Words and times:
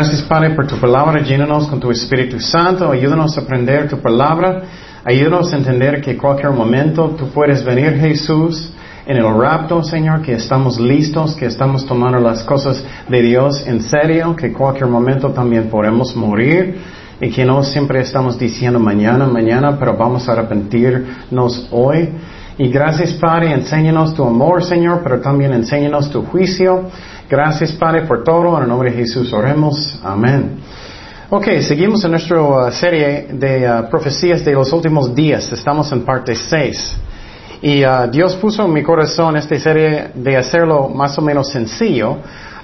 Gracias 0.00 0.22
Padre 0.22 0.54
por 0.54 0.66
tu 0.66 0.76
palabra. 0.76 1.20
Llénanos 1.20 1.68
con 1.68 1.78
tu 1.78 1.90
Espíritu 1.90 2.40
Santo. 2.40 2.90
Ayúdanos 2.90 3.36
a 3.36 3.42
aprender 3.42 3.86
tu 3.86 3.98
palabra. 3.98 4.62
Ayúdanos 5.04 5.52
a 5.52 5.58
entender 5.58 6.00
que 6.00 6.12
en 6.12 6.16
cualquier 6.16 6.52
momento 6.52 7.14
tú 7.18 7.28
puedes 7.28 7.62
venir, 7.62 7.98
Jesús, 8.00 8.72
en 9.04 9.18
el 9.18 9.24
rapto, 9.24 9.82
Señor, 9.82 10.22
que 10.22 10.32
estamos 10.32 10.80
listos, 10.80 11.36
que 11.36 11.44
estamos 11.44 11.84
tomando 11.84 12.18
las 12.18 12.42
cosas 12.44 12.82
de 13.10 13.20
Dios 13.20 13.62
en 13.66 13.82
serio, 13.82 14.34
que 14.34 14.46
en 14.46 14.54
cualquier 14.54 14.88
momento 14.88 15.32
también 15.32 15.68
podemos 15.68 16.16
morir 16.16 16.78
y 17.20 17.28
que 17.28 17.44
no 17.44 17.62
siempre 17.62 18.00
estamos 18.00 18.38
diciendo 18.38 18.80
mañana, 18.80 19.26
mañana, 19.26 19.78
pero 19.78 19.98
vamos 19.98 20.26
a 20.30 20.32
arrepentirnos 20.32 21.68
hoy. 21.72 22.08
Y 22.56 22.68
gracias, 22.68 23.12
Padre, 23.12 23.52
enséñanos 23.52 24.14
tu 24.14 24.24
amor, 24.24 24.64
Señor, 24.64 25.00
pero 25.02 25.20
también 25.20 25.52
enséñanos 25.52 26.10
tu 26.10 26.22
juicio. 26.24 26.90
Gracias, 27.30 27.70
Padre, 27.70 28.02
por 28.08 28.24
todo. 28.24 28.56
En 28.56 28.64
el 28.64 28.68
nombre 28.68 28.90
de 28.90 28.96
Jesús 28.96 29.32
oremos. 29.32 30.00
Amén. 30.02 30.58
Ok, 31.28 31.46
seguimos 31.60 32.04
en 32.04 32.10
nuestra 32.10 32.42
uh, 32.42 32.72
serie 32.72 33.28
de 33.30 33.70
uh, 33.70 33.88
profecías 33.88 34.44
de 34.44 34.52
los 34.52 34.72
últimos 34.72 35.14
días. 35.14 35.52
Estamos 35.52 35.92
en 35.92 36.04
parte 36.04 36.34
6. 36.34 36.96
Y 37.62 37.84
uh, 37.84 38.10
Dios 38.10 38.34
puso 38.34 38.64
en 38.64 38.72
mi 38.72 38.82
corazón 38.82 39.36
esta 39.36 39.56
serie 39.60 40.10
de 40.12 40.36
hacerlo 40.36 40.88
más 40.88 41.16
o 41.18 41.22
menos 41.22 41.52
sencillo, 41.52 42.16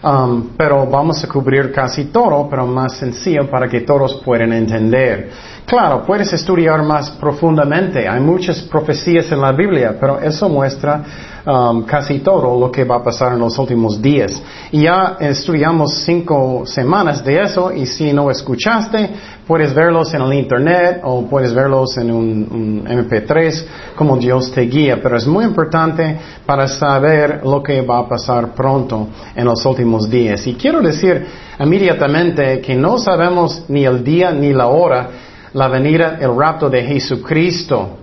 um, 0.06 0.50
pero 0.56 0.86
vamos 0.86 1.22
a 1.24 1.28
cubrir 1.28 1.72
casi 1.72 2.06
todo, 2.06 2.48
pero 2.48 2.66
más 2.66 2.96
sencillo 2.96 3.50
para 3.50 3.68
que 3.68 3.80
todos 3.80 4.14
puedan 4.24 4.52
entender. 4.52 5.30
Claro, 5.66 6.04
puedes 6.06 6.32
estudiar 6.32 6.80
más 6.84 7.10
profundamente. 7.10 8.08
Hay 8.08 8.20
muchas 8.20 8.60
profecías 8.62 9.32
en 9.32 9.40
la 9.40 9.50
Biblia, 9.50 9.96
pero 9.98 10.20
eso 10.20 10.48
muestra 10.48 11.02
um, 11.44 11.82
casi 11.82 12.20
todo 12.20 12.56
lo 12.58 12.70
que 12.70 12.84
va 12.84 12.96
a 12.96 13.02
pasar 13.02 13.32
en 13.32 13.40
los 13.40 13.58
últimos 13.58 14.00
días. 14.00 14.40
Y 14.70 14.82
ya 14.82 15.16
estudiamos 15.18 16.04
cinco 16.04 16.62
semanas 16.66 17.24
de 17.24 17.42
eso 17.42 17.72
y 17.72 17.84
si 17.84 18.12
no 18.12 18.30
escuchaste, 18.30 19.10
puedes 19.44 19.74
verlos 19.74 20.14
en 20.14 20.22
el 20.22 20.34
Internet 20.34 21.00
o 21.02 21.26
puedes 21.26 21.52
verlos 21.52 21.96
en 21.98 22.12
un, 22.12 22.48
un 22.48 22.84
MP3 22.86 23.66
como 23.96 24.16
Dios 24.16 24.52
te 24.52 24.62
guía. 24.62 25.00
Pero 25.02 25.16
es 25.16 25.26
muy 25.26 25.44
importante 25.44 26.16
para 26.46 26.68
saber 26.68 27.40
lo 27.44 27.60
que 27.60 27.80
va 27.80 27.98
a 27.98 28.08
pasar 28.08 28.54
pronto 28.54 29.08
en 29.34 29.44
los 29.44 29.66
últimos 29.66 29.95
días. 30.10 30.46
Y 30.46 30.54
quiero 30.54 30.80
decir 30.82 31.26
inmediatamente 31.58 32.60
que 32.60 32.74
no 32.74 32.98
sabemos 32.98 33.64
ni 33.68 33.84
el 33.84 34.04
día 34.04 34.32
ni 34.32 34.52
la 34.52 34.66
hora 34.66 35.08
la 35.56 35.68
venida, 35.68 36.18
el 36.20 36.36
rapto 36.36 36.68
de 36.68 36.82
Jesucristo. 36.82 37.96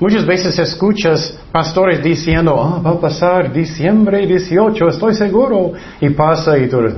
Muchas 0.00 0.26
veces 0.26 0.58
escuchas 0.58 1.38
pastores 1.52 2.02
diciendo, 2.02 2.54
oh, 2.56 2.82
va 2.82 2.90
a 2.92 3.00
pasar 3.00 3.52
diciembre 3.52 4.26
18, 4.26 4.88
estoy 4.88 5.14
seguro, 5.14 5.72
y 6.00 6.10
pasa 6.10 6.58
y 6.58 6.68
tú 6.68 6.80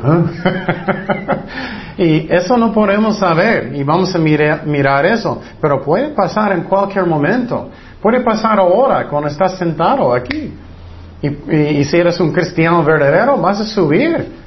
y 1.99 2.33
eso 2.33 2.57
no 2.57 2.73
podemos 2.73 3.19
saber, 3.19 3.73
y 3.75 3.83
vamos 3.83 4.15
a 4.15 4.19
mirar 4.19 5.05
eso, 5.05 5.43
pero 5.61 5.83
puede 5.83 6.11
pasar 6.11 6.53
en 6.53 6.63
cualquier 6.63 7.07
momento, 7.07 7.69
puede 8.01 8.21
pasar 8.21 8.61
ahora 8.61 9.09
cuando 9.09 9.29
estás 9.29 9.59
sentado 9.59 10.15
aquí. 10.15 10.53
Y 11.23 11.85
si 11.85 11.97
eres 11.97 12.19
un 12.21 12.33
cristiano 12.33 12.83
verdadero, 12.83 13.37
vas 13.39 13.61
a 13.61 13.65
subir 13.65 14.43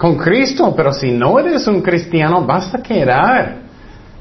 con 0.00 0.16
Cristo, 0.16 0.72
pero 0.74 0.94
si 0.94 1.12
no 1.12 1.38
eres 1.38 1.66
un 1.66 1.82
cristiano, 1.82 2.42
vas 2.46 2.74
a 2.74 2.82
quedar. 2.82 3.58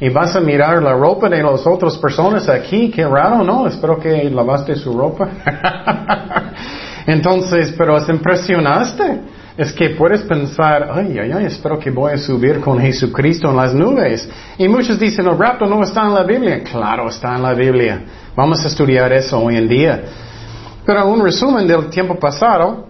Y 0.02 0.09
vas 0.09 0.35
a 0.35 0.41
mirar 0.41 0.81
la 0.84 0.94
ropa 0.94 1.30
de 1.30 1.41
las 1.41 1.66
otras 1.66 1.97
personas 1.97 2.47
aquí, 2.50 2.90
qué 2.90 3.06
raro, 3.06 3.44
¿no? 3.44 3.68
Espero 3.68 3.97
que 3.97 4.30
lavaste 4.30 4.75
su 4.75 4.97
ropa. 4.97 5.30
Entonces, 7.06 7.74
pero 7.78 7.97
es 7.97 8.07
impresionaste. 8.09 9.22
Es 9.57 9.74
que 9.74 9.90
puedes 9.91 10.22
pensar, 10.22 10.90
ay, 10.94 11.18
ay, 11.22 11.31
ay, 11.34 11.46
espero 11.46 11.78
que 11.78 11.91
voy 11.91 12.13
a 12.13 12.18
subir 12.18 12.62
con 12.62 12.80
Jesucristo 12.80 13.50
en 13.50 13.57
las 13.57 13.74
nubes. 13.74 14.30
Y 14.57 14.69
muchos 14.69 15.00
dicen, 15.00 15.28
el 15.28 15.38
rapto 15.38 15.66
no 15.66 15.84
está 15.84 16.03
en 16.03 16.13
la 16.13 16.24
Biblia. 16.24 16.62
Claro, 16.63 17.09
está 17.09 17.36
en 17.36 17.44
la 17.44 17.53
Biblia. 17.53 18.01
Vamos 18.36 18.63
a 18.63 18.68
estudiar 18.68 19.12
eso 19.12 19.38
hoy 19.40 19.57
en 19.57 19.68
día. 19.68 20.01
Pero 20.89 21.05
un 21.05 21.22
resumen 21.22 21.67
del 21.67 21.91
tiempo 21.91 22.16
pasado, 22.16 22.88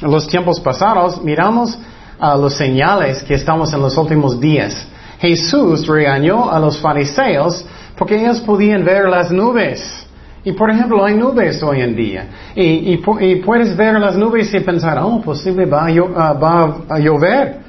los 0.00 0.26
tiempos 0.26 0.58
pasados, 0.58 1.22
miramos 1.22 1.78
a 2.18 2.34
los 2.34 2.54
señales 2.54 3.22
que 3.24 3.34
estamos 3.34 3.74
en 3.74 3.82
los 3.82 3.94
últimos 3.98 4.40
días. 4.40 4.88
Jesús 5.18 5.86
regañó 5.86 6.50
a 6.50 6.58
los 6.58 6.78
fariseos 6.78 7.62
porque 7.98 8.18
ellos 8.18 8.40
podían 8.40 8.86
ver 8.86 9.06
las 9.06 9.30
nubes. 9.30 9.82
Y 10.44 10.52
por 10.52 10.70
ejemplo, 10.70 11.04
hay 11.04 11.14
nubes 11.14 11.62
hoy 11.62 11.82
en 11.82 11.94
día. 11.94 12.24
Y, 12.54 12.96
puedes 12.96 13.76
ver 13.76 14.00
las 14.00 14.16
nubes 14.16 14.54
y 14.54 14.60
pensar, 14.60 14.98
oh, 15.02 15.20
posible 15.20 15.66
va 15.66 15.88
a, 15.88 16.78
ah, 16.88 16.98
llover. 16.98 17.60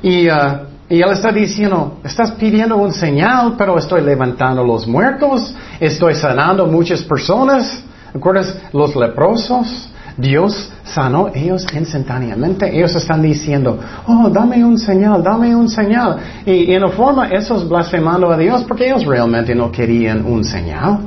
Y, 0.00 0.30
uh, 0.30 0.60
y 0.88 1.02
él 1.02 1.10
está 1.12 1.30
diciendo, 1.30 1.98
estás 2.02 2.30
pidiendo 2.30 2.78
un 2.78 2.94
señal, 2.94 3.54
pero 3.58 3.76
estoy 3.76 4.00
levantando 4.00 4.64
los 4.64 4.86
muertos, 4.86 5.54
estoy 5.78 6.14
sanando 6.14 6.66
muchas 6.66 7.02
personas. 7.02 7.84
¿Recuerdas 8.12 8.56
los 8.72 8.94
leprosos? 8.96 9.90
Dios 10.16 10.68
sanó 10.82 11.28
ellos 11.32 11.64
instantáneamente. 11.72 12.76
Ellos 12.76 12.94
están 12.96 13.22
diciendo, 13.22 13.78
oh, 14.06 14.28
dame 14.28 14.64
un 14.64 14.76
señal, 14.76 15.22
dame 15.22 15.54
un 15.54 15.68
señal. 15.68 16.16
Y, 16.44 16.72
en 16.72 16.90
forma, 16.90 17.28
eso 17.28 17.56
es 17.56 17.68
blasfemando 17.68 18.30
a 18.30 18.36
Dios 18.36 18.64
porque 18.64 18.86
ellos 18.86 19.04
realmente 19.04 19.54
no 19.54 19.70
querían 19.70 20.24
un 20.26 20.42
señal. 20.42 21.00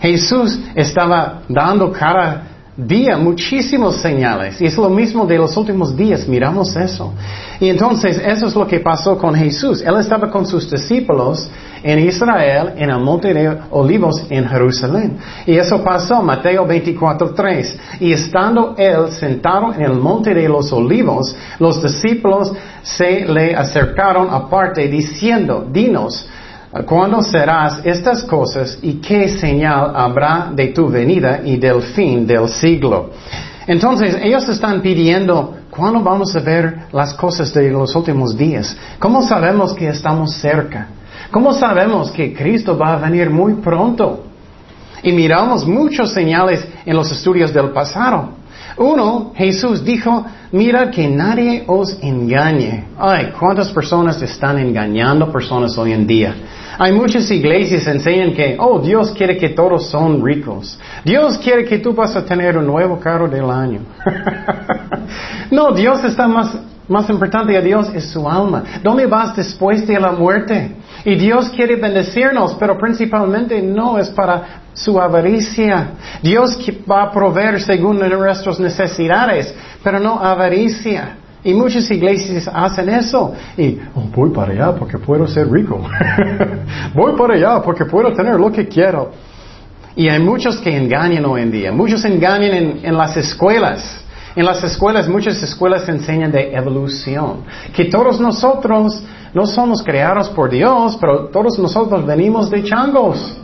Jesús 0.00 0.60
estaba 0.74 1.40
dando 1.48 1.90
cada 1.90 2.42
día 2.76 3.16
muchísimos 3.16 3.96
señales. 3.96 4.60
Y 4.60 4.66
es 4.66 4.76
lo 4.76 4.90
mismo 4.90 5.26
de 5.26 5.38
los 5.38 5.56
últimos 5.56 5.96
días, 5.96 6.28
miramos 6.28 6.76
eso. 6.76 7.12
Y 7.58 7.68
entonces 7.68 8.22
eso 8.24 8.46
es 8.46 8.54
lo 8.54 8.66
que 8.66 8.78
pasó 8.80 9.18
con 9.18 9.34
Jesús. 9.34 9.82
Él 9.82 9.96
estaba 9.98 10.30
con 10.30 10.46
sus 10.46 10.70
discípulos 10.70 11.50
en 11.82 11.98
Israel, 11.98 12.72
en 12.76 12.90
el 12.90 12.98
monte 12.98 13.32
de 13.32 13.56
olivos 13.70 14.24
en 14.30 14.48
Jerusalén. 14.48 15.18
Y 15.46 15.56
eso 15.56 15.82
pasó, 15.82 16.22
Mateo 16.22 16.66
24.3. 16.66 17.76
Y 18.00 18.12
estando 18.12 18.74
él 18.76 19.10
sentado 19.10 19.72
en 19.72 19.82
el 19.82 19.94
monte 19.94 20.34
de 20.34 20.48
los 20.48 20.72
olivos, 20.72 21.36
los 21.58 21.82
discípulos 21.82 22.52
se 22.82 23.24
le 23.26 23.54
acercaron 23.54 24.28
aparte 24.30 24.88
diciendo, 24.88 25.66
dinos, 25.70 26.28
¿Cuándo 26.84 27.22
serás 27.22 27.80
estas 27.82 28.22
cosas 28.24 28.78
y 28.82 29.00
qué 29.00 29.26
señal 29.28 29.92
habrá 29.96 30.50
de 30.54 30.68
tu 30.68 30.86
venida 30.88 31.40
y 31.42 31.56
del 31.56 31.80
fin 31.80 32.26
del 32.26 32.46
siglo? 32.46 33.10
Entonces, 33.66 34.16
ellos 34.22 34.46
están 34.48 34.82
pidiendo, 34.82 35.54
¿cuándo 35.70 36.00
vamos 36.00 36.36
a 36.36 36.40
ver 36.40 36.86
las 36.92 37.14
cosas 37.14 37.52
de 37.54 37.70
los 37.70 37.94
últimos 37.96 38.36
días? 38.36 38.76
¿Cómo 38.98 39.22
sabemos 39.22 39.72
que 39.72 39.88
estamos 39.88 40.34
cerca? 40.34 40.88
¿Cómo 41.30 41.52
sabemos 41.52 42.10
que 42.10 42.32
Cristo 42.32 42.76
va 42.76 42.94
a 42.94 42.96
venir 42.96 43.30
muy 43.30 43.54
pronto? 43.54 44.24
Y 45.02 45.12
miramos 45.12 45.66
muchos 45.66 46.12
señales 46.12 46.66
en 46.84 46.96
los 46.96 47.10
estudios 47.12 47.52
del 47.52 47.70
pasado. 47.70 48.30
Uno, 48.76 49.32
Jesús 49.34 49.84
dijo, 49.84 50.24
mira 50.52 50.90
que 50.90 51.08
nadie 51.08 51.64
os 51.66 51.98
engañe. 52.00 52.84
Ay, 52.98 53.32
¿cuántas 53.38 53.70
personas 53.70 54.22
están 54.22 54.58
engañando 54.58 55.30
personas 55.30 55.76
hoy 55.76 55.92
en 55.92 56.06
día? 56.06 56.34
Hay 56.78 56.92
muchas 56.92 57.28
iglesias 57.30 57.84
que 57.84 57.90
enseñan 57.90 58.32
que, 58.34 58.56
oh, 58.58 58.78
Dios 58.78 59.10
quiere 59.10 59.36
que 59.36 59.48
todos 59.48 59.90
son 59.90 60.24
ricos. 60.24 60.78
Dios 61.04 61.36
quiere 61.38 61.64
que 61.64 61.78
tú 61.78 61.92
vas 61.92 62.14
a 62.14 62.24
tener 62.24 62.56
un 62.56 62.66
nuevo 62.66 63.00
carro 63.00 63.28
del 63.28 63.50
año. 63.50 63.80
no, 65.50 65.72
Dios 65.72 66.04
está 66.04 66.28
más, 66.28 66.56
más 66.88 67.08
importante 67.10 67.56
a 67.56 67.60
Dios 67.60 67.90
es 67.94 68.10
su 68.10 68.28
alma. 68.28 68.64
¿Dónde 68.82 69.06
vas 69.06 69.36
después 69.36 69.86
de 69.86 70.00
la 70.00 70.12
muerte? 70.12 70.74
Y 71.04 71.14
Dios 71.16 71.50
quiere 71.50 71.76
bendecirnos, 71.76 72.54
pero 72.54 72.78
principalmente 72.78 73.60
no 73.60 73.98
es 73.98 74.08
para 74.08 74.62
su 74.72 74.98
avaricia. 74.98 75.90
Dios 76.22 76.58
va 76.90 77.04
a 77.04 77.12
proveer 77.12 77.60
según 77.60 77.98
nuestras 77.98 78.58
necesidades, 78.58 79.54
pero 79.82 80.00
no 80.00 80.18
avaricia. 80.18 81.16
Y 81.44 81.54
muchas 81.54 81.90
iglesias 81.90 82.50
hacen 82.52 82.88
eso. 82.88 83.32
Y 83.56 83.78
oh, 83.94 84.02
voy 84.14 84.30
para 84.30 84.52
allá 84.52 84.74
porque 84.74 84.98
puedo 84.98 85.26
ser 85.26 85.50
rico. 85.50 85.80
voy 86.94 87.16
para 87.16 87.34
allá 87.34 87.62
porque 87.62 87.84
puedo 87.84 88.12
tener 88.12 88.40
lo 88.40 88.50
que 88.50 88.66
quiero. 88.66 89.12
Y 89.94 90.08
hay 90.08 90.20
muchos 90.20 90.58
que 90.58 90.76
engañan 90.76 91.24
hoy 91.26 91.42
en 91.42 91.50
día. 91.50 91.72
Muchos 91.72 92.04
engañan 92.04 92.52
en, 92.54 92.80
en 92.82 92.96
las 92.96 93.16
escuelas. 93.16 94.04
En 94.38 94.44
las 94.44 94.62
escuelas, 94.62 95.08
muchas 95.08 95.42
escuelas 95.42 95.88
enseñan 95.88 96.30
de 96.30 96.54
evolución. 96.54 97.38
Que 97.74 97.86
todos 97.86 98.20
nosotros 98.20 99.02
no 99.34 99.46
somos 99.46 99.82
creados 99.82 100.28
por 100.28 100.48
Dios, 100.48 100.96
pero 101.00 101.24
todos 101.24 101.58
nosotros 101.58 102.06
venimos 102.06 102.48
de 102.48 102.62
changos. 102.62 103.36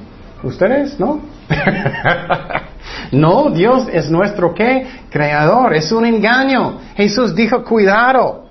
¿Ustedes? 0.44 0.96
¿No? 1.00 1.19
no, 3.11 3.50
Dios 3.50 3.88
es 3.93 4.08
nuestro 4.08 4.55
qué? 4.55 4.87
Creador. 5.11 5.75
Es 5.75 5.91
un 5.91 6.06
engaño. 6.06 6.79
Jesús 6.94 7.35
dijo, 7.35 7.64
cuidado. 7.64 8.44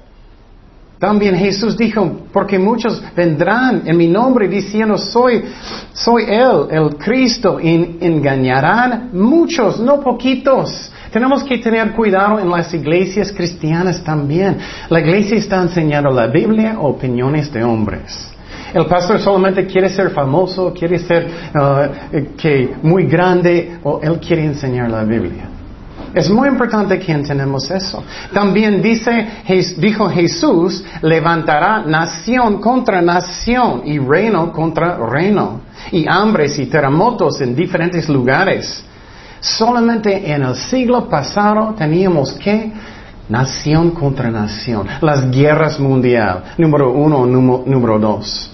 También 1.00 1.38
Jesús 1.38 1.78
dijo, 1.78 2.24
porque 2.34 2.60
muchos 2.60 3.02
vendrán 3.16 3.84
en 3.86 3.96
mi 3.96 4.08
nombre 4.08 4.50
diciendo, 4.50 4.98
soy, 4.98 5.46
soy 5.94 6.26
Él, 6.28 6.68
el 6.72 6.98
Cristo, 6.98 7.58
y 7.62 8.00
engañarán 8.02 9.12
muchos, 9.14 9.80
no 9.80 10.02
poquitos. 10.02 10.92
Tenemos 11.14 11.44
que 11.44 11.60
tener 11.60 11.92
cuidado 11.92 12.40
en 12.40 12.50
las 12.50 12.74
iglesias 12.74 13.32
cristianas 13.32 14.04
también. 14.04 14.58
La 14.90 15.00
iglesia 15.00 15.38
está 15.38 15.62
enseñando 15.62 16.10
la 16.10 16.26
Biblia 16.26 16.80
o 16.80 16.90
opiniones 16.90 17.54
de 17.54 17.64
hombres. 17.64 18.32
El 18.74 18.88
pastor 18.88 19.20
solamente 19.20 19.68
quiere 19.68 19.90
ser 19.90 20.10
famoso, 20.10 20.74
quiere 20.74 20.98
ser 20.98 21.28
uh, 21.54 22.36
que 22.36 22.74
muy 22.82 23.06
grande, 23.06 23.78
o 23.84 24.00
él 24.02 24.20
quiere 24.20 24.44
enseñar 24.44 24.90
la 24.90 25.04
Biblia. 25.04 25.50
Es 26.16 26.32
muy 26.32 26.48
importante 26.48 26.98
que 26.98 27.12
entendamos 27.12 27.70
eso. 27.70 28.04
También 28.34 28.82
dice, 28.82 29.28
dijo 29.78 30.10
Jesús, 30.10 30.84
levantará 31.04 31.84
nación 31.86 32.60
contra 32.60 33.02
nación 33.02 33.84
y 33.86 34.00
reino 34.00 34.52
contra 34.52 34.98
reino, 34.98 35.62
y 35.92 36.08
hambres 36.08 36.58
y 36.58 36.66
terremotos 36.66 37.40
en 37.42 37.56
diferentes 37.56 38.10
lugares. 38.10 38.84
Solamente 39.44 40.32
en 40.32 40.42
el 40.42 40.56
siglo 40.56 41.10
pasado 41.10 41.76
teníamos 41.78 42.32
que 42.32 42.72
nación 43.28 43.92
contra 43.92 44.32
nación, 44.32 44.88
las 45.02 45.30
guerras 45.30 45.78
mundiales, 45.82 46.44
número 46.58 46.94
uno, 46.94 47.26
número 47.26 48.00
dos. 48.00 48.50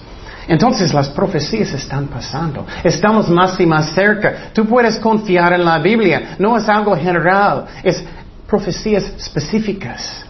Entonces 0.48 0.92
las 0.92 1.08
profecías 1.10 1.72
están 1.74 2.08
pasando. 2.08 2.66
Estamos 2.82 3.30
más 3.30 3.60
y 3.60 3.66
más 3.66 3.90
cerca. 3.90 4.50
Tú 4.52 4.66
puedes 4.66 4.98
confiar 4.98 5.52
en 5.52 5.64
la 5.64 5.78
Biblia. 5.78 6.34
No 6.40 6.56
es 6.56 6.68
algo 6.68 6.96
general. 6.96 7.66
Es 7.84 8.02
profecías 8.48 9.04
específicas. 9.16 10.24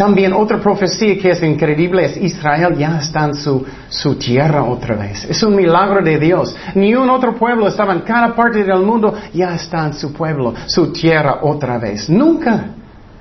También 0.00 0.32
otra 0.32 0.58
profecía 0.58 1.18
que 1.18 1.32
es 1.32 1.42
increíble 1.42 2.06
es 2.06 2.16
Israel 2.16 2.74
ya 2.74 3.00
está 3.00 3.26
en 3.26 3.34
su, 3.34 3.66
su, 3.90 4.14
tierra 4.14 4.64
otra 4.64 4.96
vez. 4.96 5.26
Es 5.26 5.42
un 5.42 5.54
milagro 5.54 6.02
de 6.02 6.18
Dios. 6.18 6.56
Ni 6.74 6.94
un 6.94 7.10
otro 7.10 7.34
pueblo 7.34 7.68
estaba 7.68 7.92
en 7.92 8.00
cada 8.00 8.34
parte 8.34 8.64
del 8.64 8.80
mundo, 8.80 9.12
ya 9.34 9.54
está 9.54 9.84
en 9.84 9.92
su 9.92 10.10
pueblo, 10.14 10.54
su 10.68 10.90
tierra 10.90 11.40
otra 11.42 11.76
vez. 11.76 12.08
Nunca. 12.08 12.68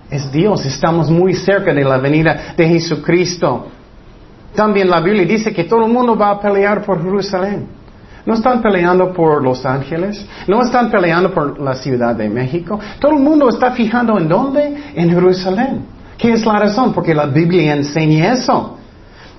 Es 0.10 0.32
Dios. 0.32 0.66
Estamos 0.66 1.10
muy 1.12 1.34
cerca 1.34 1.74
de 1.74 1.84
la 1.84 1.98
venida 1.98 2.54
de 2.56 2.70
Jesucristo. 2.70 3.68
También 4.56 4.90
la 4.90 5.02
Biblia 5.02 5.26
dice 5.26 5.54
que 5.54 5.66
todo 5.66 5.86
el 5.86 5.92
mundo 5.92 6.16
va 6.16 6.30
a 6.30 6.40
pelear 6.40 6.86
por 6.86 7.04
Jerusalén. 7.04 7.68
No 8.26 8.36
están 8.36 8.62
peleando 8.62 9.12
por 9.12 9.44
Los 9.44 9.66
Ángeles, 9.66 10.26
no 10.48 10.64
están 10.64 10.90
peleando 10.90 11.34
por 11.34 11.60
la 11.60 11.76
Ciudad 11.76 12.16
de 12.16 12.30
México. 12.30 12.80
Todo 13.02 13.12
el 13.12 13.20
mundo 13.20 13.50
está 13.50 13.72
fijando 13.72 14.18
en 14.18 14.30
dónde? 14.30 14.94
En 14.96 15.10
Jerusalén. 15.10 15.99
¿Qué 16.20 16.34
es 16.34 16.46
la 16.46 16.60
razón? 16.60 16.94
Porque 16.94 17.16
la 17.16 17.28
Biblia 17.28 17.74
enseña 17.74 18.34
eso. 18.34 18.78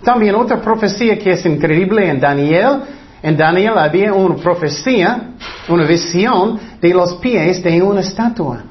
También 0.02 0.34
otra 0.34 0.62
profecía 0.62 1.18
que 1.18 1.32
es 1.32 1.44
increíble 1.44 2.08
en 2.08 2.18
Daniel. 2.18 2.80
En 3.22 3.36
Daniel 3.36 3.76
había 3.76 4.14
una 4.14 4.36
profecía, 4.36 5.34
una 5.68 5.84
visión 5.84 6.58
de 6.80 6.88
los 6.94 7.16
pies 7.16 7.62
de 7.62 7.82
una 7.82 8.00
estatua. 8.00 8.62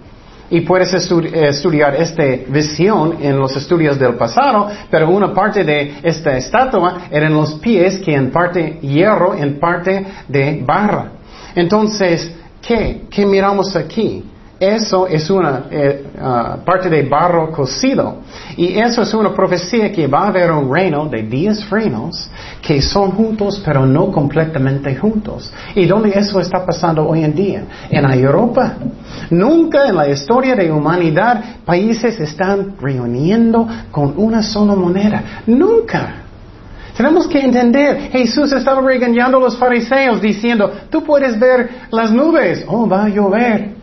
Y 0.50 0.62
puedes 0.62 0.92
estudiar 0.92 1.96
esta 1.98 2.24
visión 2.48 3.18
en 3.22 3.38
los 3.38 3.56
estudios 3.56 4.00
del 4.00 4.16
pasado, 4.16 4.68
pero 4.90 5.08
una 5.12 5.32
parte 5.32 5.64
de 5.64 6.00
esta 6.02 6.36
estatua 6.36 7.02
eran 7.12 7.36
los 7.36 7.54
pies 7.60 8.00
que 8.00 8.16
en 8.16 8.32
parte 8.32 8.80
hierro, 8.82 9.36
en 9.36 9.60
parte 9.60 10.04
de 10.28 10.64
barra. 10.66 11.12
Entonces, 11.54 12.34
¿qué? 12.60 13.04
¿Qué 13.12 13.28
miramos 13.28 13.76
aquí? 13.76 14.24
Eso 14.60 15.08
es 15.08 15.30
una 15.30 15.68
eh, 15.72 16.06
ah, 16.20 16.58
parte 16.66 16.90
de 16.90 17.04
barro 17.04 17.50
cocido. 17.52 18.18
Y 18.58 18.78
eso 18.78 19.04
es 19.04 19.14
una 19.14 19.34
profecía 19.34 19.90
que 19.92 20.06
va 20.08 20.24
a 20.24 20.28
haber 20.28 20.52
un 20.52 20.74
reino 20.74 21.06
de 21.06 21.24
diez 21.24 21.70
reinos 21.70 22.30
que 22.62 22.82
son 22.82 23.12
juntos 23.12 23.62
pero 23.64 23.86
no 23.86 24.12
completamente 24.12 24.96
juntos. 24.96 25.52
¿Y 25.76 25.86
dónde 25.86 26.10
eso 26.10 26.42
está 26.42 26.66
pasando 26.66 27.08
hoy 27.08 27.24
en 27.24 27.34
día? 27.34 27.64
En 27.90 28.06
Europa. 28.12 28.74
Nunca 29.30 29.88
en 29.88 29.96
la 29.96 30.10
historia 30.10 30.56
de 30.56 30.70
humanidad 30.72 31.42
países 31.64 32.20
están 32.20 32.76
reuniendo 32.82 33.66
con 33.92 34.14
una 34.18 34.44
sola 34.44 34.76
moneda. 34.76 35.44
Nunca. 35.48 36.16
Tenemos 36.98 37.28
que 37.28 37.40
entender, 37.40 38.12
Jesús 38.12 38.52
estaba 38.52 38.82
regañando 38.82 39.38
a 39.38 39.40
los 39.40 39.58
fariseos 39.58 40.20
diciendo, 40.22 40.70
tú 40.90 41.02
puedes 41.02 41.40
ver 41.40 41.70
las 41.92 42.12
nubes, 42.12 42.66
oh, 42.68 42.90
va 42.90 43.06
a 43.06 43.08
llover. 43.10 43.79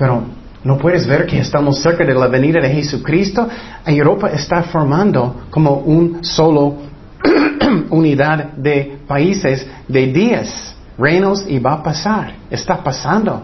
Pero 0.00 0.22
no 0.64 0.78
puedes 0.78 1.06
ver 1.06 1.26
que 1.26 1.40
estamos 1.40 1.78
cerca 1.82 2.06
de 2.06 2.14
la 2.14 2.26
venida 2.26 2.58
de 2.58 2.70
Jesucristo. 2.70 3.46
Europa 3.84 4.30
está 4.30 4.62
formando 4.62 5.42
como 5.50 5.74
un 5.74 6.24
solo 6.24 6.76
unidad 7.90 8.54
de 8.54 8.98
países 9.06 9.66
de 9.86 10.06
diez 10.06 10.74
reinos 10.96 11.44
y 11.46 11.58
va 11.58 11.74
a 11.74 11.82
pasar. 11.82 12.32
Está 12.50 12.82
pasando. 12.82 13.42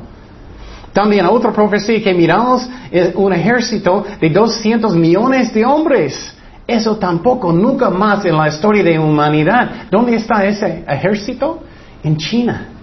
También 0.95 1.27
otra 1.27 1.53
profecía 1.53 2.03
que 2.03 2.15
miramos 2.15 2.67
es 2.91 3.15
un 3.15 3.35
ejército 3.35 4.07
de 4.19 4.31
200 4.31 4.97
millones 4.97 5.53
de 5.53 5.63
hombres. 5.63 6.35
Eso 6.67 6.97
tampoco, 6.97 7.53
nunca 7.53 7.91
más 7.91 8.25
en 8.25 8.35
la 8.35 8.49
historia 8.49 8.83
de 8.83 8.99
humanidad. 8.99 9.89
¿Dónde 9.91 10.17
está 10.17 10.43
ese 10.47 10.85
ejército? 10.89 11.63
En 12.03 12.17
China. 12.17 12.76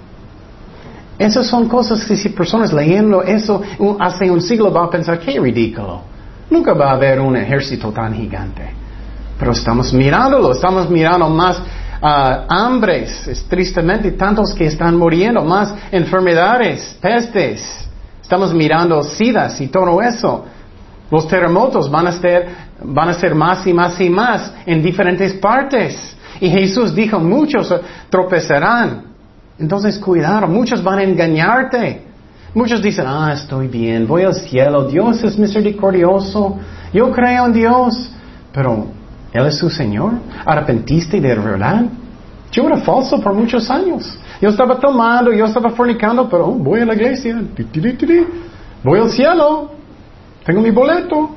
Esas 1.24 1.48
son 1.48 1.70
cosas 1.70 2.04
que 2.04 2.18
si 2.18 2.30
personas 2.30 2.74
leyendo 2.74 3.24
eso 3.24 3.62
hace 3.98 4.30
un 4.30 4.42
siglo 4.42 4.70
van 4.72 4.88
a 4.88 4.90
pensar, 4.90 5.20
qué 5.20 5.40
ridículo. 5.40 6.02
Nunca 6.50 6.74
va 6.74 6.90
a 6.90 6.96
haber 6.96 7.22
un 7.22 7.38
ejército 7.38 7.94
tan 7.94 8.14
gigante. 8.14 8.70
Pero 9.40 9.54
estamos 9.54 9.94
mirándolo, 9.94 10.52
estamos 10.52 10.90
mirando 10.90 11.30
más 11.30 11.60
uh, 11.60 12.44
hambres, 12.50 13.26
es, 13.30 13.46
tristemente 13.46 14.12
tantos 14.12 14.54
que 14.54 14.66
están 14.66 14.98
muriendo, 14.98 15.46
más 15.46 15.74
enfermedades, 15.94 16.98
pestes. 17.00 17.88
Estamos 18.22 18.54
mirando 18.54 19.02
sidas 19.02 19.62
y 19.62 19.68
todo 19.68 20.02
eso. 20.02 20.44
Los 21.10 21.26
terremotos 21.26 21.90
van 21.90 22.08
a 22.08 22.12
ser, 22.12 22.50
van 22.84 23.08
a 23.08 23.14
ser 23.14 23.34
más 23.34 23.66
y 23.66 23.72
más 23.72 24.02
y 24.02 24.10
más 24.10 24.54
en 24.66 24.84
diferentes 24.84 25.32
partes. 25.36 26.18
Y 26.42 26.50
Jesús 26.50 26.94
dijo, 26.94 27.18
muchos 27.18 27.74
tropezarán. 28.10 29.13
Entonces, 29.60 30.00
cuidado, 30.00 30.48
muchos 30.48 30.84
van 30.84 31.00
a 31.00 31.04
engañarte. 31.04 32.02
Muchos 32.54 32.82
dicen, 32.82 33.06
ah, 33.08 33.34
estoy 33.34 33.68
bien, 33.68 34.08
voy 34.08 34.24
al 34.24 34.36
cielo, 34.36 34.86
Dios 34.86 35.24
es 35.24 35.38
misericordioso, 35.40 36.60
yo 36.94 37.12
creo 37.12 37.48
en 37.48 37.54
Dios, 37.54 38.12
pero 38.52 38.88
Él 39.32 39.48
es 39.48 39.58
su 39.58 39.72
Señor. 39.72 40.14
¿Arrepentiste 40.46 41.20
de 41.20 41.36
verdad? 41.36 41.86
Yo 42.52 42.68
era 42.68 42.78
falso 42.78 43.20
por 43.20 43.34
muchos 43.34 43.68
años. 43.72 44.20
Yo 44.40 44.50
estaba 44.50 44.80
tomando, 44.80 45.34
yo 45.34 45.46
estaba 45.46 45.72
fornicando, 45.72 46.30
pero 46.30 46.48
oh, 46.48 46.52
voy 46.52 46.82
a 46.82 46.86
la 46.86 46.94
iglesia, 46.94 47.42
voy 48.84 49.00
al 49.00 49.10
cielo, 49.10 49.72
tengo 50.46 50.62
mi 50.62 50.70
boleto. 50.70 51.36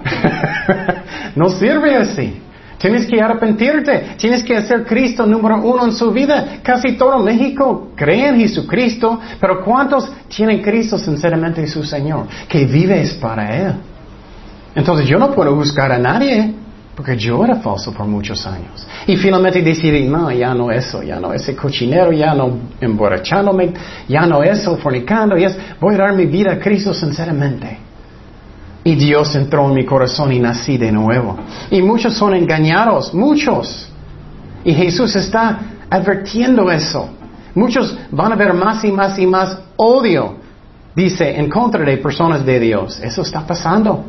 no 1.34 1.48
sirve 1.48 1.96
así. 1.96 2.42
Tienes 2.78 3.06
que 3.06 3.20
arrepentirte. 3.20 4.16
Tienes 4.18 4.42
que 4.42 4.56
hacer 4.56 4.84
Cristo 4.84 5.26
número 5.26 5.56
uno 5.62 5.84
en 5.86 5.92
su 5.92 6.10
vida. 6.10 6.58
Casi 6.62 6.92
todo 6.96 7.18
México 7.20 7.92
cree 7.94 8.28
en 8.28 8.36
Jesucristo, 8.36 9.18
pero 9.40 9.64
¿cuántos 9.64 10.10
tienen 10.28 10.62
Cristo 10.62 10.98
sinceramente 10.98 11.66
su 11.66 11.82
Señor? 11.84 12.26
Que 12.48 12.64
vives 12.64 13.14
para 13.14 13.56
Él. 13.56 13.74
Entonces 14.74 15.08
yo 15.08 15.18
no 15.18 15.32
puedo 15.32 15.54
buscar 15.54 15.90
a 15.90 15.98
nadie, 15.98 16.54
porque 16.94 17.16
yo 17.16 17.42
era 17.44 17.56
falso 17.56 17.92
por 17.92 18.06
muchos 18.06 18.46
años. 18.46 18.86
Y 19.06 19.16
finalmente 19.16 19.62
decidí, 19.62 20.06
no, 20.06 20.30
ya 20.30 20.52
no 20.54 20.70
eso, 20.70 21.02
ya 21.02 21.18
no 21.18 21.32
ese 21.32 21.56
cochinero, 21.56 22.12
ya 22.12 22.34
no 22.34 22.58
emborrachándome, 22.80 23.72
ya 24.06 24.26
no 24.26 24.42
eso, 24.42 24.76
fornicando, 24.76 25.36
ya 25.36 25.50
voy 25.80 25.94
a 25.94 25.98
dar 25.98 26.14
mi 26.14 26.26
vida 26.26 26.52
a 26.52 26.58
Cristo 26.58 26.92
sinceramente. 26.92 27.85
Y 28.86 28.94
Dios 28.94 29.34
entró 29.34 29.66
en 29.66 29.74
mi 29.74 29.84
corazón 29.84 30.32
y 30.32 30.38
nací 30.38 30.78
de 30.78 30.92
nuevo. 30.92 31.36
Y 31.72 31.82
muchos 31.82 32.14
son 32.14 32.34
engañados, 32.34 33.12
muchos. 33.12 33.88
Y 34.64 34.72
Jesús 34.72 35.16
está 35.16 35.58
advirtiendo 35.90 36.70
eso. 36.70 37.08
Muchos 37.52 37.98
van 38.12 38.32
a 38.32 38.36
ver 38.36 38.54
más 38.54 38.84
y 38.84 38.92
más 38.92 39.18
y 39.18 39.26
más 39.26 39.58
odio, 39.74 40.36
dice, 40.94 41.36
en 41.36 41.50
contra 41.50 41.84
de 41.84 41.96
personas 41.96 42.46
de 42.46 42.60
Dios. 42.60 43.00
Eso 43.00 43.22
está 43.22 43.44
pasando. 43.44 44.04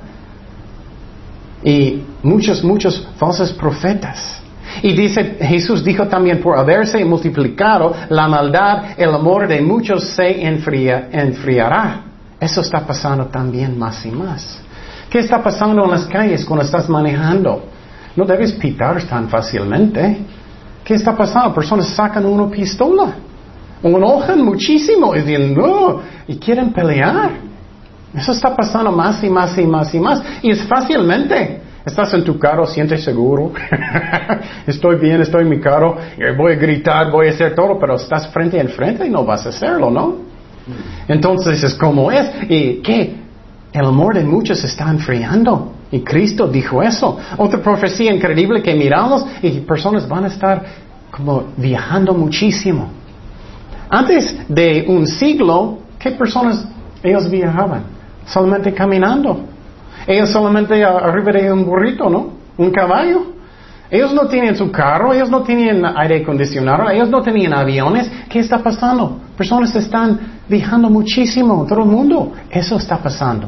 Y 1.64 2.04
muchos, 2.22 2.64
muchos 2.64 3.08
falsos 3.18 3.52
profetas. 3.54 4.44
Y 4.84 4.94
dice, 4.94 5.38
Jesús 5.42 5.84
dijo 5.84 6.08
también, 6.08 6.40
por 6.40 6.56
haberse 6.56 7.04
multiplicado 7.04 7.96
la 8.10 8.28
maldad, 8.28 8.92
el 8.96 9.10
amor 9.10 9.48
de 9.48 9.60
muchos 9.60 10.04
se 10.04 10.40
enfriará. 10.46 12.04
Eso 12.40 12.62
está 12.62 12.86
pasando 12.86 13.26
también 13.26 13.76
más 13.80 14.06
y 14.06 14.12
más. 14.12 14.67
¿Qué 15.10 15.20
está 15.20 15.42
pasando 15.42 15.86
en 15.86 15.92
las 15.92 16.06
calles 16.06 16.44
cuando 16.46 16.66
estás 16.66 16.90
manejando? 16.90 17.64
No 18.16 18.26
debes 18.26 18.54
pitar 18.54 19.02
tan 19.04 19.30
fácilmente. 19.30 20.18
¿Qué 20.84 20.96
está 20.96 21.16
pasando? 21.16 21.54
Personas 21.54 21.88
sacan 21.88 22.26
una 22.26 22.50
pistola, 22.50 23.14
enojan 23.84 24.44
muchísimo 24.44 25.16
y 25.16 25.22
dicen, 25.22 25.54
no, 25.54 26.02
y 26.28 26.38
quieren 26.38 26.72
pelear. 26.72 27.32
Eso 28.14 28.32
está 28.32 28.56
pasando 28.56 28.92
más 28.92 29.24
y 29.24 29.30
más 29.30 29.58
y 29.58 29.66
más 29.66 29.94
y 29.94 30.00
más. 30.00 30.24
Y 30.42 30.52
es 30.52 30.64
fácilmente. 30.64 31.62
Estás 31.86 32.14
en 32.14 32.24
tu 32.24 32.38
carro, 32.38 32.66
sientes 32.66 33.04
seguro. 33.04 33.54
estoy 34.68 34.98
bien, 34.98 35.22
estoy 35.22 35.44
en 35.44 35.50
mi 35.50 35.60
carro. 35.60 35.98
Voy 36.38 36.54
a 36.54 36.56
gritar, 36.56 37.12
voy 37.12 37.28
a 37.28 37.30
hacer 37.32 37.56
todo, 37.56 37.78
pero 37.80 37.96
estás 37.96 38.28
frente 38.30 38.60
en 38.60 38.70
frente 38.70 39.06
y 39.06 39.10
no 39.10 39.24
vas 39.24 39.46
a 39.46 39.50
hacerlo, 39.50 39.90
¿no? 39.90 40.16
Entonces 41.08 41.64
es 41.64 41.74
como 41.76 42.12
es. 42.12 42.30
¿Y 42.50 42.82
qué? 42.82 43.27
El 43.74 43.86
amor 43.86 44.16
de 44.16 44.24
muchos 44.24 44.64
está 44.64 44.90
enfriando. 44.90 45.74
Y 45.92 46.02
Cristo 46.02 46.48
dijo 46.48 46.82
eso. 46.84 47.18
Otra 47.38 47.62
profecía 47.62 48.14
increíble 48.14 48.62
que 48.62 48.74
miramos 48.74 49.26
y 49.42 49.60
personas 49.62 50.08
van 50.08 50.26
a 50.26 50.28
estar 50.28 50.64
como 51.12 51.46
viajando 51.56 52.14
muchísimo. 52.14 52.90
Antes 53.90 54.36
de 54.50 54.86
un 54.88 55.08
siglo, 55.08 55.80
¿qué 55.98 56.12
personas 56.12 56.68
ellos 57.02 57.30
viajaban? 57.30 57.84
Solamente 58.26 58.74
caminando. 58.74 59.40
Ellos 60.06 60.30
solamente 60.30 60.84
arriba 60.84 61.32
de 61.32 61.52
un 61.52 61.66
burrito, 61.66 62.10
¿no? 62.10 62.32
Un 62.58 62.72
caballo. 62.72 63.37
Ellos 63.90 64.14
no 64.14 64.28
tienen 64.28 64.56
su 64.56 64.70
carro, 64.70 65.14
ellos 65.14 65.30
no 65.30 65.44
tienen 65.44 65.86
aire 65.86 66.22
acondicionado, 66.22 66.90
ellos 66.90 67.10
no 67.10 67.22
tenían 67.22 67.54
aviones. 67.54 68.12
¿Qué 68.30 68.40
está 68.40 68.60
pasando? 68.60 69.20
Personas 69.38 69.74
están 69.76 70.20
viajando 70.50 70.90
muchísimo, 70.90 71.66
todo 71.68 71.80
el 71.80 71.86
mundo. 71.86 72.34
Eso 72.50 72.76
está 72.76 72.98
pasando. 72.98 73.48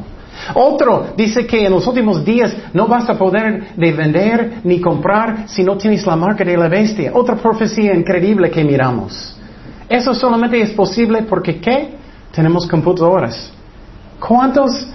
Otro 0.54 1.08
dice 1.18 1.46
que 1.46 1.66
en 1.66 1.72
los 1.72 1.86
últimos 1.86 2.24
días 2.24 2.56
no 2.74 2.88
vas 2.88 3.10
a 3.10 3.18
poder 3.18 3.76
de 3.76 3.92
vender 3.92 4.62
ni 4.64 4.80
comprar 4.80 5.44
si 5.48 5.64
no 5.64 5.78
tienes 5.78 6.06
la 6.06 6.16
marca 6.16 6.44
de 6.44 6.58
la 6.58 6.70
bestia. 6.70 7.12
Otra 7.14 7.36
profecía 7.36 7.94
increíble 7.94 8.50
que 8.50 8.64
miramos. 8.64 9.38
Eso 9.90 10.14
solamente 10.14 10.62
es 10.62 10.72
posible 10.72 11.24
porque 11.24 11.60
¿qué? 11.60 11.96
Tenemos 12.32 12.68
computadoras. 12.68 13.52
¿Cuántos, 14.20 14.88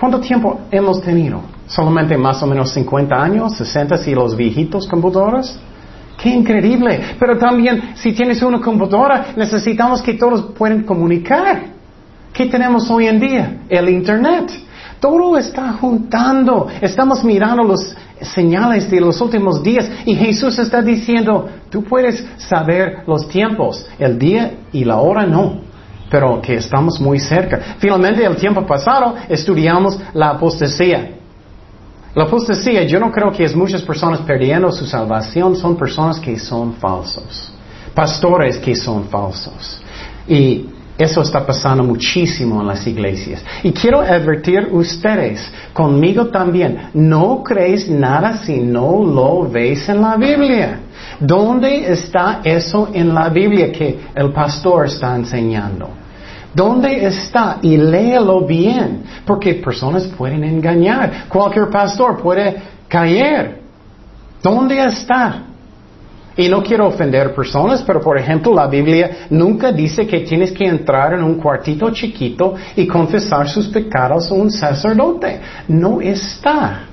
¿Cuánto 0.00 0.18
tiempo 0.18 0.60
hemos 0.70 1.00
tenido? 1.02 1.42
solamente 1.70 2.16
más 2.16 2.42
o 2.42 2.46
menos 2.46 2.72
50 2.72 3.14
años, 3.14 3.56
60 3.56 3.96
si 3.98 4.14
los 4.14 4.36
viejitos 4.36 4.86
computadoras. 4.88 5.58
¡Qué 6.20 6.28
increíble! 6.28 7.16
Pero 7.18 7.38
también 7.38 7.92
si 7.94 8.12
tienes 8.12 8.42
una 8.42 8.60
computadora 8.60 9.28
necesitamos 9.36 10.02
que 10.02 10.14
todos 10.14 10.52
puedan 10.56 10.82
comunicar. 10.82 11.62
¿Qué 12.32 12.46
tenemos 12.46 12.90
hoy 12.90 13.06
en 13.06 13.20
día? 13.20 13.58
El 13.68 13.88
Internet. 13.88 14.50
Todo 15.00 15.38
está 15.38 15.72
juntando. 15.74 16.66
Estamos 16.80 17.24
mirando 17.24 17.62
las 17.62 17.96
señales 18.34 18.90
de 18.90 19.00
los 19.00 19.18
últimos 19.20 19.62
días 19.62 19.88
y 20.04 20.14
Jesús 20.14 20.58
está 20.58 20.82
diciendo, 20.82 21.48
tú 21.70 21.84
puedes 21.84 22.22
saber 22.36 23.04
los 23.06 23.28
tiempos, 23.28 23.86
el 23.98 24.18
día 24.18 24.58
y 24.72 24.84
la 24.84 24.98
hora 24.98 25.24
no, 25.24 25.60
pero 26.10 26.40
que 26.42 26.56
estamos 26.56 27.00
muy 27.00 27.20
cerca. 27.20 27.76
Finalmente, 27.78 28.24
el 28.24 28.36
tiempo 28.36 28.66
pasado 28.66 29.14
estudiamos 29.28 29.98
la 30.12 30.30
apostasía. 30.30 31.12
La 32.14 32.24
apostasía, 32.24 32.82
yo 32.82 32.98
no 32.98 33.12
creo 33.12 33.30
que 33.30 33.44
es 33.44 33.54
muchas 33.54 33.82
personas 33.82 34.20
perdiendo 34.20 34.72
su 34.72 34.84
salvación, 34.84 35.54
son 35.54 35.76
personas 35.76 36.18
que 36.18 36.36
son 36.38 36.74
falsos, 36.74 37.52
pastores 37.94 38.58
que 38.58 38.74
son 38.74 39.04
falsos. 39.04 39.80
Y 40.26 40.66
eso 40.98 41.22
está 41.22 41.46
pasando 41.46 41.84
muchísimo 41.84 42.60
en 42.60 42.66
las 42.66 42.84
iglesias. 42.84 43.44
Y 43.62 43.70
quiero 43.70 44.00
advertir 44.00 44.68
ustedes, 44.72 45.40
conmigo 45.72 46.26
también, 46.26 46.90
no 46.94 47.44
creéis 47.44 47.88
nada 47.88 48.38
si 48.38 48.58
no 48.58 49.04
lo 49.04 49.48
veis 49.48 49.88
en 49.88 50.02
la 50.02 50.16
Biblia. 50.16 50.80
¿Dónde 51.20 51.92
está 51.92 52.40
eso 52.42 52.88
en 52.92 53.14
la 53.14 53.28
Biblia 53.28 53.70
que 53.70 54.00
el 54.14 54.32
pastor 54.32 54.86
está 54.86 55.14
enseñando? 55.14 55.99
¿Dónde 56.54 57.06
está? 57.06 57.58
Y 57.62 57.76
léelo 57.76 58.44
bien, 58.44 59.04
porque 59.24 59.54
personas 59.54 60.06
pueden 60.06 60.42
engañar. 60.44 61.28
Cualquier 61.28 61.70
pastor 61.70 62.20
puede 62.20 62.56
caer. 62.88 63.60
¿Dónde 64.42 64.84
está? 64.84 65.44
Y 66.36 66.48
no 66.48 66.62
quiero 66.62 66.86
ofender 66.86 67.34
personas, 67.34 67.82
pero 67.82 68.00
por 68.00 68.16
ejemplo 68.16 68.54
la 68.54 68.66
Biblia 68.66 69.26
nunca 69.30 69.72
dice 69.72 70.06
que 70.06 70.20
tienes 70.20 70.52
que 70.52 70.64
entrar 70.64 71.14
en 71.14 71.22
un 71.22 71.34
cuartito 71.34 71.90
chiquito 71.90 72.54
y 72.76 72.86
confesar 72.86 73.48
sus 73.48 73.68
pecados 73.68 74.30
a 74.30 74.34
un 74.34 74.50
sacerdote. 74.50 75.40
No 75.68 76.00
está. 76.00 76.84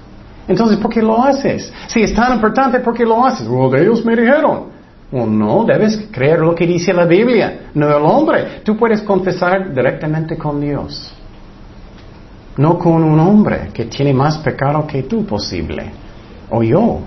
Entonces, 0.48 0.78
¿por 0.78 0.92
qué 0.92 1.02
lo 1.02 1.24
haces? 1.24 1.72
Si 1.88 2.02
es 2.02 2.14
tan 2.14 2.34
importante, 2.34 2.80
¿por 2.80 2.94
qué 2.94 3.06
lo 3.06 3.26
haces? 3.26 3.48
Well, 3.48 3.74
ellos 3.80 4.04
me 4.06 4.16
dijeron. 4.16 4.77
No, 5.12 5.64
debes 5.64 6.10
creer 6.12 6.40
lo 6.40 6.54
que 6.54 6.68
dice 6.68 6.94
la 6.94 7.06
Biblia, 7.06 7.70
no 7.74 7.88
el 7.88 8.04
hombre. 8.04 8.62
Tú 8.64 8.76
puedes 8.78 9.02
confesar 9.02 9.74
directamente 9.74 10.38
con 10.38 10.60
Dios, 10.60 11.14
no 12.58 12.78
con 12.78 13.04
un 13.04 13.20
hombre 13.20 13.70
que 13.74 13.86
tiene 13.86 14.14
más 14.14 14.38
pecado 14.40 14.86
que 14.86 15.04
tú 15.04 15.26
posible, 15.26 15.92
o 16.50 16.62
yo. 16.62 17.00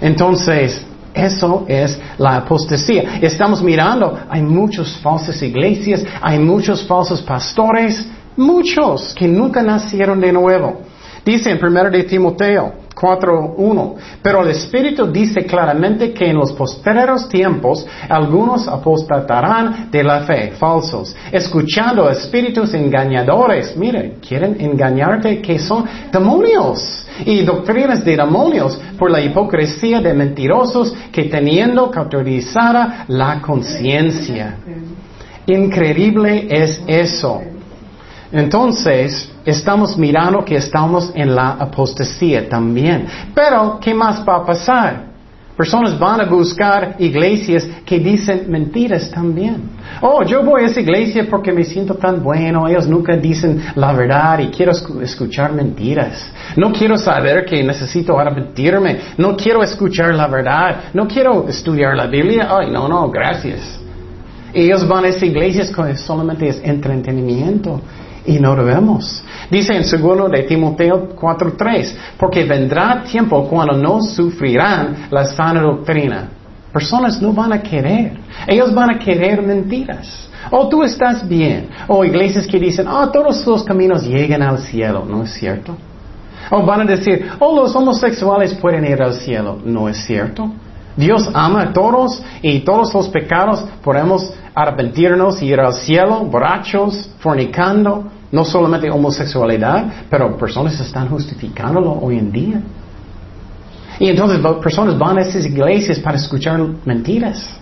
Entonces, 0.00 0.84
eso 1.14 1.64
es 1.68 2.00
la 2.18 2.38
apostasía. 2.38 3.20
Estamos 3.22 3.62
mirando, 3.62 4.18
hay 4.28 4.42
muchas 4.42 4.98
falsas 4.98 5.40
iglesias, 5.40 6.04
hay 6.20 6.40
muchos 6.40 6.84
falsos 6.84 7.22
pastores, 7.22 8.04
muchos 8.36 9.14
que 9.14 9.28
nunca 9.28 9.62
nacieron 9.62 10.20
de 10.20 10.32
nuevo. 10.32 10.80
Dice 11.24 11.52
en 11.52 11.64
1 11.64 11.90
de 11.90 12.02
Timoteo 12.02 12.83
4.1. 12.94 13.94
Pero 14.22 14.42
el 14.42 14.50
Espíritu 14.50 15.06
dice 15.06 15.44
claramente 15.44 16.12
que 16.12 16.30
en 16.30 16.36
los 16.36 16.52
postreros 16.52 17.28
tiempos 17.28 17.86
algunos 18.08 18.68
apostatarán 18.68 19.90
de 19.90 20.04
la 20.04 20.20
fe, 20.20 20.52
falsos, 20.52 21.14
escuchando 21.32 22.08
espíritus 22.08 22.72
engañadores. 22.74 23.76
Mire, 23.76 24.16
quieren 24.26 24.56
engañarte 24.60 25.40
que 25.42 25.58
son 25.58 25.84
demonios 26.12 27.06
y 27.24 27.42
doctrinas 27.42 28.04
de 28.04 28.16
demonios 28.16 28.80
por 28.98 29.10
la 29.10 29.20
hipocresía 29.20 30.00
de 30.00 30.14
mentirosos 30.14 30.94
que 31.12 31.24
teniendo 31.24 31.90
cauterizada 31.90 33.04
la 33.08 33.40
conciencia. 33.40 34.56
Increíble 35.46 36.46
es 36.48 36.82
eso. 36.86 37.42
Entonces, 38.32 39.30
estamos 39.44 39.96
mirando 39.96 40.44
que 40.44 40.56
estamos 40.56 41.12
en 41.14 41.34
la 41.34 41.50
apostasía 41.50 42.48
también. 42.48 43.06
Pero, 43.34 43.78
¿qué 43.80 43.94
más 43.94 44.26
va 44.26 44.36
a 44.36 44.46
pasar? 44.46 45.14
Personas 45.56 45.96
van 45.96 46.20
a 46.20 46.24
buscar 46.24 46.96
iglesias 46.98 47.64
que 47.86 48.00
dicen 48.00 48.46
mentiras 48.48 49.08
también. 49.12 49.70
Oh, 50.00 50.24
yo 50.24 50.42
voy 50.42 50.64
a 50.64 50.66
esa 50.66 50.80
iglesia 50.80 51.28
porque 51.30 51.52
me 51.52 51.62
siento 51.62 51.94
tan 51.94 52.24
bueno. 52.24 52.66
Ellos 52.66 52.88
nunca 52.88 53.16
dicen 53.16 53.62
la 53.76 53.92
verdad 53.92 54.40
y 54.40 54.48
quiero 54.48 54.72
escuchar 55.00 55.52
mentiras. 55.52 56.28
No 56.56 56.72
quiero 56.72 56.98
saber 56.98 57.44
que 57.44 57.62
necesito 57.62 58.18
arrepentirme. 58.18 58.98
No 59.16 59.36
quiero 59.36 59.62
escuchar 59.62 60.12
la 60.16 60.26
verdad. 60.26 60.76
No 60.92 61.06
quiero 61.06 61.46
estudiar 61.48 61.96
la 61.96 62.08
Biblia. 62.08 62.48
Ay, 62.50 62.72
no, 62.72 62.88
no, 62.88 63.08
gracias. 63.08 63.78
Ellos 64.52 64.86
van 64.88 65.04
a 65.04 65.08
esas 65.08 65.22
iglesias 65.22 65.70
que 65.70 65.96
solamente 65.96 66.48
es 66.48 66.60
entretenimiento 66.64 67.80
y 68.26 68.38
no 68.38 68.54
lo 68.54 68.64
vemos. 68.64 69.22
Dice 69.50 69.74
en 69.74 69.84
segundo 69.84 70.28
de 70.28 70.42
Timoteo 70.44 71.14
4.3, 71.16 71.94
porque 72.18 72.44
vendrá 72.44 73.02
tiempo 73.04 73.46
cuando 73.48 73.76
no 73.76 74.00
sufrirán 74.00 75.08
la 75.10 75.24
sana 75.24 75.60
doctrina. 75.62 76.28
Personas 76.72 77.20
no 77.22 77.32
van 77.32 77.52
a 77.52 77.62
querer. 77.62 78.16
Ellos 78.46 78.74
van 78.74 78.90
a 78.90 78.98
querer 78.98 79.40
mentiras. 79.42 80.28
O 80.50 80.68
tú 80.68 80.82
estás 80.82 81.26
bien. 81.26 81.68
O 81.86 82.04
iglesias 82.04 82.46
que 82.46 82.58
dicen, 82.58 82.88
oh, 82.88 83.08
todos 83.10 83.46
los 83.46 83.62
caminos 83.62 84.04
llegan 84.04 84.42
al 84.42 84.58
cielo. 84.58 85.04
No 85.08 85.22
es 85.22 85.32
cierto. 85.32 85.76
O 86.50 86.66
van 86.66 86.80
a 86.80 86.84
decir, 86.84 87.30
oh, 87.38 87.54
los 87.54 87.74
homosexuales 87.76 88.54
pueden 88.54 88.84
ir 88.84 89.00
al 89.00 89.14
cielo. 89.14 89.58
No 89.64 89.88
es 89.88 90.04
cierto. 90.04 90.50
Dios 90.96 91.28
ama 91.32 91.62
a 91.62 91.72
todos 91.72 92.22
y 92.42 92.60
todos 92.60 92.92
los 92.94 93.08
pecados 93.08 93.64
podemos 93.82 94.32
arrepentirnos 94.54 95.42
y 95.42 95.46
ir 95.46 95.60
al 95.60 95.74
cielo, 95.74 96.24
borrachos, 96.24 97.10
fornicando, 97.18 98.10
no 98.34 98.44
solamente 98.44 98.90
homosexualidad, 98.90 100.06
pero 100.10 100.36
personas 100.36 100.78
están 100.80 101.08
justificándolo 101.08 101.92
hoy 101.92 102.18
en 102.18 102.32
día. 102.32 102.60
Y 104.00 104.08
entonces 104.08 104.40
personas 104.60 104.98
van 104.98 105.18
a 105.18 105.22
esas 105.22 105.46
iglesias 105.46 106.00
para 106.00 106.16
escuchar 106.16 106.60
mentiras. 106.84 107.60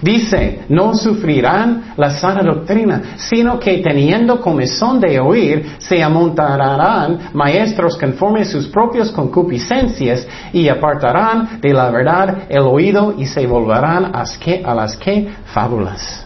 Dice, 0.00 0.60
no 0.70 0.94
sufrirán 0.94 1.94
la 1.98 2.10
sana 2.10 2.42
doctrina, 2.42 3.16
sino 3.16 3.58
que 3.58 3.78
teniendo 3.78 4.40
comezón 4.40 4.98
de 4.98 5.20
oír, 5.20 5.76
se 5.78 6.02
amontarán 6.02 7.30
maestros 7.34 7.98
conforme 7.98 8.46
sus 8.46 8.68
propias 8.68 9.10
concupiscencias 9.10 10.26
y 10.52 10.68
apartarán 10.68 11.60
de 11.60 11.74
la 11.74 11.90
verdad 11.90 12.44
el 12.48 12.62
oído 12.62 13.14
y 13.18 13.26
se 13.26 13.46
volverán 13.46 14.12
a 14.14 14.74
las 14.74 14.96
que 14.96 15.28
fábulas. 15.52 16.23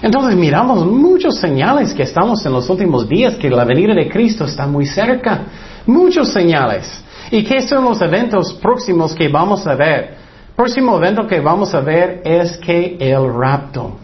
Entonces 0.00 0.36
miramos 0.36 0.86
muchos 0.86 1.38
señales 1.38 1.92
que 1.92 2.04
estamos 2.04 2.44
en 2.46 2.52
los 2.52 2.68
últimos 2.70 3.08
días, 3.08 3.34
que 3.36 3.50
la 3.50 3.64
venida 3.64 3.94
de 3.94 4.08
Cristo 4.08 4.44
está 4.44 4.66
muy 4.66 4.86
cerca. 4.86 5.42
Muchos 5.86 6.32
señales. 6.32 7.02
¿Y 7.30 7.44
qué 7.44 7.60
son 7.62 7.84
los 7.84 8.00
eventos 8.00 8.54
próximos 8.54 9.14
que 9.14 9.28
vamos 9.28 9.66
a 9.66 9.74
ver? 9.74 10.16
Próximo 10.54 10.96
evento 10.96 11.26
que 11.26 11.40
vamos 11.40 11.74
a 11.74 11.80
ver 11.80 12.22
es 12.24 12.56
que 12.58 12.96
el 12.98 13.32
rapto. 13.32 13.96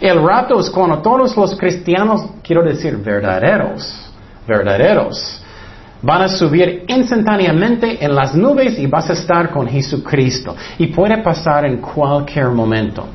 El 0.00 0.22
rapto 0.22 0.60
es 0.60 0.70
cuando 0.70 0.98
todos 0.98 1.36
los 1.36 1.56
cristianos, 1.56 2.24
quiero 2.42 2.62
decir 2.62 2.96
verdaderos, 2.98 4.10
verdaderos, 4.46 5.42
van 6.00 6.22
a 6.22 6.28
subir 6.28 6.84
instantáneamente 6.86 8.04
en 8.04 8.14
las 8.14 8.34
nubes 8.34 8.78
y 8.78 8.86
vas 8.86 9.10
a 9.10 9.14
estar 9.14 9.50
con 9.50 9.66
Jesucristo. 9.66 10.54
Y 10.78 10.88
puede 10.88 11.18
pasar 11.18 11.66
en 11.66 11.78
cualquier 11.78 12.48
momento. 12.48 13.06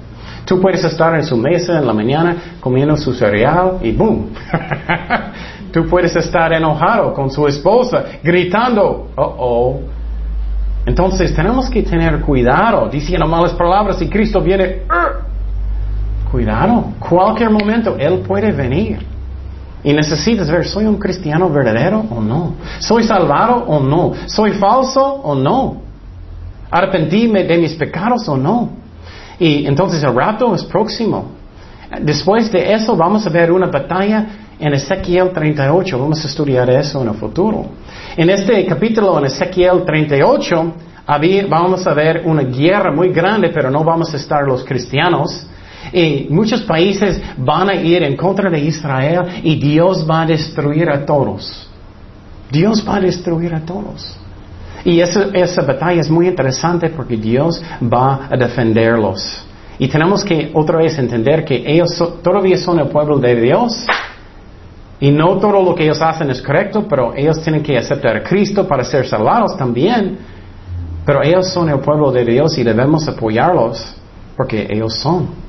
Tú 0.46 0.60
puedes 0.60 0.84
estar 0.84 1.16
en 1.16 1.24
su 1.24 1.38
mesa 1.38 1.78
en 1.80 1.88
la 1.88 1.94
mañana 1.94 2.36
comiendo 2.60 2.98
su 2.98 3.14
cereal 3.14 3.78
y 3.82 3.92
¡boom! 3.92 4.30
tú 5.72 5.88
puedes 5.88 6.16
estar 6.16 6.52
enojado 6.52 7.14
con 7.14 7.32
su 7.32 7.48
esposa, 7.48 8.04
gritando, 8.22 9.10
oh, 9.16 9.36
oh. 9.38 9.80
Entonces 10.86 11.34
tenemos 11.34 11.70
que 11.70 11.82
tener 11.84 12.20
cuidado 12.20 12.90
diciendo 12.90 13.26
malas 13.26 13.54
palabras 13.54 14.02
y 14.02 14.10
Cristo 14.10 14.42
viene, 14.42 14.82
cuidado, 16.30 16.92
cualquier 17.00 17.50
momento 17.50 17.96
Él 17.98 18.20
puede 18.20 18.52
venir. 18.52 19.14
Y 19.86 19.94
necesitas 19.94 20.50
ver, 20.50 20.66
¿soy 20.66 20.86
un 20.86 20.98
cristiano 20.98 21.50
verdadero 21.50 22.06
o 22.10 22.22
no? 22.22 22.56
¿Soy 22.80 23.04
salvado 23.04 23.66
o 23.68 23.82
no? 23.82 24.14
¿Soy 24.28 24.52
falso 24.54 25.04
o 25.04 25.36
no? 25.36 25.82
¿Arrepentíme 26.72 27.44
de 27.44 27.58
mis 27.58 27.74
pecados 27.76 28.28
o 28.30 28.38
no? 28.38 28.83
Y 29.40 29.66
entonces 29.66 30.04
el 30.04 30.14
rato 30.16 30.54
es 30.56 30.64
próximo. 30.64 31.32
Después 32.02 32.52
de 32.52 32.74
eso 32.74 32.96
vamos 32.96 33.26
a 33.26 33.30
ver 33.30 33.52
una 33.52 33.68
batalla 33.68 34.28
en 34.60 34.74
Ezequiel 34.74 35.32
38. 35.32 36.00
Vamos 36.00 36.24
a 36.24 36.28
estudiar 36.28 36.70
eso 36.70 37.02
en 37.02 37.10
el 37.10 37.16
futuro. 37.16 37.66
En 38.16 38.30
este 38.30 38.66
capítulo, 38.66 39.18
en 39.20 39.26
Ezequiel 39.26 39.84
38, 39.86 40.74
vamos 41.50 41.86
a 41.86 41.94
ver 41.94 42.24
una 42.26 42.44
guerra 42.44 42.92
muy 42.92 43.10
grande, 43.10 43.50
pero 43.50 43.70
no 43.70 43.84
vamos 43.84 44.14
a 44.14 44.18
estar 44.18 44.44
los 44.44 44.64
cristianos. 44.64 45.46
Y 45.92 46.28
muchos 46.30 46.62
países 46.62 47.22
van 47.38 47.70
a 47.70 47.76
ir 47.76 48.04
en 48.04 48.16
contra 48.16 48.50
de 48.50 48.60
Israel 48.60 49.42
y 49.44 49.56
Dios 49.56 50.08
va 50.10 50.22
a 50.22 50.26
destruir 50.26 50.90
a 50.90 51.06
todos. 51.06 51.70
Dios 52.50 52.86
va 52.88 52.96
a 52.98 53.02
destruir 53.02 53.54
a 53.54 53.60
todos. 53.60 54.18
Y 54.86 55.00
esa, 55.00 55.62
batalla 55.62 56.02
es 56.02 56.10
muy 56.10 56.28
interesante 56.28 56.90
porque 56.90 57.16
Dios 57.16 57.62
va 57.82 58.28
a 58.30 58.36
defenderlos. 58.36 59.46
Y 59.80 59.88
tenemos 59.88 60.24
que 60.24 60.52
otra 60.54 60.78
vez 60.78 60.98
entender 61.00 61.46
que 61.46 61.64
ellos 61.66 61.92
todavía 62.22 62.58
son 62.58 62.80
el 62.80 62.88
pueblo 62.90 63.18
de 63.18 63.36
Dios. 63.42 63.86
Y 65.00 65.12
no 65.12 65.38
todo 65.38 65.64
lo 65.64 65.76
que 65.76 65.84
ellos 65.84 66.02
hacen 66.02 66.30
es 66.30 66.42
correcto, 66.42 66.86
pero 66.88 67.14
ellos 67.16 67.42
tienen 67.42 67.64
que 67.64 67.78
aceptar 67.78 68.18
a 68.18 68.24
Cristo 68.24 68.68
para 68.68 68.84
ser 68.84 69.08
salvados 69.08 69.58
también. 69.58 70.18
Pero 71.06 71.22
ellos 71.24 71.50
son 71.50 71.70
el 71.70 71.80
pueblo 71.80 72.12
de 72.12 72.24
Dios 72.24 72.58
y 72.58 72.64
debemos 72.64 73.08
apoyarlos 73.08 73.96
porque 74.36 74.68
ellos 74.70 74.94
son. 74.96 75.43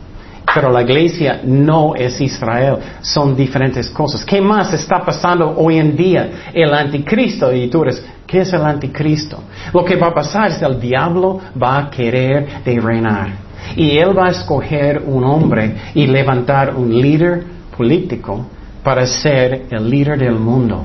Pero 0.53 0.71
la 0.71 0.83
iglesia 0.83 1.41
no 1.45 1.95
es 1.95 2.21
Israel, 2.21 2.77
son 3.01 3.35
diferentes 3.35 3.89
cosas. 3.91 4.25
¿Qué 4.25 4.41
más 4.41 4.73
está 4.75 5.01
pasando 5.05 5.55
hoy 5.57 5.79
en 5.79 5.97
día? 5.97 6.51
El 6.53 6.73
anticristo, 6.75 7.53
y 7.53 7.69
tú 7.69 7.83
eres, 7.83 8.05
¿qué 8.27 8.43
es 8.43 8.53
el 8.53 8.63
anticristo? 8.63 9.43
Lo 9.73 9.85
que 9.85 9.97
va 9.97 10.09
a 10.09 10.15
pasar 10.15 10.51
es 10.51 10.63
el 10.63 10.79
diablo 10.79 11.41
va 11.61 11.79
a 11.79 11.91
querer 11.91 12.63
de 12.65 12.81
reinar. 12.81 13.31
Y 13.77 13.97
él 13.97 14.17
va 14.17 14.27
a 14.27 14.31
escoger 14.31 15.03
un 15.07 15.25
hombre 15.25 15.75
y 15.95 16.07
levantar 16.07 16.75
un 16.77 17.01
líder 17.01 17.43
político 17.77 18.47
para 18.83 19.07
ser 19.07 19.67
el 19.71 19.89
líder 19.89 20.19
del 20.19 20.35
mundo. 20.35 20.85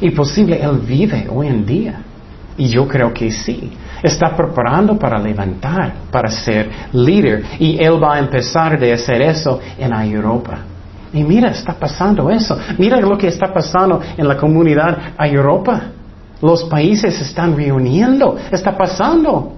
Y 0.00 0.10
posible 0.10 0.60
él 0.60 0.80
vive 0.84 1.28
hoy 1.30 1.46
en 1.46 1.64
día. 1.64 2.00
Y 2.58 2.68
yo 2.68 2.86
creo 2.86 3.14
que 3.14 3.30
sí. 3.30 3.72
Está 4.02 4.36
preparando 4.36 4.98
para 4.98 5.18
levantar, 5.18 5.92
para 6.10 6.28
ser 6.28 6.68
líder. 6.92 7.44
Y 7.60 7.82
él 7.82 8.02
va 8.02 8.16
a 8.16 8.18
empezar 8.18 8.78
de 8.78 8.92
hacer 8.92 9.22
eso 9.22 9.60
en 9.78 9.92
Europa. 9.92 10.58
Y 11.12 11.22
mira, 11.22 11.50
está 11.50 11.72
pasando 11.72 12.28
eso. 12.30 12.58
Mira 12.76 13.00
lo 13.00 13.16
que 13.16 13.28
está 13.28 13.52
pasando 13.52 14.00
en 14.16 14.26
la 14.26 14.36
comunidad 14.36 15.14
a 15.16 15.26
Europa. 15.26 15.82
Los 16.42 16.64
países 16.64 17.14
se 17.14 17.24
están 17.24 17.56
reuniendo. 17.56 18.36
Está 18.50 18.76
pasando. 18.76 19.52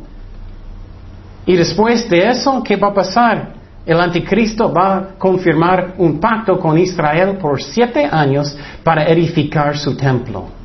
Y 1.47 1.57
después 1.57 2.09
de 2.09 2.29
eso, 2.29 2.63
¿qué 2.63 2.77
va 2.77 2.89
a 2.89 2.95
pasar? 2.95 3.55
El 3.87 3.99
anticristo 3.99 4.73
va 4.73 4.97
a 4.97 5.03
confirmar 5.19 5.95
un 5.97 6.21
pacto 6.21 6.59
con 6.59 6.79
Israel 6.79 7.39
por 7.39 7.61
siete 7.63 8.05
años 8.05 8.57
para 8.85 9.05
edificar 9.09 9.77
su 9.77 9.97
templo. 9.97 10.60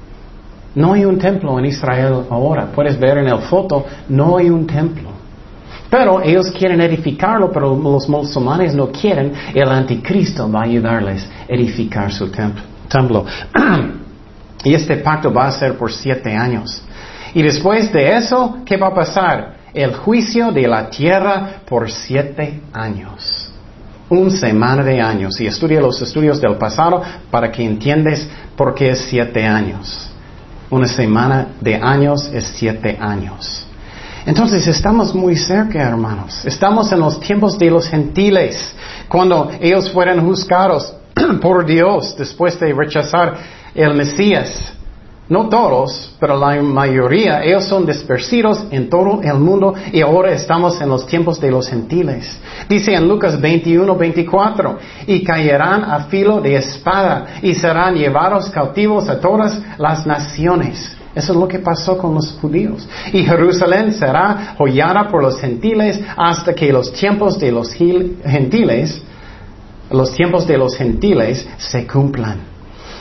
No 0.75 0.93
hay 0.93 1.05
un 1.05 1.17
templo 1.17 1.57
en 1.57 1.65
Israel 1.65 2.25
ahora. 2.29 2.67
Puedes 2.67 2.99
ver 2.99 3.17
en 3.17 3.27
el 3.27 3.39
foto, 3.39 3.85
no 4.09 4.37
hay 4.37 4.49
un 4.49 4.67
templo. 4.67 5.09
Pero 5.89 6.21
ellos 6.21 6.51
quieren 6.51 6.81
edificarlo, 6.81 7.51
pero 7.51 7.75
los 7.75 8.09
musulmanes 8.09 8.75
no 8.75 8.91
quieren. 8.91 9.31
El 9.53 9.69
anticristo 9.69 10.51
va 10.51 10.61
a 10.61 10.63
ayudarles 10.63 11.25
a 11.25 11.53
edificar 11.53 12.11
su 12.11 12.29
templo. 12.29 13.25
y 14.65 14.73
este 14.73 14.97
pacto 14.97 15.31
va 15.31 15.47
a 15.47 15.51
ser 15.51 15.77
por 15.77 15.91
siete 15.93 16.35
años. 16.35 16.83
Y 17.33 17.41
después 17.41 17.91
de 17.93 18.17
eso, 18.17 18.57
¿qué 18.65 18.75
va 18.75 18.87
a 18.87 18.93
pasar? 18.93 19.55
El 19.73 19.93
juicio 19.95 20.51
de 20.51 20.67
la 20.67 20.89
tierra 20.89 21.61
por 21.65 21.89
siete 21.89 22.61
años. 22.73 23.51
Un 24.09 24.31
semana 24.31 24.83
de 24.83 24.99
años. 25.01 25.39
Y 25.39 25.47
estudia 25.47 25.79
los 25.79 26.01
estudios 26.01 26.41
del 26.41 26.55
pasado 26.55 27.01
para 27.31 27.51
que 27.51 27.63
entiendas 27.63 28.27
por 28.55 28.73
qué 28.75 28.89
es 28.89 28.99
siete 29.09 29.45
años. 29.45 30.14
Una 30.75 30.89
semana 30.89 31.55
de 31.61 31.75
años 31.75 32.29
es 32.33 32.43
siete 32.57 32.97
años. 32.99 33.65
Entonces 34.25 34.67
estamos 34.67 35.15
muy 35.15 35.37
cerca, 35.37 35.81
hermanos. 35.81 36.43
Estamos 36.43 36.91
en 36.91 36.99
los 36.99 37.17
tiempos 37.17 37.57
de 37.57 37.71
los 37.71 37.87
gentiles, 37.87 38.73
cuando 39.07 39.51
ellos 39.61 39.89
fueron 39.89 40.19
juzgados 40.27 40.93
por 41.41 41.65
Dios 41.65 42.17
después 42.17 42.59
de 42.59 42.73
rechazar 42.73 43.37
el 43.73 43.93
Mesías. 43.93 44.73
No 45.27 45.49
todos, 45.49 46.15
pero 46.19 46.37
la 46.37 46.61
mayoría, 46.61 47.43
ellos 47.43 47.63
son 47.65 47.83
dispersidos 47.83 48.63
en 48.69 48.91
todo 48.91 49.21
el 49.23 49.39
mundo 49.39 49.73
y 49.91 50.01
ahora 50.01 50.31
estamos 50.31 50.79
en 50.79 50.89
los 50.89 51.07
tiempos 51.07 51.41
de 51.41 51.49
los 51.49 51.67
gentiles. 51.67 52.39
Dice 52.69 52.93
en 52.93 53.07
Lucas 53.07 53.41
21, 53.41 53.95
24, 53.95 54.77
y 55.07 55.23
caerán 55.23 55.83
a 55.83 56.01
filo 56.01 56.41
de 56.41 56.57
espada 56.57 57.39
y 57.41 57.55
serán 57.55 57.95
llevados 57.95 58.51
cautivos 58.51 59.09
a 59.09 59.19
todas 59.19 59.59
las 59.79 60.05
naciones. 60.05 60.95
Eso 61.15 61.33
es 61.33 61.39
lo 61.39 61.47
que 61.47 61.57
pasó 61.57 61.97
con 61.97 62.13
los 62.13 62.33
judíos. 62.33 62.87
Y 63.11 63.23
Jerusalén 63.23 63.93
será 63.93 64.53
joyada 64.59 65.07
por 65.07 65.23
los 65.23 65.39
gentiles 65.39 65.99
hasta 66.15 66.53
que 66.53 66.71
los 66.71 66.93
tiempos 66.93 67.39
de 67.39 67.51
los 67.51 67.73
gentiles, 67.73 69.01
los 69.89 70.13
tiempos 70.13 70.45
de 70.45 70.57
los 70.57 70.75
gentiles 70.75 71.47
se 71.57 71.87
cumplan. 71.87 72.54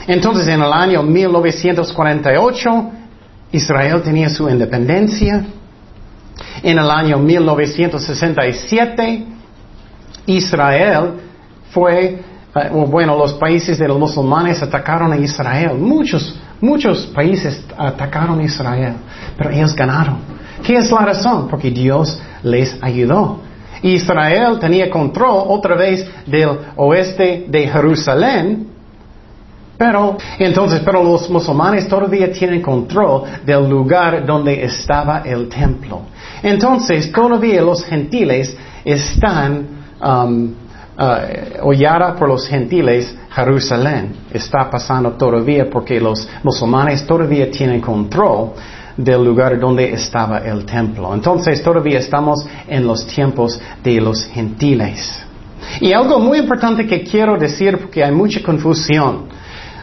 Entonces, 0.07 0.47
en 0.47 0.61
el 0.61 0.71
año 0.71 1.03
1948, 1.03 2.91
Israel 3.51 4.01
tenía 4.03 4.29
su 4.29 4.47
independencia. 4.49 5.43
En 6.61 6.77
el 6.77 6.89
año 6.89 7.17
1967, 7.17 9.25
Israel 10.27 11.13
fue, 11.71 12.21
eh, 12.55 12.69
bueno, 12.71 13.17
los 13.17 13.33
países 13.33 13.79
de 13.79 13.87
los 13.87 13.99
musulmanes 13.99 14.61
atacaron 14.61 15.11
a 15.13 15.17
Israel. 15.17 15.75
Muchos, 15.77 16.39
muchos 16.61 17.07
países 17.07 17.65
atacaron 17.77 18.39
a 18.39 18.43
Israel, 18.43 18.93
pero 19.37 19.49
ellos 19.49 19.75
ganaron. 19.75 20.19
¿Qué 20.63 20.77
es 20.77 20.91
la 20.91 20.99
razón? 20.99 21.47
Porque 21.47 21.71
Dios 21.71 22.19
les 22.43 22.77
ayudó. 22.81 23.39
Israel 23.81 24.59
tenía 24.59 24.89
control 24.89 25.45
otra 25.47 25.75
vez 25.75 26.07
del 26.25 26.49
oeste 26.75 27.45
de 27.47 27.67
Jerusalén, 27.67 28.74
pero, 29.77 30.17
entonces, 30.39 30.81
pero 30.83 31.03
los 31.03 31.29
musulmanes 31.29 31.87
todavía 31.87 32.31
tienen 32.31 32.61
control 32.61 33.23
del 33.45 33.69
lugar 33.69 34.25
donde 34.25 34.63
estaba 34.63 35.19
el 35.25 35.49
templo. 35.49 36.01
Entonces, 36.41 37.11
todavía 37.11 37.61
los 37.61 37.83
gentiles 37.83 38.55
están 38.85 39.67
um, 40.01 40.53
uh, 40.97 42.17
por 42.17 42.29
los 42.29 42.47
gentiles, 42.47 43.15
Jerusalén 43.31 44.15
está 44.31 44.69
pasando 44.69 45.11
todavía 45.11 45.69
porque 45.69 45.99
los 45.99 46.27
musulmanes 46.43 47.05
todavía 47.05 47.51
tienen 47.51 47.81
control 47.81 48.51
del 48.95 49.25
lugar 49.25 49.59
donde 49.59 49.91
estaba 49.91 50.37
el 50.37 50.65
templo. 50.65 51.13
Entonces, 51.13 51.61
todavía 51.61 51.99
estamos 51.99 52.45
en 52.67 52.87
los 52.87 53.05
tiempos 53.07 53.59
de 53.83 53.99
los 53.99 54.25
gentiles. 54.27 55.21
Y 55.81 55.91
algo 55.91 56.19
muy 56.19 56.37
importante 56.37 56.85
que 56.87 57.03
quiero 57.03 57.37
decir 57.37 57.77
porque 57.77 58.03
hay 58.03 58.11
mucha 58.11 58.41
confusión. 58.41 59.34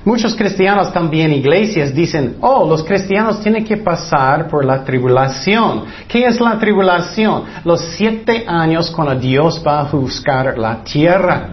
Muchos 0.05 0.35
cristianos 0.35 0.93
también, 0.93 1.33
iglesias, 1.33 1.95
dicen, 1.95 2.37
oh, 2.41 2.69
los 2.69 2.83
cristianos 2.83 3.41
tienen 3.41 3.65
que 3.65 3.77
pasar 3.77 4.49
por 4.49 4.65
la 4.65 4.83
tribulación. 4.85 5.85
¿Qué 6.09 6.27
es 6.27 6.41
la 6.41 6.59
tribulación? 6.59 7.45
Los 7.65 7.81
siete 7.97 8.45
años 8.47 8.91
cuando 8.91 9.15
Dios 9.15 9.63
va 9.65 9.81
a 9.81 9.85
juzgar 9.85 10.59
la 10.59 10.83
tierra. 10.83 11.51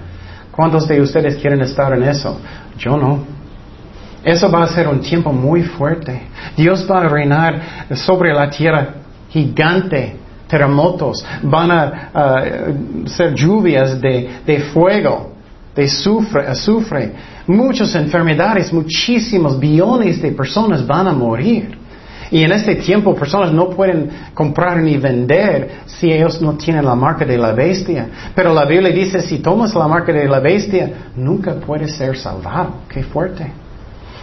¿Cuántos 0.52 0.88
de 0.88 1.00
ustedes 1.00 1.38
quieren 1.38 1.62
estar 1.62 1.94
en 1.94 2.04
eso? 2.04 2.40
Yo 2.78 2.98
no. 2.98 3.20
Eso 4.24 4.52
va 4.52 4.64
a 4.64 4.68
ser 4.68 4.88
un 4.88 5.00
tiempo 5.00 5.32
muy 5.32 5.64
fuerte. 5.64 6.24
Dios 6.58 6.88
va 6.90 7.02
a 7.02 7.08
reinar 7.08 7.62
sobre 7.94 8.34
la 8.34 8.50
tierra 8.50 8.96
gigante, 9.30 10.18
terremotos, 10.48 11.24
van 11.44 11.72
a 11.72 12.10
ser 13.06 13.34
lluvias 13.36 14.02
de, 14.02 14.60
fuego, 14.74 15.29
de 15.80 15.86
azufre, 15.86 16.48
azufre 16.48 17.12
muchas 17.48 17.96
enfermedades, 17.96 18.72
muchísimos 18.72 19.60
billones 19.60 20.22
de 20.22 20.32
personas 20.32 20.86
van 20.86 21.08
a 21.08 21.14
morir. 21.14 21.78
Y 22.32 22.44
en 22.44 22.52
este 22.52 22.76
tiempo 22.76 23.16
personas 23.16 23.52
no 23.52 23.70
pueden 23.70 24.10
comprar 24.36 24.78
ni 24.78 24.98
vender 24.98 25.82
si 25.88 26.12
ellos 26.12 26.40
no 26.42 26.54
tienen 26.54 26.86
la 26.86 26.94
marca 26.94 27.26
de 27.26 27.38
la 27.38 27.54
bestia. 27.54 28.08
Pero 28.36 28.54
la 28.54 28.66
Biblia 28.66 28.92
dice, 28.92 29.22
si 29.22 29.40
tomas 29.40 29.74
la 29.74 29.88
marca 29.88 30.14
de 30.14 30.28
la 30.28 30.40
bestia, 30.40 31.10
nunca 31.16 31.56
puedes 31.56 31.96
ser 31.96 32.16
salvado. 32.16 32.82
Qué 32.88 33.02
fuerte. 33.02 33.52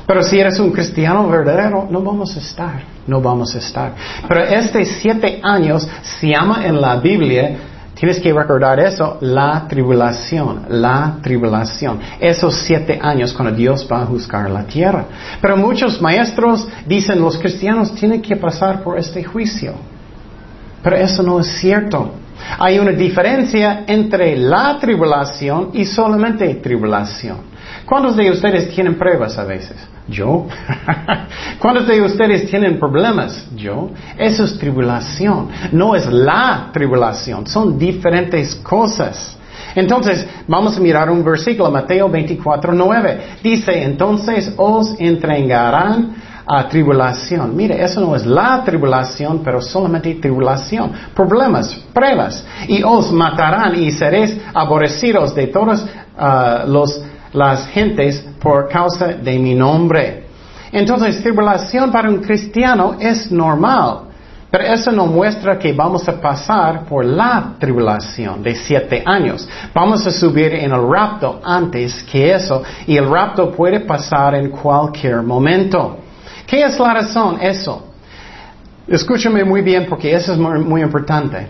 Pero 0.07 0.23
si 0.23 0.39
eres 0.39 0.61
un 0.61 0.71
cristiano 0.71 1.29
verdadero, 1.29 1.89
no 1.91 2.01
vamos 2.01 2.37
a 2.37 2.39
estar, 2.39 2.81
no 3.09 3.21
vamos 3.21 3.57
a 3.57 3.59
estar. 3.59 3.93
Pero 4.29 4.45
este 4.45 4.85
siete 4.85 5.41
años 5.43 5.89
se 6.03 6.29
llama 6.29 6.65
en 6.65 6.81
la 6.81 6.97
Biblia, 7.01 7.57
tienes 7.99 8.21
que 8.21 8.33
recordar 8.33 8.79
eso, 8.79 9.17
la 9.21 9.67
tribulación, 9.67 10.67
la 10.69 11.17
tribulación. 11.23 11.99
Esos 12.21 12.55
siete 12.55 12.99
años 13.03 13.33
cuando 13.33 13.57
Dios 13.57 13.89
va 13.91 14.03
a 14.03 14.07
juzgar 14.07 14.51
la 14.51 14.65
tierra. 14.65 15.07
Pero 15.41 15.57
muchos 15.57 16.01
maestros 16.01 16.69
dicen 16.87 17.21
los 17.21 17.39
cristianos 17.39 17.95
tienen 17.95 18.21
que 18.21 18.37
pasar 18.37 18.83
por 18.83 18.99
este 18.99 19.25
juicio. 19.25 19.75
Pero 20.83 20.97
eso 20.97 21.23
no 21.23 21.41
es 21.41 21.47
cierto. 21.59 22.13
Hay 22.59 22.79
una 22.79 22.93
diferencia 22.93 23.85
entre 23.87 24.37
la 24.37 24.79
tribulación 24.79 25.71
y 25.73 25.87
solamente 25.87 26.55
tribulación. 26.57 27.56
¿Cuántos 27.87 28.17
de 28.17 28.31
ustedes 28.31 28.69
tienen 28.75 28.97
pruebas 28.97 29.39
a 29.39 29.45
veces? 29.45 29.77
Yo. 30.09 30.47
¿Cuántos 31.61 31.87
de 31.87 32.03
ustedes 32.03 32.51
tienen 32.51 32.81
problemas? 32.81 33.47
Yo. 33.55 33.91
Eso 34.19 34.45
es 34.45 34.59
tribulación. 34.59 35.49
No 35.71 35.95
es 35.95 36.05
la 36.07 36.71
tribulación. 36.73 37.47
Son 37.47 37.79
diferentes 37.79 38.57
cosas. 38.57 39.39
Entonces, 39.77 40.27
vamos 40.49 40.77
a 40.77 40.81
mirar 40.81 41.09
un 41.11 41.23
versículo, 41.23 41.71
Mateo 41.71 42.09
24, 42.09 42.73
9. 42.73 43.21
Dice, 43.43 43.83
entonces 43.85 44.53
os 44.57 44.99
entregarán 44.99 46.17
a 46.47 46.69
tribulación. 46.69 47.55
Mire, 47.55 47.83
eso 47.83 48.01
no 48.01 48.17
es 48.17 48.25
la 48.25 48.65
tribulación, 48.65 49.43
pero 49.45 49.61
solamente 49.61 50.15
tribulación. 50.15 50.93
Problemas, 51.15 51.75
pruebas. 51.93 52.45
Y 52.67 52.83
os 52.83 53.13
matarán 53.13 53.77
y 53.77 53.93
seréis 53.93 54.37
aborrecidos 54.55 55.35
de 55.35 55.49
todas 55.49 55.87
ah, 56.19 56.65
las 57.37 57.69
gentes 57.69 58.25
por 58.41 58.69
causa 58.69 59.09
de 59.09 59.39
mi 59.39 59.55
nombre. 59.55 60.25
Entonces, 60.73 61.23
tribulación 61.23 61.93
para 61.93 62.09
un 62.09 62.19
cristiano 62.19 62.97
es 62.99 63.31
normal. 63.31 64.07
Pero 64.51 64.65
eso 64.65 64.93
no 64.93 65.07
muestra 65.07 65.59
que 65.59 65.73
vamos 65.73 66.09
a 66.09 66.21
pasar 66.21 66.85
por 66.85 67.05
la 67.05 67.55
tribulación 67.59 68.43
de 68.43 68.55
siete 68.55 69.03
años. 69.05 69.47
Vamos 69.75 70.07
a 70.07 70.11
subir 70.11 70.55
en 70.55 70.73
el 70.73 70.89
rapto 70.89 71.41
antes 71.45 72.03
que 72.05 72.33
eso 72.33 72.63
y 72.87 72.97
el 72.97 73.11
rapto 73.11 73.51
puede 73.51 73.81
pasar 73.81 74.35
en 74.35 74.51
cualquier 74.51 75.23
momento. 75.23 75.99
¿Qué 76.47 76.63
es 76.63 76.79
la 76.79 76.95
razón? 76.95 77.39
Eso. 77.41 77.87
Escúchame 78.87 79.45
muy 79.45 79.63
bien 79.63 79.87
porque 79.89 80.15
eso 80.15 80.33
es 80.33 80.39
muy, 80.39 80.81
importante. 80.81 81.49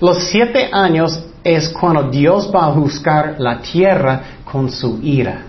Los 0.00 0.24
siete 0.24 0.70
años 0.72 1.22
es 1.44 1.68
cuando 1.68 2.04
Dios 2.04 2.50
va 2.54 2.68
a 2.68 2.72
juzgar 2.72 3.36
la 3.38 3.58
tierra 3.58 4.22
con 4.50 4.70
su 4.70 5.00
ira. 5.02 5.42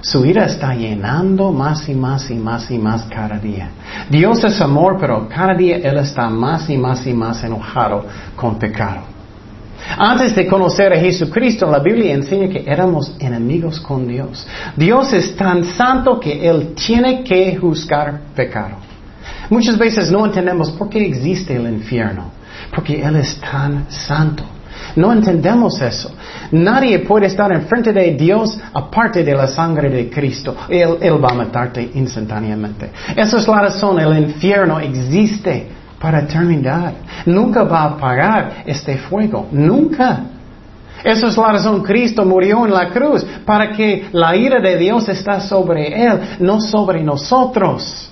Su 0.00 0.24
ira 0.24 0.44
está 0.44 0.74
llenando 0.74 1.50
más 1.52 1.88
y 1.88 1.94
más 1.94 2.30
y 2.30 2.34
más 2.34 2.70
y 2.70 2.78
más 2.78 3.04
cada 3.04 3.38
día. 3.38 3.70
Dios 4.08 4.44
es 4.44 4.60
amor, 4.60 4.96
pero 5.00 5.28
cada 5.28 5.54
día 5.54 5.78
Él 5.78 5.98
está 5.98 6.28
más 6.28 6.70
y 6.70 6.76
más 6.76 7.06
y 7.06 7.12
más 7.12 7.42
enojado 7.42 8.04
con 8.36 8.58
pecado. 8.58 9.00
Antes 9.96 10.34
de 10.34 10.46
conocer 10.46 10.92
a 10.92 11.00
Jesucristo, 11.00 11.70
la 11.70 11.78
Biblia 11.78 12.14
enseña 12.14 12.48
que 12.48 12.64
éramos 12.66 13.14
enemigos 13.18 13.80
con 13.80 14.06
Dios. 14.06 14.46
Dios 14.76 15.12
es 15.12 15.34
tan 15.34 15.64
santo 15.64 16.20
que 16.20 16.48
Él 16.48 16.74
tiene 16.74 17.24
que 17.24 17.56
juzgar 17.56 18.20
pecado. 18.34 18.76
Muchas 19.50 19.78
veces 19.78 20.10
no 20.10 20.26
entendemos 20.26 20.70
por 20.72 20.88
qué 20.88 21.06
existe 21.06 21.56
el 21.56 21.66
infierno, 21.72 22.30
porque 22.74 23.02
Él 23.02 23.16
es 23.16 23.40
tan 23.40 23.90
santo. 23.90 24.44
No 24.96 25.12
entendemos 25.12 25.80
eso. 25.80 26.10
Nadie 26.52 27.00
puede 27.00 27.26
estar 27.26 27.52
enfrente 27.52 27.92
de 27.92 28.12
Dios 28.12 28.58
aparte 28.72 29.22
de 29.22 29.34
la 29.34 29.46
sangre 29.46 29.88
de 29.88 30.08
Cristo. 30.08 30.56
Él, 30.68 31.22
va 31.22 31.30
a 31.30 31.34
matarte 31.34 31.90
instantáneamente. 31.94 32.90
Esa 33.16 33.38
es 33.38 33.48
la 33.48 33.62
razón. 33.62 33.98
El 34.00 34.18
infierno 34.18 34.80
existe 34.80 35.68
para 36.00 36.20
eternidad. 36.20 36.92
Nunca 37.26 37.64
va 37.64 37.80
a 37.80 37.84
apagar 37.84 38.62
este 38.66 38.98
fuego. 38.98 39.48
Nunca. 39.52 40.20
Esa 41.04 41.28
es 41.28 41.36
la 41.36 41.52
razón. 41.52 41.82
Cristo 41.82 42.24
murió 42.24 42.66
en 42.66 42.72
la 42.72 42.90
cruz 42.90 43.24
para 43.44 43.72
que 43.72 44.08
la 44.12 44.34
ira 44.36 44.60
de 44.60 44.76
Dios 44.76 45.08
está 45.08 45.40
sobre 45.40 46.04
Él, 46.04 46.20
no 46.40 46.60
sobre 46.60 47.02
nosotros. 47.02 48.10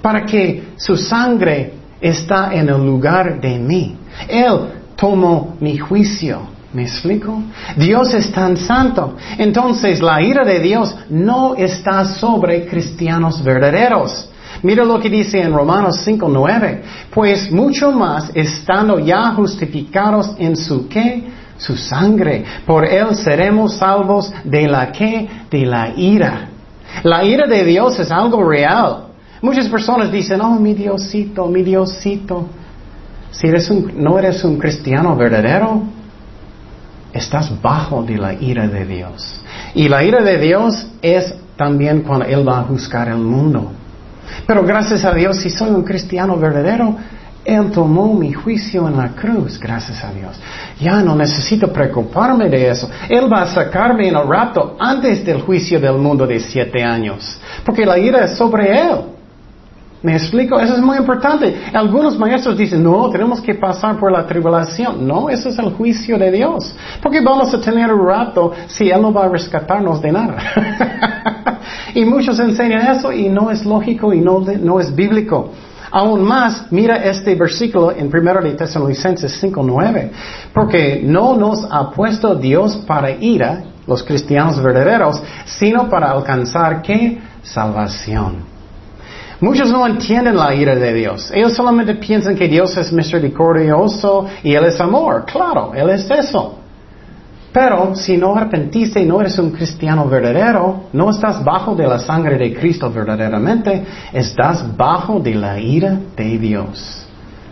Para 0.00 0.24
que 0.24 0.72
su 0.76 0.96
sangre 0.96 1.74
está 2.00 2.52
en 2.52 2.68
el 2.68 2.84
lugar 2.84 3.40
de 3.40 3.58
mí. 3.58 3.96
Él 4.28 4.81
tomó 5.02 5.56
mi 5.58 5.78
juicio. 5.78 6.42
¿Me 6.72 6.84
explico? 6.84 7.42
Dios 7.76 8.14
es 8.14 8.30
tan 8.30 8.56
santo. 8.56 9.16
Entonces 9.36 10.00
la 10.00 10.22
ira 10.22 10.44
de 10.44 10.60
Dios 10.60 10.94
no 11.10 11.56
está 11.56 12.04
sobre 12.04 12.66
cristianos 12.66 13.42
verdaderos. 13.42 14.30
Mira 14.62 14.84
lo 14.84 15.00
que 15.00 15.10
dice 15.10 15.40
en 15.40 15.52
Romanos 15.52 16.06
5.9. 16.06 16.82
Pues 17.10 17.50
mucho 17.50 17.90
más, 17.90 18.30
estando 18.32 19.00
ya 19.00 19.32
justificados 19.34 20.36
en 20.38 20.56
su 20.56 20.88
qué? 20.88 21.24
Su 21.58 21.76
sangre. 21.76 22.44
Por 22.64 22.84
él 22.84 23.16
seremos 23.16 23.78
salvos 23.78 24.32
de 24.44 24.68
la 24.68 24.92
qué? 24.92 25.28
De 25.50 25.66
la 25.66 25.92
ira. 25.96 26.48
La 27.02 27.24
ira 27.24 27.48
de 27.48 27.64
Dios 27.64 27.98
es 27.98 28.12
algo 28.12 28.48
real. 28.48 29.08
Muchas 29.40 29.66
personas 29.66 30.12
dicen, 30.12 30.40
oh, 30.40 30.60
mi 30.60 30.74
Diosito, 30.74 31.46
mi 31.48 31.64
Diosito. 31.64 32.61
Si 33.32 33.48
no 33.96 34.18
eres 34.18 34.44
un 34.44 34.58
cristiano 34.58 35.16
verdadero, 35.16 35.82
estás 37.12 37.50
bajo 37.60 38.02
de 38.02 38.18
la 38.18 38.34
ira 38.34 38.68
de 38.68 38.84
Dios. 38.84 39.40
Y 39.74 39.88
la 39.88 40.04
ira 40.04 40.22
de 40.22 40.38
Dios 40.38 40.86
es 41.00 41.34
también 41.56 42.02
cuando 42.02 42.26
Él 42.26 42.46
va 42.46 42.60
a 42.60 42.64
juzgar 42.64 43.08
el 43.08 43.18
mundo. 43.18 43.72
Pero 44.46 44.62
gracias 44.64 45.04
a 45.04 45.12
Dios, 45.12 45.38
si 45.38 45.50
soy 45.50 45.70
un 45.70 45.82
cristiano 45.82 46.36
verdadero, 46.36 46.96
Él 47.44 47.70
tomó 47.70 48.14
mi 48.14 48.32
juicio 48.32 48.86
en 48.86 48.98
la 48.98 49.08
cruz, 49.08 49.58
gracias 49.58 50.04
a 50.04 50.12
Dios. 50.12 50.38
Ya 50.78 51.02
no 51.02 51.16
necesito 51.16 51.72
preocuparme 51.72 52.50
de 52.50 52.68
eso. 52.68 52.88
Él 53.08 53.32
va 53.32 53.42
a 53.42 53.46
sacarme 53.46 54.08
en 54.08 54.16
el 54.16 54.28
rato 54.28 54.76
antes 54.78 55.24
del 55.24 55.40
juicio 55.40 55.80
del 55.80 55.96
mundo 55.96 56.26
de 56.26 56.38
siete 56.38 56.82
años. 56.82 57.38
Porque 57.64 57.86
la 57.86 57.98
ira 57.98 58.24
es 58.24 58.36
sobre 58.36 58.78
Él. 58.78 59.21
¿Me 60.02 60.14
explico? 60.14 60.58
Eso 60.58 60.74
es 60.74 60.80
muy 60.80 60.96
importante. 60.96 61.62
Algunos 61.72 62.18
maestros 62.18 62.58
dicen, 62.58 62.82
no, 62.82 63.08
tenemos 63.08 63.40
que 63.40 63.54
pasar 63.54 63.96
por 63.98 64.10
la 64.10 64.26
tribulación. 64.26 65.06
No, 65.06 65.28
eso 65.28 65.48
es 65.48 65.58
el 65.58 65.72
juicio 65.74 66.18
de 66.18 66.32
Dios. 66.32 66.74
Porque 67.00 67.20
vamos 67.20 67.54
a 67.54 67.60
tener 67.60 67.92
un 67.92 68.04
rato 68.04 68.52
si 68.66 68.90
Él 68.90 69.00
no 69.00 69.12
va 69.12 69.26
a 69.26 69.28
rescatarnos 69.28 70.02
de 70.02 70.10
nada. 70.10 71.60
y 71.94 72.04
muchos 72.04 72.40
enseñan 72.40 72.96
eso 72.96 73.12
y 73.12 73.28
no 73.28 73.50
es 73.52 73.64
lógico 73.64 74.12
y 74.12 74.20
no, 74.20 74.80
es 74.80 74.94
bíblico. 74.94 75.50
Aún 75.92 76.24
más, 76.24 76.66
mira 76.72 76.96
este 76.96 77.36
versículo 77.36 77.92
en 77.92 78.10
1 78.12 78.40
de 78.42 78.54
Tesalonicenses 78.54 79.40
5.9. 79.40 80.10
Porque 80.52 81.00
no 81.04 81.36
nos 81.36 81.64
ha 81.70 81.90
puesto 81.92 82.34
Dios 82.34 82.76
para 82.88 83.12
ira, 83.12 83.62
los 83.86 84.02
cristianos 84.02 84.60
verdaderos, 84.60 85.22
sino 85.44 85.88
para 85.88 86.10
alcanzar 86.10 86.82
qué? 86.82 87.20
Salvación. 87.42 88.51
Muchos 89.42 89.72
no 89.72 89.84
entienden 89.84 90.36
la 90.36 90.54
ira 90.54 90.76
de 90.76 90.94
Dios. 90.94 91.32
Ellos 91.34 91.52
solamente 91.52 91.96
piensan 91.96 92.36
que 92.36 92.46
Dios 92.46 92.76
es 92.76 92.92
misericordioso 92.92 94.24
y 94.44 94.54
Él 94.54 94.66
es 94.66 94.80
amor. 94.80 95.24
Claro, 95.26 95.72
Él 95.74 95.90
es 95.90 96.08
eso. 96.08 96.60
Pero 97.52 97.92
si 97.96 98.16
no 98.16 98.36
arrepentiste 98.36 99.00
y 99.00 99.04
no 99.04 99.20
eres 99.20 99.36
un 99.40 99.50
cristiano 99.50 100.06
verdadero, 100.06 100.84
no 100.92 101.10
estás 101.10 101.42
bajo 101.42 101.74
de 101.74 101.88
la 101.88 101.98
sangre 101.98 102.38
de 102.38 102.54
Cristo 102.54 102.88
verdaderamente, 102.88 103.84
estás 104.12 104.76
bajo 104.76 105.18
de 105.18 105.34
la 105.34 105.58
ira 105.58 105.98
de 106.16 106.38
Dios. 106.38 107.04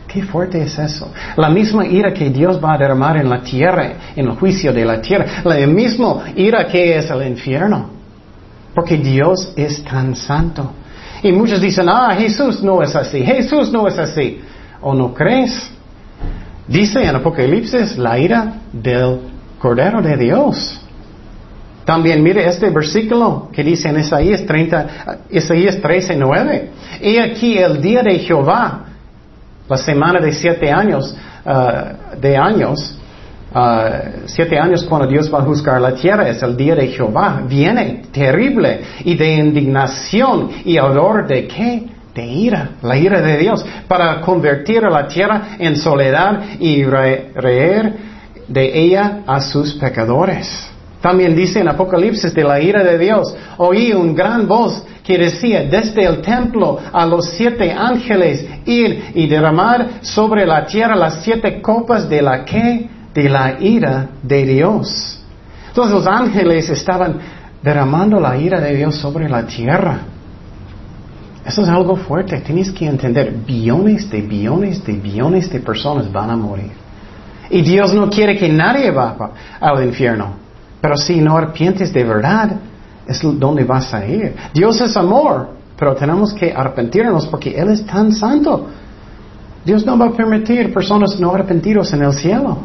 Qué 0.06 0.22
fuerte 0.22 0.62
es 0.62 0.78
eso. 0.78 1.12
La 1.36 1.48
misma 1.48 1.84
ira 1.86 2.14
que 2.14 2.30
Dios 2.30 2.60
va 2.64 2.74
a 2.74 2.78
derramar 2.78 3.16
en 3.16 3.28
la 3.28 3.42
tierra, 3.42 3.94
en 4.14 4.26
el 4.26 4.36
juicio 4.36 4.72
de 4.72 4.84
la 4.84 5.02
tierra. 5.02 5.42
La 5.42 5.56
misma 5.66 6.26
ira 6.36 6.68
que 6.68 6.98
es 6.98 7.10
el 7.10 7.26
infierno. 7.26 7.90
Porque 8.72 8.96
Dios 8.96 9.52
es 9.56 9.82
tan 9.82 10.14
santo. 10.14 10.70
Y 11.22 11.32
muchos 11.32 11.60
dicen, 11.60 11.88
ah, 11.88 12.14
Jesús 12.16 12.62
no 12.62 12.82
es 12.82 12.94
así, 12.96 13.22
Jesús 13.22 13.70
no 13.70 13.86
es 13.86 13.98
así. 13.98 14.40
¿O 14.80 14.94
no 14.94 15.12
crees? 15.12 15.70
Dice 16.66 17.02
en 17.02 17.16
Apocalipsis 17.16 17.98
la 17.98 18.18
ira 18.18 18.54
del 18.72 19.20
Cordero 19.58 20.00
de 20.00 20.16
Dios. 20.16 20.80
También 21.84 22.22
mire 22.22 22.46
este 22.46 22.70
versículo 22.70 23.48
que 23.52 23.64
dice 23.64 23.88
en 23.88 23.98
Isaías 23.98 24.46
30, 24.46 24.86
Isaías 25.30 25.80
13, 25.80 26.16
9. 26.16 26.70
Y 27.02 27.18
aquí 27.18 27.58
el 27.58 27.82
día 27.82 28.02
de 28.02 28.18
Jehová, 28.20 28.84
la 29.68 29.76
semana 29.76 30.20
de 30.20 30.32
siete 30.32 30.70
años, 30.70 31.14
uh, 31.44 32.18
de 32.20 32.36
años, 32.36 32.99
Uh, 33.52 34.26
siete 34.26 34.56
años 34.56 34.84
cuando 34.84 35.08
Dios 35.08 35.32
va 35.32 35.40
a 35.40 35.42
juzgar 35.42 35.80
la 35.80 35.92
tierra, 35.92 36.28
es 36.28 36.40
el 36.40 36.56
día 36.56 36.76
de 36.76 36.86
Jehová, 36.86 37.42
viene 37.48 38.02
terrible 38.12 38.80
y 39.04 39.16
de 39.16 39.34
indignación 39.34 40.50
y 40.64 40.78
olor 40.78 41.26
de 41.26 41.48
qué? 41.48 41.86
De 42.14 42.26
ira, 42.26 42.70
la 42.82 42.96
ira 42.96 43.20
de 43.20 43.38
Dios, 43.38 43.66
para 43.88 44.20
convertir 44.20 44.84
a 44.84 44.90
la 44.90 45.08
tierra 45.08 45.56
en 45.58 45.74
soledad 45.76 46.60
y 46.60 46.84
reer 46.84 47.94
de 48.46 48.80
ella 48.84 49.22
a 49.26 49.40
sus 49.40 49.74
pecadores. 49.74 50.70
También 51.00 51.34
dice 51.34 51.58
en 51.58 51.68
Apocalipsis 51.68 52.32
de 52.32 52.44
la 52.44 52.60
ira 52.60 52.84
de 52.84 52.98
Dios, 52.98 53.34
oí 53.56 53.92
un 53.92 54.14
gran 54.14 54.46
voz 54.46 54.84
que 55.02 55.18
decía 55.18 55.64
desde 55.64 56.04
el 56.04 56.20
templo 56.20 56.78
a 56.92 57.04
los 57.04 57.30
siete 57.30 57.72
ángeles 57.72 58.46
ir 58.66 59.10
y 59.14 59.26
derramar 59.26 59.88
sobre 60.02 60.46
la 60.46 60.66
tierra 60.66 60.94
las 60.94 61.24
siete 61.24 61.60
copas 61.60 62.08
de 62.08 62.22
la 62.22 62.44
que, 62.44 62.99
de 63.14 63.28
la 63.28 63.60
ira 63.60 64.08
de 64.22 64.44
Dios. 64.44 65.20
Entonces 65.68 65.94
los 65.94 66.06
ángeles 66.06 66.68
estaban 66.70 67.18
derramando 67.62 68.18
la 68.18 68.36
ira 68.36 68.60
de 68.60 68.76
Dios 68.76 68.96
sobre 68.96 69.28
la 69.28 69.46
tierra. 69.46 69.98
Eso 71.44 71.62
es 71.62 71.68
algo 71.68 71.96
fuerte. 71.96 72.38
Tienes 72.40 72.70
que 72.70 72.86
entender, 72.86 73.32
billones 73.46 74.10
de 74.10 74.20
billones 74.22 74.84
de 74.84 74.92
billones 74.92 75.50
de 75.50 75.60
personas 75.60 76.10
van 76.10 76.30
a 76.30 76.36
morir. 76.36 76.72
Y 77.48 77.62
Dios 77.62 77.92
no 77.94 78.08
quiere 78.08 78.36
que 78.36 78.48
nadie 78.48 78.90
vaya 78.90 79.30
al 79.60 79.84
infierno. 79.84 80.34
Pero 80.80 80.96
si 80.96 81.20
no 81.20 81.36
arrepientes 81.36 81.92
de 81.92 82.04
verdad, 82.04 82.56
es 83.06 83.20
donde 83.22 83.64
vas 83.64 83.92
a 83.92 84.06
ir. 84.06 84.34
Dios 84.54 84.80
es 84.80 84.96
amor, 84.96 85.50
pero 85.76 85.94
tenemos 85.94 86.32
que 86.32 86.52
arrepentirnos 86.52 87.26
porque 87.26 87.50
Él 87.58 87.70
es 87.70 87.84
tan 87.84 88.12
santo. 88.12 88.68
Dios 89.64 89.84
no 89.84 89.98
va 89.98 90.06
a 90.06 90.12
permitir 90.12 90.72
personas 90.72 91.18
no 91.18 91.34
arrepentidos 91.34 91.92
en 91.92 92.02
el 92.02 92.12
cielo. 92.12 92.58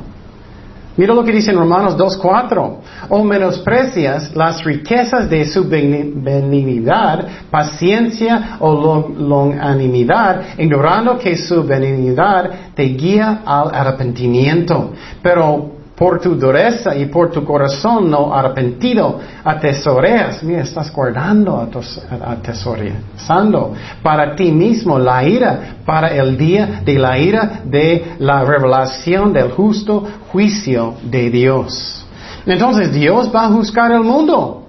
Mira 0.98 1.14
lo 1.14 1.24
que 1.24 1.32
dice 1.32 1.52
en 1.52 1.58
Romanos 1.58 1.98
2.4. 1.98 2.78
O 3.10 3.24
menosprecias 3.24 4.36
las 4.36 4.64
riquezas 4.64 5.30
de 5.30 5.46
su 5.46 5.68
benignidad, 5.68 7.28
paciencia 7.52 8.58
o 8.60 9.14
longanimidad, 9.18 10.58
ignorando 10.58 11.18
que 11.18 11.36
su 11.36 11.64
benignidad 11.64 12.74
te 12.74 12.84
guía 12.84 13.42
al 13.46 13.76
arrepentimiento. 13.76 14.94
Pero 15.22 15.75
por 15.96 16.20
tu 16.20 16.36
dureza 16.36 16.96
y 16.96 17.06
por 17.06 17.32
tu 17.32 17.46
corazón 17.46 18.12
no 18.12 18.34
arrepentido, 18.34 19.20
atesoreas, 19.44 20.44
mira, 20.44 20.62
estás 20.62 20.92
guardando, 20.92 21.70
atesorizando 22.26 23.74
para 24.04 24.36
ti 24.36 24.52
mismo 24.52 25.00
la 25.00 25.24
ira, 25.24 25.78
para 25.86 26.10
el 26.10 26.38
día 26.38 26.82
de 26.84 27.00
la 27.00 27.18
ira 27.18 27.62
de 27.64 28.16
la 28.20 28.44
revelación 28.44 29.32
del 29.32 29.52
justo 29.52 30.06
juicio 30.32 30.96
de 31.04 31.30
Dios. 31.30 32.06
Entonces 32.46 32.94
Dios 32.94 33.32
va 33.34 33.46
a 33.46 33.50
juzgar 33.50 33.92
el 33.92 34.04
mundo. 34.04 34.64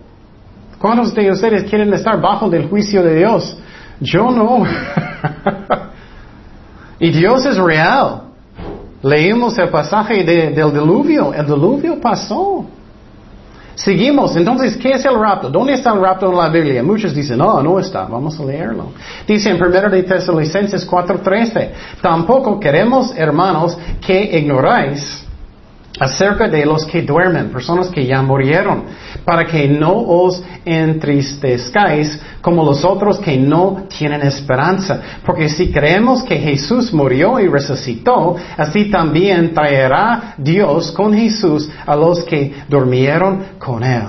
¿Cuántos 0.78 1.12
de 1.14 1.30
ustedes 1.30 1.68
quieren 1.68 1.92
estar 1.92 2.20
bajo 2.20 2.48
del 2.48 2.68
juicio 2.68 3.02
de 3.02 3.16
Dios? 3.16 3.58
Yo 3.98 4.30
no. 4.30 4.62
y 7.00 7.10
Dios 7.10 7.44
es 7.46 7.56
real. 7.56 8.25
Leímos 9.06 9.56
el 9.58 9.68
pasaje 9.68 10.24
del 10.24 10.72
diluvio. 10.72 11.32
El 11.32 11.46
diluvio 11.46 12.00
pasó. 12.00 12.64
Seguimos. 13.76 14.34
Entonces, 14.36 14.76
¿qué 14.76 14.92
es 14.92 15.04
el 15.04 15.14
rapto? 15.14 15.50
¿Dónde 15.50 15.74
está 15.74 15.92
el 15.92 16.00
rapto 16.00 16.30
en 16.30 16.36
la 16.36 16.48
Biblia? 16.48 16.82
Muchos 16.82 17.14
dicen, 17.14 17.38
no, 17.38 17.62
no 17.62 17.78
está. 17.78 18.06
Vamos 18.06 18.40
a 18.40 18.44
leerlo. 18.44 18.92
Dice 19.28 19.50
en 19.50 19.62
1 19.62 19.90
de 19.90 20.02
Tesalonicenses 20.02 20.88
4:13, 20.90 21.68
tampoco 22.00 22.58
queremos, 22.58 23.14
hermanos, 23.16 23.78
que 24.04 24.38
ignoráis 24.38 25.25
acerca 25.98 26.48
de 26.48 26.64
los 26.66 26.84
que 26.84 27.02
duermen, 27.02 27.50
personas 27.50 27.88
que 27.88 28.04
ya 28.04 28.20
murieron, 28.22 28.84
para 29.24 29.44
que 29.46 29.66
no 29.68 29.92
os 29.94 30.42
entristezcáis 30.64 32.20
como 32.40 32.64
los 32.64 32.84
otros 32.84 33.18
que 33.18 33.36
no 33.36 33.84
tienen 33.88 34.22
esperanza. 34.22 35.00
Porque 35.24 35.48
si 35.48 35.70
creemos 35.70 36.22
que 36.22 36.36
Jesús 36.36 36.92
murió 36.92 37.40
y 37.40 37.48
resucitó, 37.48 38.36
así 38.56 38.90
también 38.90 39.54
traerá 39.54 40.34
Dios 40.36 40.92
con 40.92 41.14
Jesús 41.14 41.68
a 41.86 41.96
los 41.96 42.24
que 42.24 42.54
durmieron 42.68 43.44
con 43.58 43.82
Él. 43.82 44.04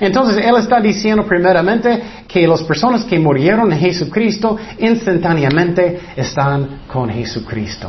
Entonces, 0.00 0.44
Él 0.44 0.56
está 0.56 0.80
diciendo 0.80 1.24
primeramente 1.24 2.02
que 2.26 2.46
las 2.46 2.62
personas 2.64 3.04
que 3.04 3.20
murieron 3.20 3.72
en 3.72 3.78
Jesucristo 3.78 4.56
instantáneamente 4.78 6.00
están 6.16 6.80
con 6.88 7.08
Jesucristo. 7.08 7.88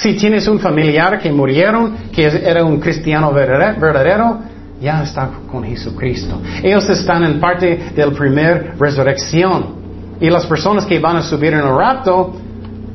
Si 0.00 0.14
tienes 0.14 0.48
un 0.48 0.58
familiar 0.58 1.18
que 1.18 1.30
murieron, 1.30 1.94
que 2.10 2.24
era 2.24 2.64
un 2.64 2.80
cristiano 2.80 3.32
verdadero, 3.34 4.38
ya 4.80 5.02
está 5.02 5.28
con 5.50 5.62
Jesucristo. 5.62 6.40
Ellos 6.62 6.88
están 6.88 7.22
en 7.24 7.38
parte 7.38 7.92
del 7.94 8.12
primer 8.12 8.78
resurrección. 8.78 9.78
Y 10.18 10.30
las 10.30 10.46
personas 10.46 10.86
que 10.86 10.98
van 10.98 11.16
a 11.16 11.22
subir 11.22 11.52
en 11.52 11.60
el 11.60 11.76
rapto, 11.76 12.34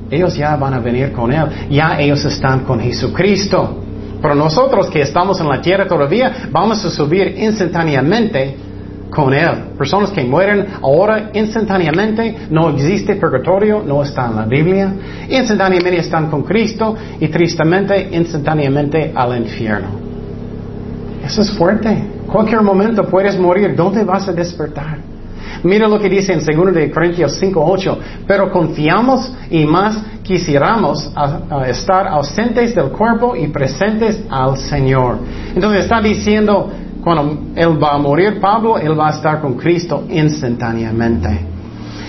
ellos 0.09 0.35
ya 0.35 0.55
van 0.55 0.73
a 0.73 0.79
venir 0.79 1.11
con 1.11 1.31
Él. 1.31 1.45
Ya 1.69 1.99
ellos 1.99 2.25
están 2.25 2.61
con 2.61 2.79
Jesucristo. 2.79 3.83
Pero 4.19 4.33
nosotros 4.33 4.87
que 4.89 5.01
estamos 5.01 5.39
en 5.39 5.47
la 5.47 5.61
tierra 5.61 5.87
todavía, 5.87 6.47
vamos 6.49 6.83
a 6.85 6.89
subir 6.89 7.35
instantáneamente 7.37 8.57
con 9.15 9.33
Él. 9.33 9.71
Personas 9.77 10.11
que 10.11 10.23
mueren 10.23 10.67
ahora 10.81 11.29
instantáneamente, 11.33 12.47
no 12.49 12.69
existe 12.71 13.15
purgatorio, 13.15 13.81
no 13.85 14.03
está 14.03 14.27
en 14.27 14.35
la 14.35 14.45
Biblia. 14.45 14.93
Instantáneamente 15.29 15.99
están 15.99 16.29
con 16.29 16.43
Cristo 16.43 16.95
y 17.19 17.29
tristemente 17.29 18.09
instantáneamente 18.11 19.13
al 19.15 19.37
infierno. 19.37 19.87
Eso 21.25 21.41
es 21.41 21.51
fuerte. 21.51 21.97
Cualquier 22.31 22.61
momento 22.61 23.07
puedes 23.07 23.39
morir. 23.39 23.75
¿Dónde 23.75 24.03
vas 24.03 24.27
a 24.27 24.33
despertar? 24.33 24.97
Mira 25.63 25.87
lo 25.87 25.97
que 25.97 26.09
dice 26.09 26.33
en 26.33 26.39
2 26.45 26.73
de 26.73 26.91
Corintios 26.91 27.41
5:8. 27.41 27.97
Pero 28.27 28.51
confiamos 28.51 29.33
y 29.49 29.65
más 29.65 29.97
quisiéramos 30.21 31.11
estar 31.67 32.07
ausentes 32.07 32.75
del 32.75 32.89
cuerpo 32.89 33.35
y 33.35 33.47
presentes 33.47 34.23
al 34.29 34.57
Señor. 34.57 35.17
Entonces 35.55 35.83
está 35.83 36.01
diciendo, 36.01 36.69
cuando 37.05 37.53
Él 37.55 37.81
va 37.81 37.93
a 37.93 37.97
morir, 37.99 38.39
Pablo, 38.41 38.79
Él 38.79 38.99
va 38.99 39.09
a 39.09 39.11
estar 39.11 39.39
con 39.39 39.53
Cristo 39.53 40.05
instantáneamente. 40.09 41.39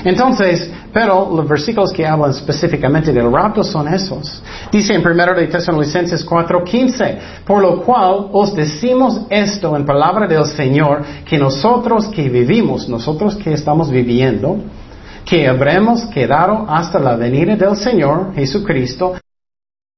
Entonces, 0.02 0.70
pero 0.90 1.28
los 1.30 1.46
versículos 1.46 1.92
que 1.92 2.06
hablan 2.06 2.30
específicamente 2.30 3.12
del 3.12 3.30
rapto 3.30 3.62
son 3.62 3.92
esos. 3.92 4.42
Dice 4.72 4.94
en 4.94 5.06
1 5.06 5.35
de 5.35 5.48
Tesalonicenses 5.48 6.24
4:15, 6.24 7.18
por 7.44 7.61
lo 7.61 7.82
cual 7.82 8.28
os 8.32 8.54
decimos 8.54 9.20
esto 9.28 9.76
en 9.76 9.85
palabra 9.85 10.26
del 10.26 10.46
Señor, 10.46 11.02
que 11.26 11.37
nosotros 11.37 12.06
que 12.06 12.30
vivimos, 12.30 12.88
nosotros 12.88 13.37
que 13.37 13.52
estamos 13.52 13.90
viviendo, 13.90 14.56
que 15.26 15.46
habremos 15.46 16.06
quedado 16.06 16.64
hasta 16.66 16.98
la 16.98 17.16
venida 17.16 17.54
del 17.54 17.76
Señor 17.76 18.32
Jesucristo, 18.35 19.16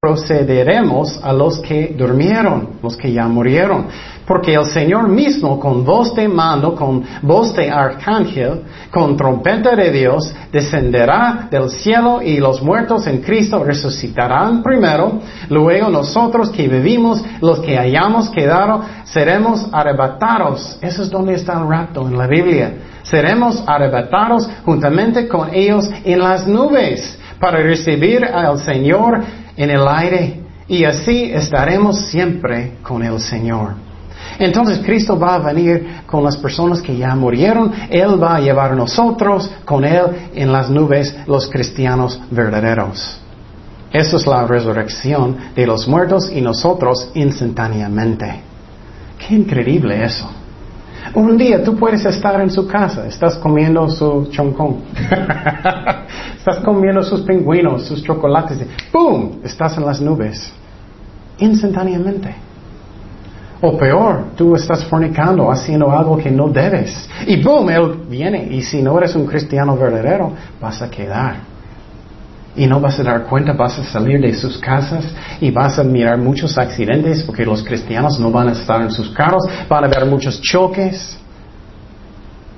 procederemos 0.00 1.20
a 1.24 1.32
los 1.32 1.58
que 1.58 1.94
durmieron, 1.98 2.78
los 2.82 2.96
que 2.96 3.12
ya 3.12 3.26
murieron. 3.26 3.86
Porque 4.28 4.52
el 4.52 4.66
Señor 4.66 5.08
mismo, 5.08 5.58
con 5.58 5.86
voz 5.86 6.14
de 6.14 6.28
mando, 6.28 6.74
con 6.74 7.02
voz 7.22 7.56
de 7.56 7.70
arcángel, 7.70 8.60
con 8.90 9.16
trompeta 9.16 9.74
de 9.74 9.90
Dios, 9.90 10.34
descenderá 10.52 11.48
del 11.50 11.70
cielo 11.70 12.20
y 12.20 12.36
los 12.36 12.62
muertos 12.62 13.06
en 13.06 13.22
Cristo 13.22 13.64
resucitarán 13.64 14.62
primero. 14.62 15.18
Luego 15.48 15.88
nosotros 15.88 16.50
que 16.50 16.68
vivimos, 16.68 17.24
los 17.40 17.60
que 17.60 17.78
hayamos 17.78 18.28
quedado, 18.28 18.82
seremos 19.04 19.66
arrebatados. 19.72 20.78
Eso 20.82 21.04
es 21.04 21.10
donde 21.10 21.32
está 21.32 21.54
el 21.54 21.66
rapto 21.66 22.06
en 22.06 22.18
la 22.18 22.26
Biblia. 22.26 22.74
Seremos 23.04 23.64
arrebatados 23.66 24.46
juntamente 24.62 25.26
con 25.26 25.54
ellos 25.54 25.88
en 26.04 26.18
las 26.18 26.46
nubes 26.46 27.18
para 27.40 27.62
recibir 27.62 28.26
al 28.26 28.58
Señor 28.58 29.24
en 29.56 29.70
el 29.70 29.88
aire 29.88 30.42
y 30.68 30.84
así 30.84 31.30
estaremos 31.32 32.10
siempre 32.10 32.74
con 32.82 33.02
el 33.02 33.18
Señor. 33.20 33.87
Entonces 34.38 34.80
Cristo 34.84 35.18
va 35.18 35.34
a 35.34 35.38
venir 35.38 36.02
con 36.06 36.22
las 36.22 36.36
personas 36.36 36.80
que 36.80 36.96
ya 36.96 37.14
murieron, 37.14 37.72
Él 37.90 38.22
va 38.22 38.36
a 38.36 38.40
llevar 38.40 38.72
a 38.72 38.76
nosotros 38.76 39.50
con 39.64 39.84
Él 39.84 40.30
en 40.34 40.52
las 40.52 40.70
nubes 40.70 41.16
los 41.26 41.48
cristianos 41.48 42.20
verdaderos. 42.30 43.20
Esa 43.92 44.16
es 44.16 44.26
la 44.26 44.46
resurrección 44.46 45.36
de 45.56 45.66
los 45.66 45.88
muertos 45.88 46.30
y 46.30 46.40
nosotros 46.40 47.10
instantáneamente. 47.14 48.42
Qué 49.18 49.34
increíble 49.34 50.04
eso. 50.04 50.30
Un 51.14 51.38
día 51.38 51.64
tú 51.64 51.74
puedes 51.74 52.04
estar 52.04 52.40
en 52.40 52.50
su 52.50 52.66
casa, 52.66 53.06
estás 53.06 53.36
comiendo 53.36 53.88
su 53.88 54.28
choncón, 54.30 54.82
estás 56.36 56.58
comiendo 56.62 57.02
sus 57.02 57.22
pingüinos, 57.22 57.86
sus 57.86 58.02
chocolates, 58.02 58.58
¡boom! 58.92 59.40
Estás 59.42 59.78
en 59.78 59.86
las 59.86 60.00
nubes, 60.00 60.52
instantáneamente. 61.38 62.47
O 63.60 63.76
peor, 63.76 64.26
tú 64.36 64.54
estás 64.54 64.84
fornicando, 64.84 65.50
haciendo 65.50 65.90
algo 65.90 66.16
que 66.16 66.30
no 66.30 66.48
debes. 66.48 67.08
Y 67.26 67.42
boom, 67.42 67.70
Él 67.70 68.02
viene. 68.08 68.48
Y 68.50 68.62
si 68.62 68.80
no 68.82 68.96
eres 68.98 69.16
un 69.16 69.26
cristiano 69.26 69.76
verdadero, 69.76 70.32
vas 70.60 70.80
a 70.80 70.88
quedar 70.88 71.58
y 72.58 72.66
no 72.66 72.80
vas 72.80 72.98
a 72.98 73.04
dar 73.04 73.22
cuenta, 73.24 73.52
vas 73.52 73.78
a 73.78 73.84
salir 73.84 74.20
de 74.20 74.34
sus 74.34 74.58
casas 74.58 75.04
y 75.40 75.50
vas 75.52 75.78
a 75.78 75.84
mirar 75.84 76.18
muchos 76.18 76.58
accidentes 76.58 77.22
porque 77.22 77.44
los 77.44 77.62
cristianos 77.62 78.18
no 78.18 78.32
van 78.32 78.48
a 78.48 78.52
estar 78.52 78.82
en 78.82 78.90
sus 78.90 79.10
carros, 79.10 79.44
van 79.68 79.84
a 79.84 79.86
haber 79.86 80.06
muchos 80.06 80.40
choques. 80.40 81.16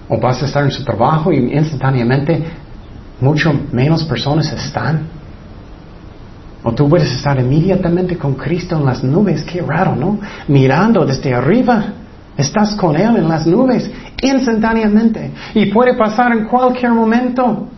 O 0.08 0.18
vas 0.18 0.42
a 0.42 0.46
estar 0.46 0.64
en 0.64 0.70
su 0.70 0.82
trabajo 0.82 1.30
y 1.32 1.36
instantáneamente 1.36 2.42
mucho 3.20 3.52
menos 3.70 4.02
personas 4.04 4.50
están. 4.52 5.19
O 6.62 6.72
tú 6.72 6.88
puedes 6.88 7.10
estar 7.10 7.38
inmediatamente 7.40 8.18
con 8.18 8.34
Cristo 8.34 8.76
en 8.76 8.84
las 8.84 9.02
nubes, 9.02 9.44
qué 9.44 9.62
raro, 9.62 9.96
¿no? 9.96 10.18
Mirando 10.48 11.06
desde 11.06 11.34
arriba. 11.34 11.84
Estás 12.36 12.74
con 12.74 12.96
Él 12.96 13.16
en 13.16 13.28
las 13.28 13.46
nubes 13.46 13.90
instantáneamente 14.22 15.30
y 15.54 15.66
puede 15.66 15.94
pasar 15.94 16.32
en 16.32 16.44
cualquier 16.44 16.92
momento. 16.92 17.68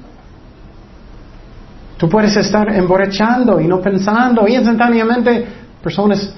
Tú 1.96 2.08
puedes 2.08 2.36
estar 2.36 2.68
emborrachando 2.74 3.60
y 3.60 3.66
no 3.66 3.80
pensando 3.80 4.46
y 4.46 4.56
instantáneamente 4.56 5.46
personas 5.82 6.32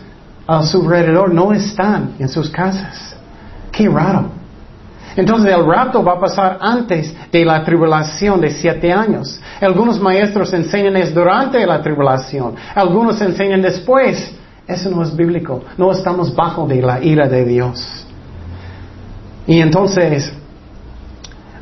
a 0.47 0.63
su 0.63 0.83
alrededor 0.83 1.33
no 1.33 1.53
están 1.53 2.13
en 2.19 2.29
sus 2.29 2.51
casas. 2.51 3.17
Qué 3.73 3.89
raro. 3.89 4.44
Entonces 5.17 5.53
el 5.53 5.65
rapto 5.65 6.03
va 6.03 6.15
a 6.15 6.21
pasar 6.21 6.59
antes 6.61 7.15
de 7.31 7.45
la 7.45 7.63
tribulación 7.65 8.41
de 8.41 8.51
siete 8.51 8.93
años. 8.93 9.41
Algunos 9.61 10.01
maestros 10.01 10.53
enseñan 10.53 10.97
es 10.97 11.15
durante 11.15 11.65
la 11.67 11.81
tribulación. 11.81 12.55
Algunos 12.75 13.21
enseñan 13.21 13.63
después. 13.63 14.35
Eso 14.67 14.91
no 14.91 15.03
es 15.03 15.15
bíblico. 15.15 15.63
No 15.77 15.93
estamos 15.93 16.35
bajo 16.35 16.67
de 16.67 16.83
la 16.83 17.03
ira 17.03 17.29
de 17.29 17.45
Dios. 17.45 18.07
Y 19.47 19.61
entonces, 19.61 20.33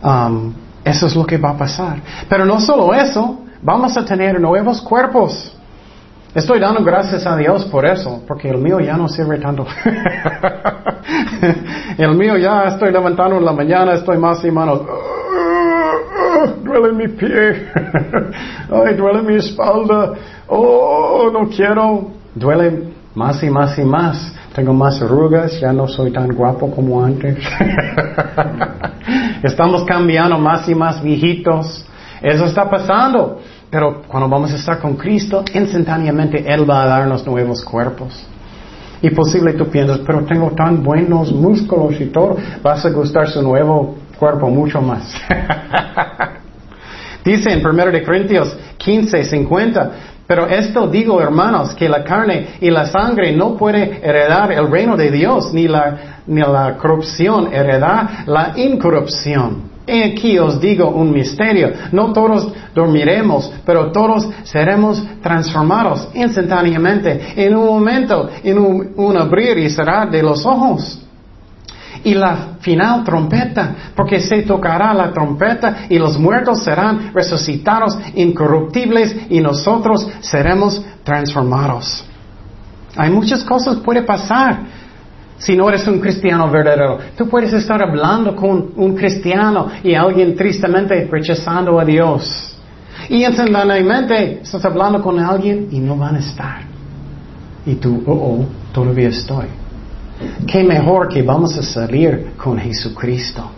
um, 0.02 0.54
eso 0.84 1.06
es 1.06 1.16
lo 1.16 1.26
que 1.26 1.36
va 1.36 1.50
a 1.50 1.56
pasar. 1.56 1.98
Pero 2.28 2.44
no 2.46 2.60
solo 2.60 2.94
eso, 2.94 3.40
vamos 3.60 3.96
a 3.96 4.04
tener 4.04 4.40
nuevos 4.40 4.80
cuerpos. 4.80 5.56
Estoy 6.34 6.60
dando 6.60 6.82
gracias 6.82 7.26
a 7.26 7.36
Dios 7.36 7.66
por 7.66 7.84
eso, 7.84 8.22
porque 8.26 8.48
el 8.48 8.58
mío 8.58 8.80
ya 8.80 8.96
no 8.96 9.08
sirve 9.08 9.38
tanto. 9.38 9.66
el 11.98 12.14
mío 12.16 12.36
ya 12.36 12.64
estoy 12.64 12.92
levantando 12.92 13.36
en 13.36 13.44
la 13.44 13.52
mañana, 13.52 13.94
estoy 13.94 14.18
más 14.18 14.44
y 14.44 14.50
manos. 14.50 14.82
duele 16.64 16.92
mi 16.92 17.08
pie. 17.08 17.68
Ay, 18.70 18.94
duele 18.94 19.22
mi 19.22 19.36
espalda. 19.36 20.12
Oh, 20.48 21.30
no 21.32 21.48
quiero. 21.48 22.10
Duele 22.34 22.92
más 23.14 23.42
y 23.42 23.50
más 23.50 23.78
y 23.78 23.84
más. 23.84 24.34
Tengo 24.54 24.74
más 24.74 25.00
arrugas, 25.00 25.58
ya 25.60 25.72
no 25.72 25.88
soy 25.88 26.12
tan 26.12 26.28
guapo 26.34 26.70
como 26.70 27.02
antes. 27.02 27.38
Estamos 29.42 29.84
cambiando 29.84 30.38
más 30.38 30.68
y 30.68 30.74
más 30.74 31.02
viejitos. 31.02 31.84
Eso 32.20 32.44
está 32.44 32.68
pasando. 32.68 33.40
Pero 33.70 34.02
cuando 34.06 34.28
vamos 34.28 34.52
a 34.52 34.56
estar 34.56 34.78
con 34.78 34.96
Cristo, 34.96 35.42
instantáneamente 35.54 36.44
Él 36.46 36.68
va 36.68 36.82
a 36.82 36.86
darnos 36.86 37.26
nuevos 37.26 37.64
cuerpos. 37.64 38.26
Y 39.02 39.10
posible 39.10 39.54
tú 39.54 39.66
piensas, 39.66 39.98
pero 40.06 40.24
tengo 40.24 40.52
tan 40.52 40.82
buenos 40.82 41.32
músculos 41.32 42.00
y 42.00 42.06
todo, 42.06 42.36
vas 42.62 42.84
a 42.86 42.90
gustar 42.90 43.28
su 43.28 43.42
nuevo 43.42 43.96
cuerpo 44.18 44.48
mucho 44.48 44.80
más. 44.80 45.12
Dice 47.24 47.52
en 47.52 47.66
1 47.66 47.86
de 47.86 48.02
Corintios 48.02 48.56
15, 48.78 49.24
50, 49.24 49.90
pero 50.26 50.46
esto 50.46 50.86
digo, 50.86 51.20
hermanos, 51.20 51.74
que 51.74 51.88
la 51.88 52.04
carne 52.04 52.54
y 52.60 52.70
la 52.70 52.86
sangre 52.86 53.32
no 53.36 53.56
puede 53.56 54.00
heredar 54.02 54.52
el 54.52 54.70
reino 54.70 54.96
de 54.96 55.10
Dios, 55.10 55.52
ni 55.52 55.68
la, 55.68 56.22
ni 56.26 56.40
la 56.40 56.76
corrupción 56.78 57.52
heredar 57.52 58.24
la 58.26 58.52
incorrupción. 58.56 59.71
He 59.86 60.04
aquí 60.04 60.38
os 60.38 60.60
digo 60.60 60.88
un 60.90 61.12
misterio. 61.12 61.72
No 61.90 62.12
todos 62.12 62.52
dormiremos, 62.74 63.52
pero 63.66 63.90
todos 63.90 64.28
seremos 64.44 65.02
transformados 65.20 66.08
instantáneamente, 66.14 67.34
en 67.36 67.56
un 67.56 67.66
momento, 67.66 68.28
en 68.44 68.58
un, 68.58 69.16
abrir 69.16 69.58
y 69.58 69.70
cerrar 69.70 70.10
de 70.10 70.22
los 70.22 70.46
ojos. 70.46 71.00
Y 72.04 72.14
la 72.14 72.56
final 72.60 73.04
trompeta, 73.04 73.74
porque 73.94 74.20
se 74.20 74.42
tocará 74.42 74.94
la 74.94 75.12
trompeta 75.12 75.86
y 75.88 75.98
los 75.98 76.18
muertos 76.18 76.62
serán 76.62 77.12
resucitados 77.12 77.96
incorruptibles 78.14 79.16
y 79.30 79.40
nosotros 79.40 80.08
seremos 80.20 80.84
transformados. 81.04 82.04
Hay 82.96 83.10
muchas 83.10 83.42
cosas 83.44 83.76
que 83.76 83.82
puede 83.82 84.02
pasar 84.02 84.81
si 85.38 85.56
no 85.56 85.68
eres 85.68 85.86
un 85.88 85.98
cristiano 86.00 86.48
verdadero. 86.50 86.98
Tú 87.16 87.28
puedes 87.28 87.52
estar 87.52 87.82
hablando 87.82 88.36
con 88.36 88.72
un 88.76 88.94
cristiano 88.94 89.68
y 89.82 89.94
alguien 89.94 90.36
tristemente 90.36 91.08
rechazando 91.10 91.78
a 91.78 91.84
Dios. 91.84 92.56
Y 93.08 93.24
instantáneamente 93.24 94.40
estás 94.42 94.64
hablando 94.64 95.02
con 95.02 95.18
alguien 95.18 95.68
y 95.70 95.80
no 95.80 95.96
van 95.96 96.16
a 96.16 96.18
estar. 96.20 96.62
Y 97.66 97.74
tú, 97.74 98.02
oh, 98.06 98.12
oh, 98.12 98.46
todavía 98.72 99.08
estoy. 99.08 99.46
Qué 100.46 100.62
mejor 100.62 101.08
que 101.08 101.22
vamos 101.22 101.56
a 101.58 101.62
salir 101.62 102.32
con 102.36 102.58
Jesucristo. 102.58 103.50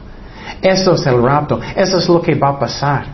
Eso 0.62 0.94
es 0.94 1.06
el 1.06 1.22
rapto. 1.22 1.60
Eso 1.76 1.98
es 1.98 2.08
lo 2.08 2.22
que 2.22 2.34
va 2.34 2.50
a 2.50 2.58
pasar. 2.58 3.06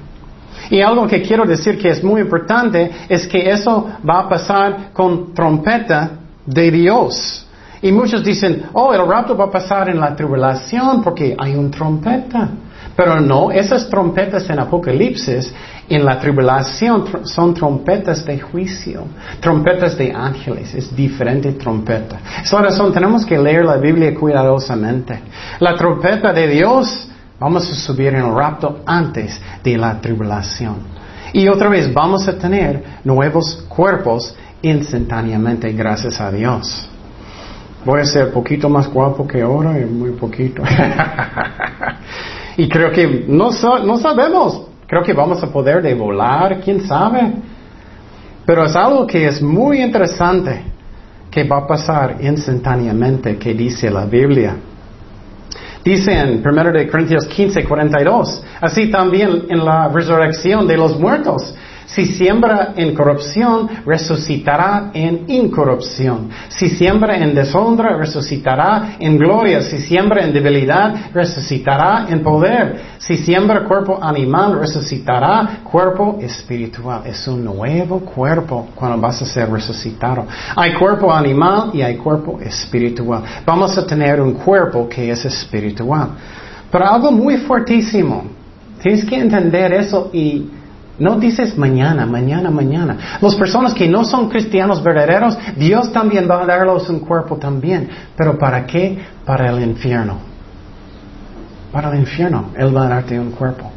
Y 0.70 0.81
algo 0.81 1.07
que 1.07 1.23
quiero 1.23 1.44
decir 1.44 1.79
que 1.79 1.88
es 1.88 2.03
muy 2.05 2.20
importante 2.20 2.90
es 3.09 3.27
que 3.27 3.51
eso 3.51 3.88
va 4.09 4.20
a 4.20 4.29
pasar 4.29 4.92
con 4.92 5.35
trompeta 5.35 6.11
de 6.46 6.70
Dios. 6.70 7.46
Y 7.83 7.93
muchos 7.93 8.23
dicen, 8.23 8.64
oh, 8.75 8.93
el 8.93 9.07
rapto 9.07 9.37
va 9.37 9.47
a 9.47 9.51
pasar 9.51 9.88
en 9.88 9.99
la 9.99 10.14
tribulación 10.14 11.03
porque 11.03 11.35
hay 11.38 11.55
un 11.55 11.71
trompeta. 11.71 12.51
Pero 12.95 13.21
no, 13.21 13.51
esas 13.51 13.88
trompetas 13.88 14.51
en 14.51 14.59
Apocalipsis, 14.59 15.53
en 15.88 16.05
la 16.05 16.19
tribulación, 16.19 17.25
son 17.25 17.55
trompetas 17.55 18.25
de 18.27 18.38
juicio, 18.40 19.05
trompetas 19.40 19.97
de 19.97 20.12
ángeles, 20.12 20.75
es 20.75 20.95
diferente 20.95 21.53
trompeta. 21.53 22.21
Es 22.43 22.53
la 22.53 22.62
razón, 22.62 22.93
tenemos 22.93 23.25
que 23.25 23.38
leer 23.38 23.64
la 23.64 23.79
Biblia 23.79 24.14
cuidadosamente. 24.14 25.19
La 25.61 25.75
trompeta 25.77 26.33
de 26.33 26.49
Dios, 26.49 27.09
vamos 27.38 27.71
a 27.71 27.75
subir 27.75 28.09
en 28.09 28.16
el 28.16 28.35
rapto 28.35 28.81
antes 28.85 29.40
de 29.64 29.79
la 29.79 29.99
tribulación. 29.99 31.01
Y 31.33 31.49
otra 31.49 31.71
vez, 31.71 31.93
vamos 31.95 32.29
a 32.29 32.37
tener 32.37 32.85
nuevos 33.05 33.64
cuerpos 33.69 34.35
instantáneamente, 34.61 35.73
gracias 35.73 36.21
a 36.21 36.31
Dios. 36.31 36.89
Voy 37.85 38.01
a 38.01 38.05
ser 38.05 38.31
poquito 38.31 38.69
más 38.69 38.93
guapo 38.93 39.27
que 39.27 39.40
ahora, 39.40 39.79
y 39.79 39.85
muy 39.85 40.11
poquito. 40.11 40.62
y 42.57 42.69
creo 42.69 42.90
que 42.93 43.25
no, 43.27 43.51
no 43.85 43.97
sabemos. 43.97 44.66
Creo 44.87 45.03
que 45.03 45.12
vamos 45.12 45.43
a 45.43 45.47
poder 45.47 45.83
de 45.83 45.95
volar, 45.95 46.61
quién 46.61 46.83
sabe. 46.87 47.33
Pero 48.45 48.64
es 48.66 48.77
algo 48.77 49.07
que 49.07 49.27
es 49.27 49.40
muy 49.40 49.81
interesante 49.81 50.62
que 51.31 51.45
va 51.45 51.59
a 51.59 51.66
pasar 51.66 52.16
instantáneamente, 52.21 53.38
que 53.38 53.55
dice 53.55 53.90
la 53.90 54.05
Biblia. 54.05 54.57
Dice 55.85 56.12
en 56.12 56.47
1 56.47 56.73
de 56.73 56.88
Corintios 56.88 57.27
15, 57.27 57.64
42, 57.64 58.45
así 58.61 58.90
también 58.90 59.45
en 59.49 59.64
la 59.64 59.88
resurrección 59.88 60.66
de 60.66 60.77
los 60.77 60.99
muertos. 60.99 61.55
Si 61.94 62.07
siembra 62.07 62.72
en 62.76 62.94
corrupción, 62.94 63.68
resucitará 63.85 64.92
en 64.94 65.24
incorrupción. 65.26 66.31
Si 66.48 66.68
siembra 66.68 67.16
en 67.16 67.35
deshonra, 67.35 67.96
resucitará 67.96 68.96
en 69.00 69.18
gloria. 69.18 69.61
Si 69.61 69.79
siembra 69.79 70.24
en 70.24 70.33
debilidad, 70.33 71.11
resucitará 71.12 72.07
en 72.09 72.22
poder. 72.22 72.81
Si 72.98 73.16
siembra 73.16 73.64
cuerpo 73.64 73.98
animal, 74.00 74.61
resucitará 74.61 75.62
cuerpo 75.64 76.18
espiritual. 76.20 77.03
Es 77.07 77.26
un 77.26 77.44
nuevo 77.44 77.98
cuerpo 78.00 78.68
cuando 78.76 79.00
vas 79.00 79.20
a 79.22 79.26
ser 79.26 79.50
resucitado. 79.50 80.29
Hay 80.55 80.74
cuerpo 80.74 81.12
animal 81.12 81.70
y 81.72 81.83
hay 81.83 81.96
cuerpo 81.96 82.38
espiritual. 82.40 83.24
Vamos 83.44 83.76
a 83.76 83.85
tener 83.85 84.20
un 84.20 84.35
cuerpo 84.35 84.88
que 84.88 85.11
es 85.11 85.24
espiritual. 85.24 86.11
Pero 86.70 86.87
algo 86.87 87.11
muy 87.11 87.38
fuertísimo. 87.38 88.26
Tienes 88.81 89.05
que 89.05 89.16
entender 89.16 89.72
eso 89.72 90.09
y 90.12 90.60
no 91.00 91.16
dices 91.18 91.56
mañana, 91.56 92.04
mañana, 92.04 92.50
mañana. 92.50 93.18
Las 93.20 93.34
personas 93.34 93.72
que 93.72 93.88
no 93.88 94.05
son 94.05 94.28
cristianos 94.28 94.82
verdaderos, 94.82 95.36
Dios 95.57 95.90
también 95.92 96.28
va 96.30 96.42
a 96.42 96.46
darles 96.46 96.88
un 96.90 97.01
cuerpo 97.01 97.36
también. 97.36 97.88
¿Pero 98.14 98.38
para 98.38 98.66
qué? 98.66 98.98
Para 99.24 99.51
el 99.51 99.62
infierno. 99.62 100.18
Para 101.72 101.90
el 101.90 102.01
infierno, 102.01 102.51
Él 102.55 102.76
va 102.76 102.84
a 102.84 102.88
darte 102.90 103.18
un 103.18 103.30
cuerpo. 103.30 103.72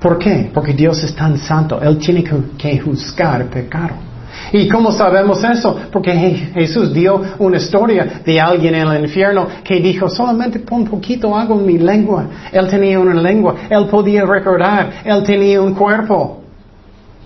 ¿Por 0.00 0.18
qué? 0.18 0.50
Porque 0.52 0.72
Dios 0.72 1.04
es 1.04 1.14
tan 1.14 1.36
santo. 1.38 1.80
Él 1.80 1.98
tiene 1.98 2.24
que 2.58 2.80
juzgar 2.80 3.44
pecado. 3.46 4.11
¿Y 4.52 4.68
cómo 4.68 4.92
sabemos 4.92 5.42
eso? 5.44 5.76
Porque 5.92 6.12
Jesús 6.54 6.92
dio 6.92 7.20
una 7.38 7.58
historia 7.58 8.20
de 8.24 8.40
alguien 8.40 8.74
en 8.74 8.88
el 8.88 9.02
infierno 9.02 9.46
que 9.62 9.80
dijo, 9.80 10.08
solamente 10.08 10.58
pon 10.58 10.84
poquito 10.84 11.36
agua 11.36 11.56
en 11.56 11.66
mi 11.66 11.78
lengua. 11.78 12.26
Él 12.50 12.68
tenía 12.68 12.98
una 12.98 13.14
lengua, 13.14 13.54
él 13.70 13.86
podía 13.86 14.24
recordar, 14.24 15.02
él 15.04 15.22
tenía 15.22 15.60
un 15.60 15.74
cuerpo. 15.74 16.42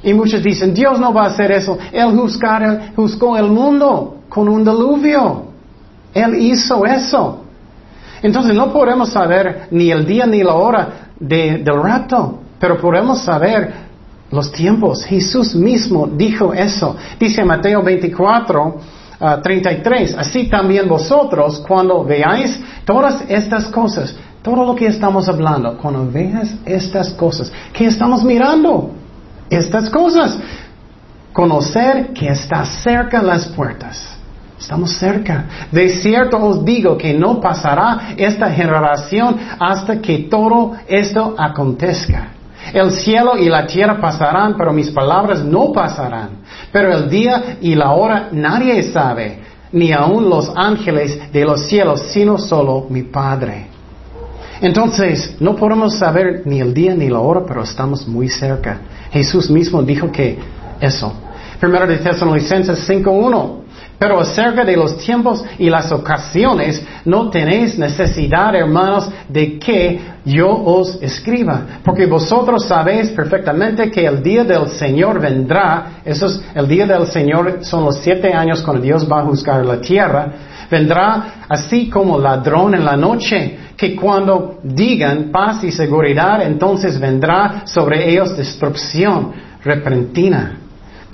Y 0.02 0.12
muchos 0.14 0.42
dicen, 0.42 0.72
Dios 0.74 1.00
no 1.00 1.12
va 1.12 1.24
a 1.24 1.26
hacer 1.28 1.50
eso. 1.50 1.78
Él 1.92 2.16
juzgó 2.94 3.36
el 3.36 3.46
mundo 3.46 4.18
con 4.28 4.48
un 4.48 4.64
diluvio. 4.64 5.46
Él 6.14 6.34
hizo 6.36 6.84
eso. 6.84 7.42
Entonces 8.22 8.54
no 8.54 8.72
podemos 8.72 9.10
saber 9.10 9.68
ni 9.70 9.90
el 9.90 10.06
día 10.06 10.26
ni 10.26 10.42
la 10.42 10.54
hora 10.54 10.88
del 11.18 11.64
rapto, 11.64 12.40
pero 12.58 12.78
podemos 12.78 13.20
saber 13.22 13.86
los 14.31 14.51
tiempos. 14.53 15.05
Jesús 15.05 15.55
mismo 15.55 16.07
dijo 16.07 16.53
eso. 16.53 16.97
Dice 17.18 17.45
Mateo 17.45 17.83
24, 17.83 18.81
33, 19.43 20.14
ah, 20.14 20.20
así 20.20 20.49
también 20.49 20.89
vosotros 20.89 21.62
cuando 21.66 22.05
veáis 22.05 22.61
todas 22.85 23.24
estas 23.29 23.66
cosas, 23.68 24.14
todo 24.43 24.64
lo 24.64 24.74
que 24.74 24.87
estamos 24.87 25.29
hablando, 25.29 25.79
cuando 25.79 26.11
veas 26.11 26.55
estas 26.64 27.11
cosas, 27.11 27.51
¿qué 27.72 27.87
estamos 27.87 28.22
mirando? 28.22 28.91
Estas 29.49 29.89
cosas. 29.91 30.39
Conocer 31.33 32.12
que 32.14 32.29
está 32.29 32.64
cerca 32.64 33.22
las 33.22 33.47
puertas. 33.49 34.16
Estamos 34.59 34.93
cerca. 34.93 35.45
De 35.70 35.91
cierto 35.91 36.43
os 36.43 36.64
digo 36.64 36.97
que 36.97 37.12
no 37.12 37.41
pasará 37.41 38.14
esta 38.16 38.51
generación 38.51 39.37
hasta 39.59 40.01
que 40.01 40.20
todo 40.31 40.72
esto 40.89 41.35
acontezca. 41.37 42.36
El 42.72 42.90
cielo 42.92 43.36
y 43.38 43.48
la 43.48 43.66
tierra 43.66 44.00
pasarán, 44.00 44.56
pero 44.56 44.72
mis 44.72 44.90
palabras 44.90 45.44
no 45.44 45.72
pasarán. 45.72 46.42
Pero 46.72 46.92
el 46.92 47.08
día 47.08 47.58
y 47.60 47.74
la 47.74 47.92
hora 47.92 48.28
nadie 48.32 48.82
sabe, 48.84 49.40
ni 49.72 49.92
aun 49.92 50.28
los 50.28 50.52
ángeles 50.54 51.32
de 51.32 51.44
los 51.44 51.66
cielos, 51.66 52.00
sino 52.08 52.38
solo 52.38 52.86
mi 52.88 53.02
Padre. 53.02 53.66
Entonces, 54.60 55.36
no 55.38 55.54
podemos 55.54 55.98
saber 55.98 56.42
ni 56.46 56.60
el 56.60 56.72
día 56.72 56.94
ni 56.94 57.08
la 57.08 57.20
hora, 57.20 57.44
pero 57.46 57.62
estamos 57.62 58.08
muy 58.08 58.28
cerca. 58.28 58.80
Jesús 59.10 59.50
mismo 59.50 59.82
dijo 59.82 60.10
que 60.10 60.38
eso. 60.80 61.12
Primero 61.60 61.86
de 61.86 61.98
Tesalonicenses 61.98 62.88
5.1. 62.88 63.65
Pero 63.99 64.20
acerca 64.20 64.64
de 64.64 64.76
los 64.76 64.99
tiempos 64.99 65.42
y 65.59 65.70
las 65.70 65.90
ocasiones, 65.90 66.84
no 67.07 67.30
tenéis 67.30 67.78
necesidad, 67.78 68.55
hermanos, 68.55 69.09
de 69.28 69.59
que 69.59 70.01
yo 70.24 70.49
os 70.51 70.99
escriba, 71.01 71.62
porque 71.82 72.05
vosotros 72.05 72.66
sabéis 72.66 73.09
perfectamente 73.11 73.90
que 73.90 74.05
el 74.05 74.22
día 74.22 74.44
del 74.44 74.68
Señor 74.68 75.18
vendrá, 75.20 76.01
eso 76.05 76.26
es, 76.26 76.42
el 76.55 76.68
día 76.68 76.86
del 76.86 77.07
Señor 77.07 77.61
son 77.62 77.84
los 77.84 77.99
siete 77.99 78.34
años 78.34 78.61
cuando 78.61 78.82
Dios 78.82 79.11
va 79.11 79.20
a 79.20 79.24
juzgar 79.24 79.64
la 79.64 79.80
tierra, 79.80 80.30
vendrá 80.70 81.47
así 81.49 81.88
como 81.88 82.18
ladrón 82.18 82.74
en 82.74 82.84
la 82.84 82.97
noche, 82.97 83.59
que 83.76 83.97
cuando 83.97 84.59
digan 84.62 85.30
paz 85.30 85.64
y 85.64 85.72
seguridad, 85.72 86.42
entonces 86.42 87.01
vendrá 87.01 87.62
sobre 87.64 88.11
ellos 88.11 88.36
destrucción 88.36 89.32
repentina 89.64 90.65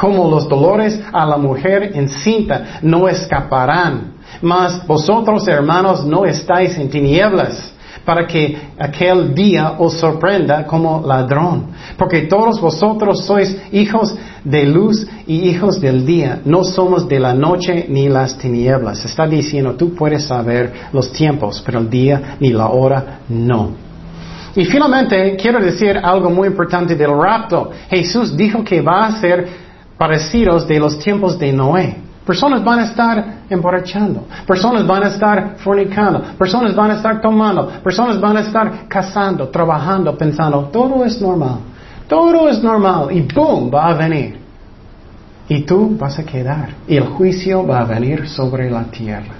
como 0.02 0.28
los 0.28 0.48
dolores 0.48 1.00
a 1.12 1.24
la 1.24 1.36
mujer 1.36 1.92
encinta 1.94 2.80
no 2.82 3.08
escaparán. 3.08 4.14
Mas 4.40 4.84
vosotros, 4.84 5.46
hermanos, 5.46 6.04
no 6.04 6.24
estáis 6.24 6.76
en 6.76 6.90
tinieblas 6.90 7.72
para 8.04 8.26
que 8.26 8.58
aquel 8.80 9.32
día 9.32 9.76
os 9.78 9.92
sorprenda 9.94 10.66
como 10.66 11.06
ladrón. 11.06 11.68
Porque 11.96 12.22
todos 12.22 12.60
vosotros 12.60 13.24
sois 13.24 13.56
hijos 13.70 14.12
de 14.42 14.66
luz 14.66 15.06
y 15.28 15.48
hijos 15.50 15.80
del 15.80 16.04
día. 16.04 16.40
No 16.44 16.64
somos 16.64 17.06
de 17.06 17.20
la 17.20 17.32
noche 17.32 17.86
ni 17.88 18.08
las 18.08 18.36
tinieblas. 18.36 19.04
Está 19.04 19.28
diciendo, 19.28 19.76
tú 19.76 19.94
puedes 19.94 20.24
saber 20.24 20.72
los 20.92 21.12
tiempos, 21.12 21.62
pero 21.64 21.78
el 21.78 21.88
día 21.88 22.38
ni 22.40 22.50
la 22.50 22.70
hora 22.70 23.20
no. 23.28 23.70
Y 24.56 24.64
finalmente, 24.64 25.36
quiero 25.40 25.60
decir 25.60 25.96
algo 25.96 26.28
muy 26.28 26.48
importante 26.48 26.96
del 26.96 27.12
rapto. 27.16 27.70
Jesús 27.88 28.36
dijo 28.36 28.64
que 28.64 28.82
va 28.82 29.06
a 29.06 29.20
ser 29.20 29.71
parecidos 30.02 30.66
de 30.66 30.80
los 30.80 30.98
tiempos 30.98 31.38
de 31.38 31.52
Noé. 31.52 31.96
Personas 32.26 32.64
van 32.64 32.80
a 32.80 32.84
estar 32.86 33.24
emborrachando, 33.48 34.26
personas 34.44 34.84
van 34.84 35.04
a 35.04 35.06
estar 35.06 35.54
fornicando, 35.58 36.20
personas 36.36 36.74
van 36.74 36.90
a 36.90 36.94
estar 36.94 37.20
tomando, 37.20 37.68
personas 37.84 38.20
van 38.20 38.36
a 38.36 38.40
estar 38.40 38.88
casando, 38.88 39.48
trabajando, 39.48 40.18
pensando, 40.18 40.64
todo 40.72 41.04
es 41.04 41.20
normal, 41.22 41.58
todo 42.08 42.48
es 42.48 42.60
normal 42.60 43.12
y 43.12 43.20
boom, 43.20 43.70
va 43.72 43.90
a 43.90 43.94
venir. 43.94 44.40
Y 45.48 45.60
tú 45.60 45.96
vas 45.96 46.18
a 46.18 46.24
quedar 46.24 46.70
y 46.88 46.96
el 46.96 47.06
juicio 47.06 47.64
va 47.64 47.82
a 47.82 47.84
venir 47.84 48.28
sobre 48.28 48.68
la 48.68 48.82
tierra. 48.82 49.34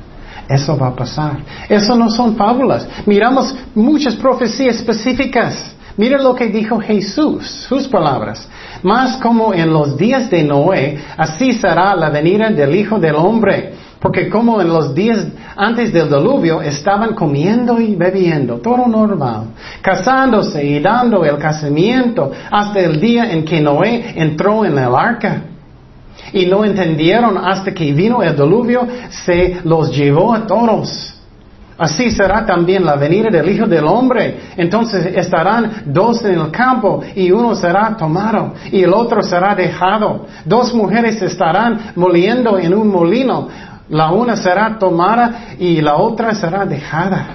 Eso 0.49 0.79
va 0.79 0.89
a 0.89 0.95
pasar. 0.95 1.39
Eso 1.69 1.97
no 1.97 2.09
son 2.09 2.37
fábulas. 2.37 2.87
Miramos 3.05 3.53
muchas 3.75 4.15
profecías 4.15 4.77
específicas. 4.77 5.75
Mira 5.97 6.19
lo 6.19 6.35
que 6.35 6.47
dijo 6.47 6.81
Jesús, 6.81 7.47
sus 7.69 7.87
palabras. 7.89 8.49
Más 8.83 9.19
como 9.19 9.53
en 9.53 9.73
los 9.73 9.97
días 9.97 10.31
de 10.31 10.43
Noé, 10.43 10.99
así 11.17 11.53
será 11.53 11.95
la 11.95 12.09
venida 12.11 12.51
del 12.51 12.75
Hijo 12.75 12.99
del 12.99 13.17
Hombre. 13.17 13.75
Porque 14.01 14.29
como 14.29 14.61
en 14.61 14.69
los 14.69 14.95
días 14.95 15.27
antes 15.55 15.93
del 15.93 16.09
diluvio 16.09 16.61
estaban 16.61 17.15
comiendo 17.15 17.81
y 17.81 17.95
bebiendo, 17.95 18.59
todo 18.59 18.89
normal, 18.89 19.51
casándose 19.81 20.65
y 20.65 20.81
dando 20.81 21.25
el 21.25 21.39
casamiento 21.39 22.33
hasta 22.51 22.81
el 22.81 23.01
día 23.01 23.31
en 23.31 23.45
que 23.45 23.61
Noé 23.61 24.15
entró 24.17 24.65
en 24.65 24.77
el 24.77 24.95
arca. 24.95 25.43
Y 26.33 26.47
no 26.47 26.65
entendieron 26.65 27.39
hasta 27.39 27.73
que 27.73 27.93
vino 27.93 28.23
el 28.23 28.35
diluvio, 28.35 28.89
se 29.11 29.61
los 29.63 29.95
llevó 29.95 30.35
a 30.35 30.47
todos. 30.47 31.22
Así 31.83 32.13
será 32.13 32.47
también 32.47 32.85
la 32.85 32.95
venida 32.95 33.29
del 33.29 33.49
Hijo 33.49 33.67
del 33.67 33.85
Hombre. 33.89 34.53
Entonces 34.57 35.05
estarán 35.17 35.83
dos 35.87 36.25
en 36.25 36.39
el 36.39 36.53
campo 36.53 37.03
y 37.17 37.33
uno 37.33 37.57
será 37.57 37.97
tomado 37.97 38.55
y 38.71 38.85
el 38.85 38.93
otro 38.93 39.21
será 39.21 39.53
dejado. 39.57 40.27
Dos 40.45 40.73
mujeres 40.73 41.21
estarán 41.21 41.91
moliendo 41.97 42.57
en 42.57 42.73
un 42.73 42.87
molino. 42.87 43.49
La 43.89 44.13
una 44.13 44.37
será 44.37 44.79
tomada 44.79 45.57
y 45.59 45.81
la 45.81 45.97
otra 45.97 46.33
será 46.37 46.65
dejada. 46.65 47.27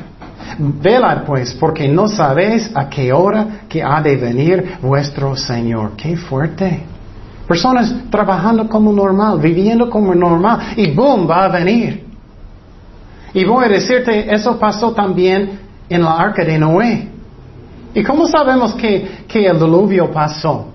Velad 0.58 1.26
pues, 1.26 1.54
porque 1.54 1.90
no 1.90 2.08
sabéis 2.08 2.72
a 2.74 2.88
qué 2.88 3.12
hora 3.12 3.46
que 3.68 3.84
ha 3.84 4.02
de 4.02 4.16
venir 4.16 4.78
vuestro 4.82 5.36
Señor. 5.36 5.98
Qué 5.98 6.16
fuerte. 6.16 6.86
Personas 7.46 7.94
trabajando 8.10 8.70
como 8.70 8.94
normal, 8.94 9.42
viviendo 9.42 9.90
como 9.90 10.16
normal 10.16 10.74
y 10.78 10.90
boom, 10.92 11.30
va 11.30 11.44
a 11.44 11.48
venir. 11.50 12.07
Y 13.38 13.46
voy 13.46 13.66
a 13.66 13.68
decirte, 13.68 14.34
eso 14.34 14.58
pasó 14.58 14.94
también 14.94 15.60
en 15.88 16.02
la 16.02 16.14
arca 16.14 16.44
de 16.44 16.58
Noé. 16.58 17.08
¿Y 17.94 18.02
cómo 18.02 18.26
sabemos 18.26 18.74
que, 18.74 19.28
el 19.32 19.60
diluvio 19.60 20.10
pasó? 20.10 20.74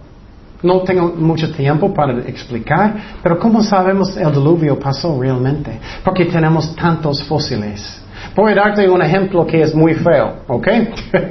No 0.62 0.82
tengo 0.82 1.08
mucho 1.08 1.52
tiempo 1.52 1.92
para 1.92 2.20
explicar, 2.20 2.94
pero 3.20 3.36
¿cómo 3.40 3.64
sabemos 3.64 4.16
el 4.16 4.30
diluvio 4.30 4.78
pasó 4.78 5.20
realmente? 5.20 5.76
Porque 6.04 6.26
tenemos 6.26 6.76
tantos 6.76 7.24
fósiles. 7.24 8.00
Voy 8.36 8.52
a 8.52 8.54
darte 8.54 8.88
un 8.88 9.02
ejemplo 9.02 9.44
que 9.44 9.60
es 9.60 9.74
muy 9.74 9.94
feo, 9.94 10.44
¿ok? 10.46 10.68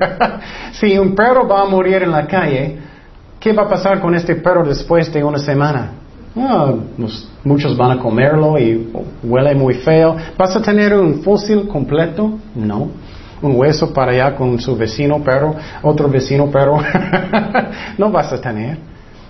si 0.73 0.97
un 0.97 1.15
perro 1.15 1.47
va 1.47 1.61
a 1.61 1.65
morir 1.65 2.03
en 2.03 2.11
la 2.11 2.27
calle, 2.27 2.77
¿qué 3.39 3.53
va 3.53 3.63
a 3.63 3.69
pasar 3.69 4.01
con 4.01 4.13
este 4.15 4.35
perro 4.35 4.65
después 4.65 5.09
de 5.13 5.23
una 5.23 5.39
semana? 5.39 5.91
Ah, 6.35 6.73
muchos 7.43 7.75
van 7.75 7.99
a 7.99 8.01
comerlo 8.01 8.57
y 8.57 8.89
huele 9.23 9.53
muy 9.53 9.73
feo. 9.73 10.15
¿Vas 10.37 10.55
a 10.55 10.61
tener 10.61 10.93
un 10.93 11.21
fósil 11.21 11.67
completo? 11.67 12.39
No. 12.55 12.89
Un 13.41 13.55
hueso 13.55 13.91
para 13.91 14.11
allá 14.11 14.35
con 14.35 14.59
su 14.59 14.77
vecino 14.77 15.21
perro, 15.21 15.55
otro 15.81 16.07
vecino 16.07 16.49
perro. 16.49 16.77
no 17.97 18.11
vas 18.11 18.31
a 18.31 18.39
tener. 18.39 18.77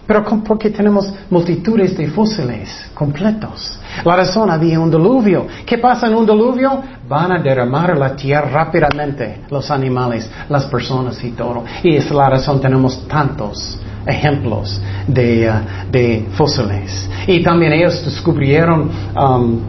Pero 0.06 0.26
porque 0.44 0.70
tenemos 0.70 1.12
multitudes 1.30 1.96
de 1.98 2.08
fósiles 2.08 2.92
completos. 2.94 3.80
La 4.04 4.18
razón 4.18 4.52
había 4.52 4.80
un 4.80 4.92
diluvio. 4.92 5.48
¿Qué 5.66 5.78
pasa 5.78 6.08
en 6.08 6.16
un 6.16 6.26
diluvio? 6.26 6.82
Van 7.08 7.32
a 7.32 7.42
derramar 7.42 7.98
la 7.98 8.16
tierra 8.16 8.50
rápidamente 8.50 9.44
los 9.50 9.72
animales, 9.72 10.30
las 10.50 10.66
personas 10.66 11.24
y 11.24 11.32
todo. 11.32 11.64
Y 11.82 11.96
es 11.96 12.12
la 12.12 12.30
razón 12.30 12.60
tenemos 12.60 13.08
tantos 13.08 13.80
ejemplos 14.06 14.82
de, 15.08 15.50
uh, 15.50 15.92
de 15.92 16.28
fósiles. 16.34 17.10
Y 17.28 17.44
también 17.44 17.74
ellos 17.74 18.04
descubrieron 18.04 18.90
um, 19.16 19.60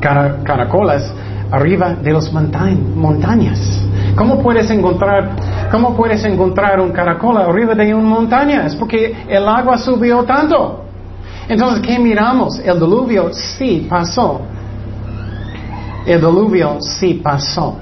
caracolas 0.00 1.12
arriba 1.50 1.94
de 1.94 2.12
las 2.12 2.32
montañas. 2.32 3.80
¿Cómo 4.16 4.42
puedes 4.42 4.70
encontrar, 4.70 5.30
cómo 5.70 5.96
puedes 5.96 6.24
encontrar 6.24 6.80
un 6.80 6.90
caracol 6.90 7.36
arriba 7.36 7.74
de 7.74 7.94
una 7.94 8.08
montaña? 8.08 8.66
Es 8.66 8.76
porque 8.76 9.14
el 9.28 9.48
agua 9.48 9.78
subió 9.78 10.22
tanto. 10.24 10.84
Entonces, 11.48 11.80
¿qué 11.80 11.98
miramos? 11.98 12.58
El 12.60 12.78
diluvio 12.80 13.32
sí 13.32 13.86
pasó. 13.88 14.40
El 16.06 16.20
diluvio 16.20 16.78
sí 16.80 17.14
pasó. 17.14 17.76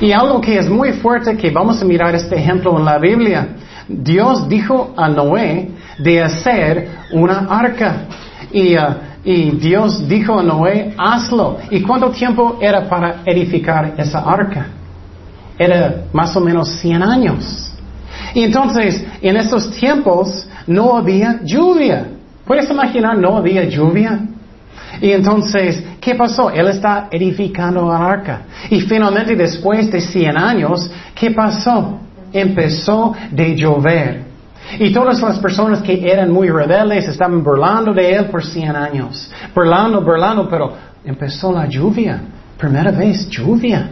Y 0.00 0.12
algo 0.12 0.40
que 0.40 0.58
es 0.58 0.68
muy 0.68 0.92
fuerte 0.92 1.36
que 1.36 1.50
vamos 1.50 1.80
a 1.80 1.84
mirar 1.84 2.14
este 2.14 2.36
ejemplo 2.36 2.76
en 2.78 2.84
la 2.84 2.98
Biblia. 2.98 3.48
Dios 3.88 4.48
dijo 4.48 4.94
a 4.96 5.08
Noé 5.08 5.70
de 5.98 6.22
hacer 6.22 6.88
una 7.12 7.46
arca. 7.48 8.06
Y, 8.52 8.76
uh, 8.76 8.80
y, 9.24 9.50
Dios 9.52 10.06
dijo 10.08 10.38
a 10.38 10.42
Noé, 10.42 10.94
hazlo. 10.96 11.58
¿Y 11.70 11.82
cuánto 11.82 12.10
tiempo 12.10 12.58
era 12.60 12.88
para 12.88 13.22
edificar 13.24 13.94
esa 13.96 14.20
arca? 14.20 14.66
Era 15.58 16.04
más 16.12 16.36
o 16.36 16.40
menos 16.40 16.68
100 16.80 17.02
años. 17.02 17.72
Y 18.34 18.42
entonces, 18.42 19.04
en 19.22 19.36
esos 19.36 19.70
tiempos 19.72 20.46
no 20.66 20.96
había 20.96 21.40
lluvia. 21.42 22.08
¿Puedes 22.44 22.70
imaginar? 22.70 23.18
No 23.18 23.36
había 23.36 23.64
lluvia. 23.64 24.20
Y 25.00 25.10
entonces, 25.10 25.82
¿qué 26.00 26.14
pasó? 26.14 26.50
Él 26.50 26.68
está 26.68 27.08
edificando 27.10 27.88
la 27.88 27.98
arca. 27.98 28.42
Y 28.70 28.80
finalmente, 28.80 29.34
después 29.34 29.90
de 29.90 30.00
100 30.00 30.36
años, 30.36 30.90
¿qué 31.14 31.30
pasó? 31.30 32.00
Empezó 32.40 33.14
de 33.30 33.56
llover. 33.56 34.24
Y 34.78 34.92
todas 34.92 35.20
las 35.20 35.38
personas 35.38 35.80
que 35.82 36.10
eran 36.10 36.30
muy 36.32 36.48
rebeldes 36.48 37.08
estaban 37.08 37.42
burlando 37.42 37.92
de 37.92 38.14
él 38.14 38.26
por 38.26 38.44
cien 38.44 38.74
años. 38.74 39.30
Burlando, 39.54 40.00
burlando, 40.00 40.48
pero 40.48 40.72
empezó 41.04 41.52
la 41.52 41.66
lluvia. 41.66 42.20
Primera 42.58 42.90
vez, 42.90 43.28
lluvia. 43.28 43.90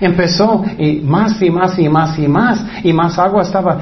Empezó 0.00 0.64
y 0.78 1.00
más 1.00 1.40
y 1.42 1.50
más 1.50 1.78
y 1.78 1.88
más 1.88 2.18
y 2.18 2.26
más. 2.26 2.64
Y 2.82 2.92
más 2.92 3.18
agua 3.18 3.42
estaba 3.42 3.80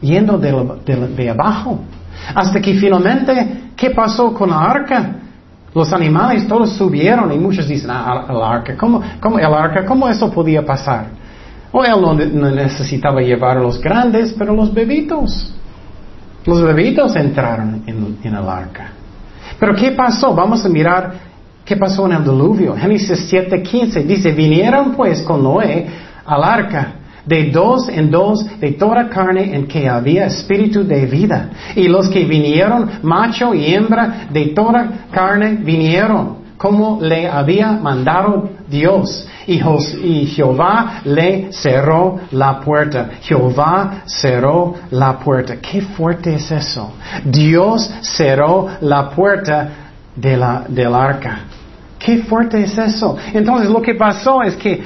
yendo 0.00 0.36
de, 0.36 1.08
de 1.16 1.30
abajo. 1.30 1.80
Hasta 2.34 2.60
que 2.60 2.74
finalmente, 2.74 3.70
¿qué 3.76 3.90
pasó 3.90 4.34
con 4.34 4.50
la 4.50 4.60
arca? 4.60 5.12
Los 5.74 5.92
animales 5.92 6.48
todos 6.48 6.72
subieron 6.72 7.30
y 7.32 7.38
muchos 7.38 7.68
dicen, 7.68 7.90
ah, 7.90 8.26
el 8.28 8.42
arca, 8.42 8.76
¿cómo, 8.76 9.02
cómo, 9.20 9.38
el 9.38 9.52
arca, 9.52 9.84
¿cómo 9.84 10.08
eso 10.08 10.30
podía 10.30 10.64
pasar? 10.64 11.06
O 11.72 11.84
él 11.84 12.00
no, 12.00 12.14
necesitaba 12.50 13.20
llevar 13.20 13.56
los 13.58 13.80
grandes, 13.80 14.34
pero 14.38 14.54
los 14.54 14.72
bebitos. 14.72 15.52
Los 16.44 16.62
bebitos 16.62 17.14
entraron 17.16 17.82
en, 17.86 18.18
en 18.22 18.34
el 18.34 18.48
arca. 18.48 18.92
Pero 19.58 19.74
¿qué 19.74 19.90
pasó? 19.90 20.34
Vamos 20.34 20.64
a 20.64 20.68
mirar 20.68 21.14
qué 21.64 21.76
pasó 21.76 22.06
en 22.06 22.12
el 22.12 22.24
diluvio. 22.24 22.74
Génesis 22.76 23.30
7:15 23.30 24.04
dice, 24.04 24.32
vinieron 24.32 24.94
pues 24.94 25.20
con 25.22 25.42
Noé 25.42 25.86
al 26.24 26.42
arca 26.42 26.94
de 27.26 27.50
dos 27.50 27.88
en 27.90 28.10
dos 28.10 28.46
de 28.58 28.72
toda 28.72 29.08
carne 29.10 29.54
en 29.54 29.66
que 29.66 29.86
había 29.86 30.26
espíritu 30.26 30.82
de 30.82 31.04
vida. 31.04 31.50
Y 31.76 31.86
los 31.88 32.08
que 32.08 32.24
vinieron, 32.24 32.90
macho 33.02 33.52
y 33.52 33.74
hembra 33.74 34.28
de 34.30 34.46
toda 34.46 35.08
carne, 35.10 35.58
vinieron 35.62 36.37
como 36.58 36.98
le 37.00 37.28
había 37.28 37.72
mandado 37.72 38.50
Dios. 38.68 39.26
Y, 39.46 40.26
Jehová 40.26 41.00
le 41.04 41.50
cerró 41.52 42.20
la 42.32 42.60
puerta. 42.60 43.08
Jehová 43.22 44.02
cerró 44.04 44.74
la 44.90 45.18
puerta. 45.18 45.56
Qué 45.56 45.80
fuerte 45.80 46.34
es 46.34 46.50
eso. 46.50 46.92
Dios 47.24 47.90
cerró 48.02 48.68
la 48.82 49.08
puerta 49.08 49.70
de 50.14 50.36
la, 50.36 50.64
del 50.68 50.94
arca. 50.94 51.40
Qué 51.98 52.18
fuerte 52.18 52.62
es 52.62 52.76
eso. 52.76 53.16
Entonces 53.32 53.70
lo 53.70 53.80
que 53.80 53.94
pasó 53.94 54.42
es 54.42 54.54
que 54.56 54.82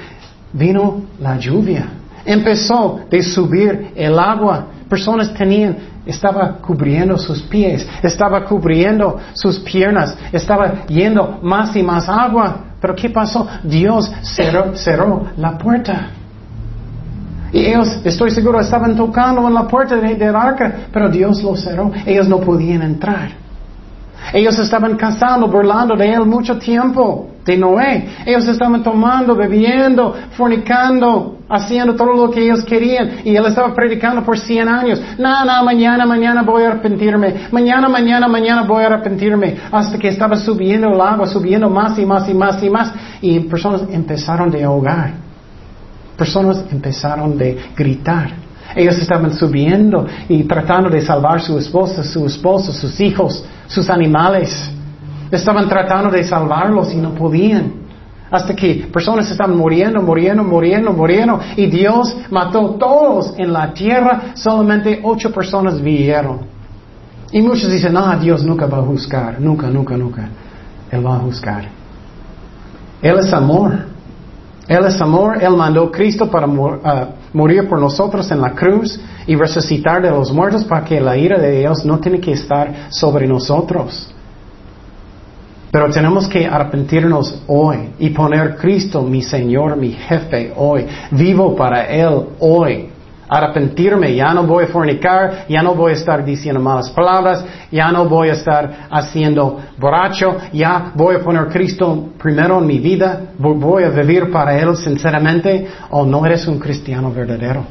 vino 0.53 1.03
la 1.19 1.37
lluvia. 1.39 1.87
Empezó 2.25 3.01
de 3.11 3.23
subir 3.23 3.93
el 3.97 4.19
agua. 4.19 4.67
Personas 4.89 5.35
tenían, 5.35 5.77
estaba 6.05 6.57
cubriendo 6.59 7.17
sus 7.17 7.43
pies, 7.43 7.87
estaba 8.03 8.45
cubriendo 8.45 9.19
sus 9.35 9.59
piernas, 9.61 10.17
estaba 10.33 10.87
yendo 10.87 11.39
más 11.43 11.75
y 11.77 11.83
más 11.83 12.09
agua. 12.09 12.65
Pero 12.81 12.97
¿qué 12.97 13.11
pasó? 13.11 13.47
Dios 13.63 14.13
cerró, 14.23 15.27
la 15.37 15.57
puerta. 15.57 16.09
Y 17.53 17.67
ellos, 17.67 18.01
estoy 18.03 18.31
seguro, 18.31 18.61
estaban 18.61 18.97
tocando 18.97 19.47
en 19.47 19.55
la 19.55 19.69
puerta 19.69 19.97
del 19.97 20.35
arca, 20.35 20.87
pero 20.93 21.09
Dios 21.09 21.43
lo 21.43 21.55
cerró. 21.55 21.93
Ellos 22.07 22.27
no 22.27 22.41
podían 22.41 22.83
entrar. 22.83 23.42
Ellos 24.33 24.59
estaban 24.59 24.97
casando, 24.97 25.47
burlando 25.49 25.97
de 25.97 26.13
él 26.13 26.25
mucho 26.25 26.59
tiempo, 26.59 27.29
de 27.45 27.57
Noé. 27.57 28.09
Ellos 28.25 28.47
estaban 28.47 28.83
tomando, 28.83 29.35
bebiendo, 29.35 30.15
fornicando, 30.37 31.39
haciendo 31.49 31.95
todo 31.95 32.13
lo 32.13 32.31
que 32.31 32.43
ellos 32.43 32.65
querían. 32.65 33.21
Y 33.25 33.37
él 33.37 33.45
estaba 33.47 33.75
predicando 33.75 34.23
por 34.23 34.39
100 34.39 34.69
años. 34.69 35.01
No, 35.19 35.45
no, 35.45 35.65
mañana, 35.65 36.07
mañana 36.07 36.43
voy 36.43 36.63
a 36.63 36.69
arrepentirme. 36.69 37.49
Mañana, 37.51 37.89
mañana, 37.89 38.29
mañana 38.29 38.63
voy 38.63 38.85
a 38.85 38.87
arrepentirme. 38.87 39.57
Hasta 39.71 39.99
que 39.99 40.09
estaba 40.09 40.37
subiendo 40.37 40.89
el 40.89 41.01
agua, 41.01 41.27
subiendo 41.27 41.69
más 41.69 41.99
y 41.99 42.07
más 42.07 42.29
y 42.29 42.35
más 42.35 42.63
y 42.63 42.71
más. 42.71 42.93
Y 43.21 43.41
personas 43.41 43.83
empezaron 43.91 44.51
de 44.51 44.65
ahogar. 44.65 45.15
Personas 46.17 46.65
empezaron 46.71 47.37
de 47.37 47.59
gritar. 47.77 48.43
Ellos 48.75 48.97
estaban 48.99 49.35
subiendo 49.35 50.07
y 50.29 50.45
tratando 50.45 50.89
de 50.89 51.01
salvar 51.03 51.41
su 51.41 51.59
esposa, 51.59 52.03
su 52.03 52.27
esposo, 52.27 52.73
sus 52.73 52.99
hijos, 53.01 53.45
sus 53.73 53.89
animales. 53.89 54.71
Estaban 55.31 55.69
tratando 55.69 56.11
de 56.11 56.23
salvarlos 56.25 56.93
y 56.93 56.97
no 56.97 57.15
podían. 57.15 57.81
Hasta 58.31 58.55
que 58.55 58.89
personas 58.93 59.31
estaban 59.31 59.57
muriendo, 59.57 60.01
muriendo, 60.03 60.45
muriendo, 60.45 60.93
muriendo. 60.93 61.41
Y 61.57 61.67
Dios 61.67 62.15
mató 62.31 62.71
todos 62.77 63.35
en 63.39 63.53
la 63.53 63.73
tierra. 63.73 64.33
Solamente 64.35 65.01
ocho 65.03 65.33
personas 65.33 65.81
vivieron. 65.81 66.41
Y 67.31 67.41
muchos 67.41 67.71
dicen, 67.71 67.95
no, 67.95 68.15
Dios 68.19 68.45
nunca 68.45 68.67
va 68.67 68.79
a 68.79 68.83
juzgar. 68.83 69.41
Nunca, 69.41 69.69
nunca, 69.69 69.97
nunca. 69.97 70.29
Él 70.91 71.07
va 71.07 71.17
a 71.17 71.21
juzgar. 71.21 71.65
Él 73.01 73.19
es 73.19 73.33
amor. 73.33 73.92
Él 74.69 74.85
es 74.85 75.01
amor. 75.01 75.43
Él 75.43 75.57
mandó 75.57 75.85
a 75.85 75.91
Cristo 75.91 76.31
para 76.31 76.47
uh, 76.47 76.79
morir 77.33 77.69
por 77.69 77.81
nosotros 77.81 78.31
en 78.31 78.41
la 78.41 78.53
cruz 78.53 79.01
y 79.27 79.35
resucitar 79.35 80.03
de 80.03 80.11
los 80.11 80.33
muertos 80.33 80.65
para 80.65 80.85
que 80.85 81.01
la 81.01 81.17
ira 81.17 81.39
de 81.39 81.61
Dios 81.61 81.85
no 81.85 81.99
tiene 81.99 82.21
que 82.21 82.33
estar 82.33 82.89
sobre 82.91 83.27
nosotros. 83.27 84.13
Pero 85.73 85.91
tenemos 85.91 86.29
que 86.29 86.47
arrepentirnos 86.47 87.43
hoy 87.47 87.95
y 87.99 88.11
poner 88.11 88.57
Cristo, 88.57 89.01
mi 89.03 89.23
Señor, 89.23 89.77
mi 89.77 89.93
jefe, 89.93 90.53
hoy. 90.55 90.87
Vivo 91.11 91.57
para 91.57 91.87
Él 91.87 92.27
hoy. 92.41 92.92
Arrepentirme, 93.35 94.15
ya 94.15 94.35
no 94.35 94.43
voy 94.43 94.65
a 94.65 94.67
fornicar, 94.67 95.47
ya 95.49 95.63
no 95.63 95.75
voy 95.75 95.93
a 95.93 95.95
estar 95.95 96.23
diciendo 96.23 96.61
malas 96.61 96.91
palabras, 96.91 97.43
ya 97.71 97.91
no 97.91 98.05
voy 98.05 98.29
a 98.29 98.35
estar 98.35 98.89
haciendo 98.91 99.59
borracho, 99.79 100.37
ya 100.53 100.93
voy 100.95 101.15
a 101.15 101.21
poner 101.21 101.47
Cristo 101.47 102.11
primero 102.23 102.59
en 102.59 102.67
mi 102.67 102.79
vida, 102.79 103.29
voy 103.39 103.85
a 103.85 103.89
vivir 103.89 104.31
para 104.31 104.59
Él 104.59 104.77
sinceramente, 104.77 105.67
o 105.89 106.05
no 106.05 106.27
eres 106.27 106.47
un 106.47 106.59
cristiano 106.59 107.11
verdadero. 107.11 107.65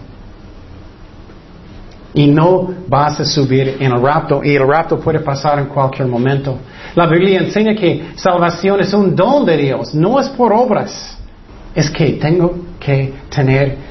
Y 2.15 2.25
no 2.25 2.73
vas 2.87 3.19
a 3.19 3.25
subir 3.25 3.77
en 3.79 3.91
el 3.91 4.01
rapto, 4.01 4.43
y 4.43 4.55
el 4.55 4.67
rapto 4.67 4.99
puede 4.99 5.19
pasar 5.19 5.59
en 5.59 5.67
cualquier 5.67 6.07
momento. 6.07 6.57
La 6.95 7.05
Biblia 7.05 7.37
enseña 7.37 7.75
que 7.75 8.13
salvación 8.15 8.79
es 8.79 8.95
un 8.95 9.15
don 9.15 9.45
de 9.45 9.57
Dios, 9.57 9.93
no 9.93 10.19
es 10.19 10.27
por 10.29 10.53
obras. 10.53 11.19
Es 11.75 11.87
que 11.91 12.13
tengo 12.13 12.55
que 12.79 13.13
tener 13.29 13.90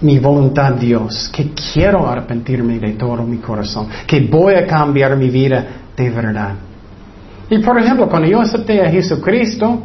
mi 0.00 0.18
voluntad 0.18 0.74
Dios, 0.74 1.28
que 1.32 1.52
quiero 1.72 2.08
arrepentirme 2.08 2.78
de 2.78 2.92
todo 2.92 3.22
mi 3.24 3.38
corazón, 3.38 3.88
que 4.06 4.20
voy 4.20 4.54
a 4.54 4.66
cambiar 4.66 5.16
mi 5.16 5.30
vida 5.30 5.66
de 5.96 6.10
verdad. 6.10 6.54
Y 7.50 7.58
por 7.58 7.78
ejemplo, 7.78 8.08
cuando 8.08 8.28
yo 8.28 8.40
acepté 8.40 8.84
a 8.84 8.90
Jesucristo, 8.90 9.80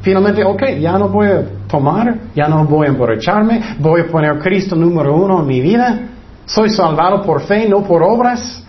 finalmente, 0.00 0.44
ok, 0.44 0.62
ya 0.80 0.96
no 0.98 1.08
voy 1.08 1.28
a 1.28 1.44
tomar, 1.68 2.18
ya 2.34 2.48
no 2.48 2.64
voy 2.64 2.86
a 2.86 2.90
emborracharme, 2.90 3.76
voy 3.78 4.02
a 4.02 4.06
poner 4.06 4.30
a 4.30 4.38
Cristo 4.38 4.76
número 4.76 5.14
uno 5.14 5.40
en 5.40 5.46
mi 5.46 5.60
vida. 5.60 6.00
Soy 6.46 6.70
salvado 6.70 7.22
por 7.22 7.42
fe, 7.42 7.68
no 7.68 7.82
por 7.82 8.02
obras. 8.02 8.64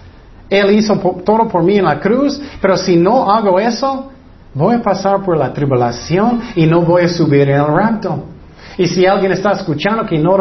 Él 0.49 0.71
hizo 0.71 0.95
todo 1.23 1.47
por 1.47 1.63
mí 1.63 1.77
en 1.77 1.85
la 1.85 1.99
cruz, 1.99 2.41
pero 2.59 2.75
si 2.75 2.97
no 2.97 3.31
hago 3.31 3.59
eso, 3.59 4.11
voy 4.53 4.75
a 4.75 4.81
pasar 4.81 5.21
por 5.21 5.37
la 5.37 5.53
tribulación 5.53 6.41
y 6.55 6.65
no 6.65 6.81
voy 6.81 7.03
a 7.03 7.07
subir 7.07 7.49
en 7.49 7.61
el 7.61 7.67
rapto. 7.67 8.25
Y 8.79 8.87
si 8.87 9.05
alguien 9.05 9.33
está 9.33 9.51
escuchando 9.51 10.05
que 10.05 10.17
no, 10.17 10.37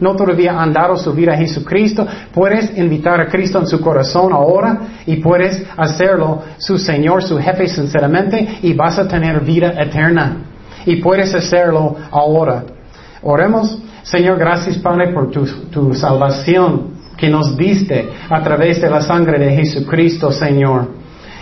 no 0.00 0.16
todavía 0.16 0.54
ha 0.54 0.62
andado 0.62 0.96
su 0.96 1.12
vida 1.12 1.34
a 1.34 1.36
Jesucristo, 1.36 2.06
puedes 2.32 2.74
invitar 2.78 3.20
a 3.20 3.26
Cristo 3.26 3.58
en 3.58 3.66
su 3.66 3.82
corazón 3.82 4.32
ahora 4.32 4.78
y 5.04 5.16
puedes 5.16 5.62
hacerlo 5.76 6.42
su 6.56 6.78
Señor, 6.78 7.22
su 7.22 7.38
jefe 7.38 7.68
sinceramente 7.68 8.60
y 8.62 8.72
vas 8.72 8.98
a 8.98 9.06
tener 9.06 9.40
vida 9.40 9.74
eterna. 9.76 10.38
Y 10.86 11.02
puedes 11.02 11.34
hacerlo 11.34 11.94
ahora. 12.10 12.64
Oremos. 13.20 13.78
Señor, 14.04 14.38
gracias 14.38 14.78
Padre 14.78 15.12
por 15.12 15.30
tu 15.30 15.92
salvación 15.92 16.94
que 17.18 17.28
nos 17.28 17.58
diste 17.58 18.08
a 18.30 18.42
través 18.42 18.80
de 18.80 18.88
la 18.88 19.02
sangre 19.02 19.38
de 19.38 19.54
Jesucristo, 19.54 20.32
Señor. 20.32 20.88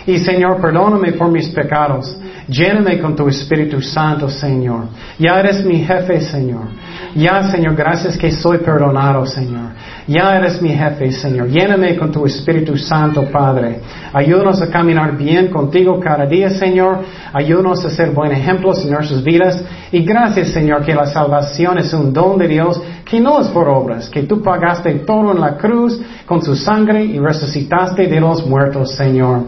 Y 0.05 0.19
Señor, 0.19 0.59
perdóname 0.59 1.13
por 1.13 1.31
mis 1.31 1.47
pecados. 1.47 2.19
Lléname 2.47 2.99
con 2.99 3.15
tu 3.15 3.27
Espíritu 3.27 3.81
Santo, 3.81 4.29
Señor. 4.29 4.85
Ya 5.19 5.39
eres 5.39 5.63
mi 5.63 5.79
jefe, 5.79 6.21
Señor. 6.21 6.67
Ya, 7.15 7.43
Señor, 7.51 7.75
gracias 7.75 8.17
que 8.17 8.31
soy 8.31 8.59
perdonado, 8.59 9.25
Señor. 9.25 9.71
Ya 10.07 10.37
eres 10.37 10.61
mi 10.61 10.69
jefe, 10.69 11.11
Señor. 11.11 11.49
Lléname 11.49 11.97
con 11.97 12.11
tu 12.11 12.25
Espíritu 12.25 12.77
Santo, 12.77 13.25
Padre. 13.31 13.81
Ayúdanos 14.13 14.61
a 14.61 14.69
caminar 14.69 15.17
bien 15.17 15.49
contigo 15.49 15.99
cada 15.99 16.25
día, 16.25 16.49
Señor. 16.49 16.99
Ayúdanos 17.33 17.85
a 17.85 17.89
ser 17.89 18.11
buen 18.11 18.31
ejemplos 18.31 18.83
en 18.83 18.91
nuestras 18.91 19.23
vidas. 19.23 19.63
Y 19.91 20.03
gracias, 20.03 20.49
Señor, 20.49 20.83
que 20.83 20.95
la 20.95 21.05
salvación 21.05 21.77
es 21.77 21.93
un 21.93 22.13
don 22.13 22.37
de 22.37 22.47
Dios 22.47 22.81
que 23.05 23.19
no 23.19 23.41
es 23.41 23.47
por 23.49 23.67
obras, 23.67 24.09
que 24.09 24.23
tú 24.23 24.41
pagaste 24.41 24.93
todo 25.05 25.31
en 25.33 25.41
la 25.41 25.57
cruz 25.57 26.01
con 26.25 26.41
su 26.41 26.55
sangre 26.55 27.03
y 27.03 27.19
resucitaste 27.19 28.07
de 28.07 28.19
los 28.21 28.45
muertos, 28.47 28.95
Señor. 28.95 29.43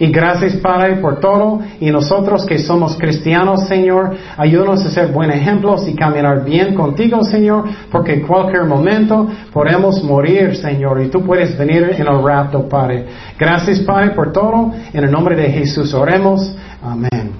Y 0.00 0.10
gracias, 0.10 0.56
Padre, 0.56 0.96
por 0.96 1.20
todo. 1.20 1.60
Y 1.80 1.90
nosotros 1.90 2.46
que 2.46 2.58
somos 2.58 2.96
cristianos, 2.96 3.66
Señor, 3.66 4.14
ayúdanos 4.36 4.84
a 4.84 4.90
ser 4.90 5.08
buenos 5.08 5.36
ejemplos 5.36 5.88
y 5.88 5.94
caminar 5.94 6.44
bien 6.44 6.74
contigo, 6.74 7.24
Señor, 7.24 7.64
porque 7.90 8.14
en 8.14 8.26
cualquier 8.26 8.64
momento 8.64 9.28
podemos 9.52 10.02
morir, 10.04 10.56
Señor, 10.56 11.02
y 11.02 11.08
tú 11.08 11.22
puedes 11.24 11.56
venir 11.58 11.90
en 11.96 12.06
el 12.06 12.22
rapto, 12.22 12.68
Padre. 12.68 13.06
Gracias, 13.38 13.80
Padre, 13.80 14.10
por 14.10 14.32
todo. 14.32 14.72
En 14.92 15.04
el 15.04 15.10
nombre 15.10 15.36
de 15.36 15.50
Jesús 15.50 15.92
oremos. 15.94 16.54
Amén. 16.82 17.37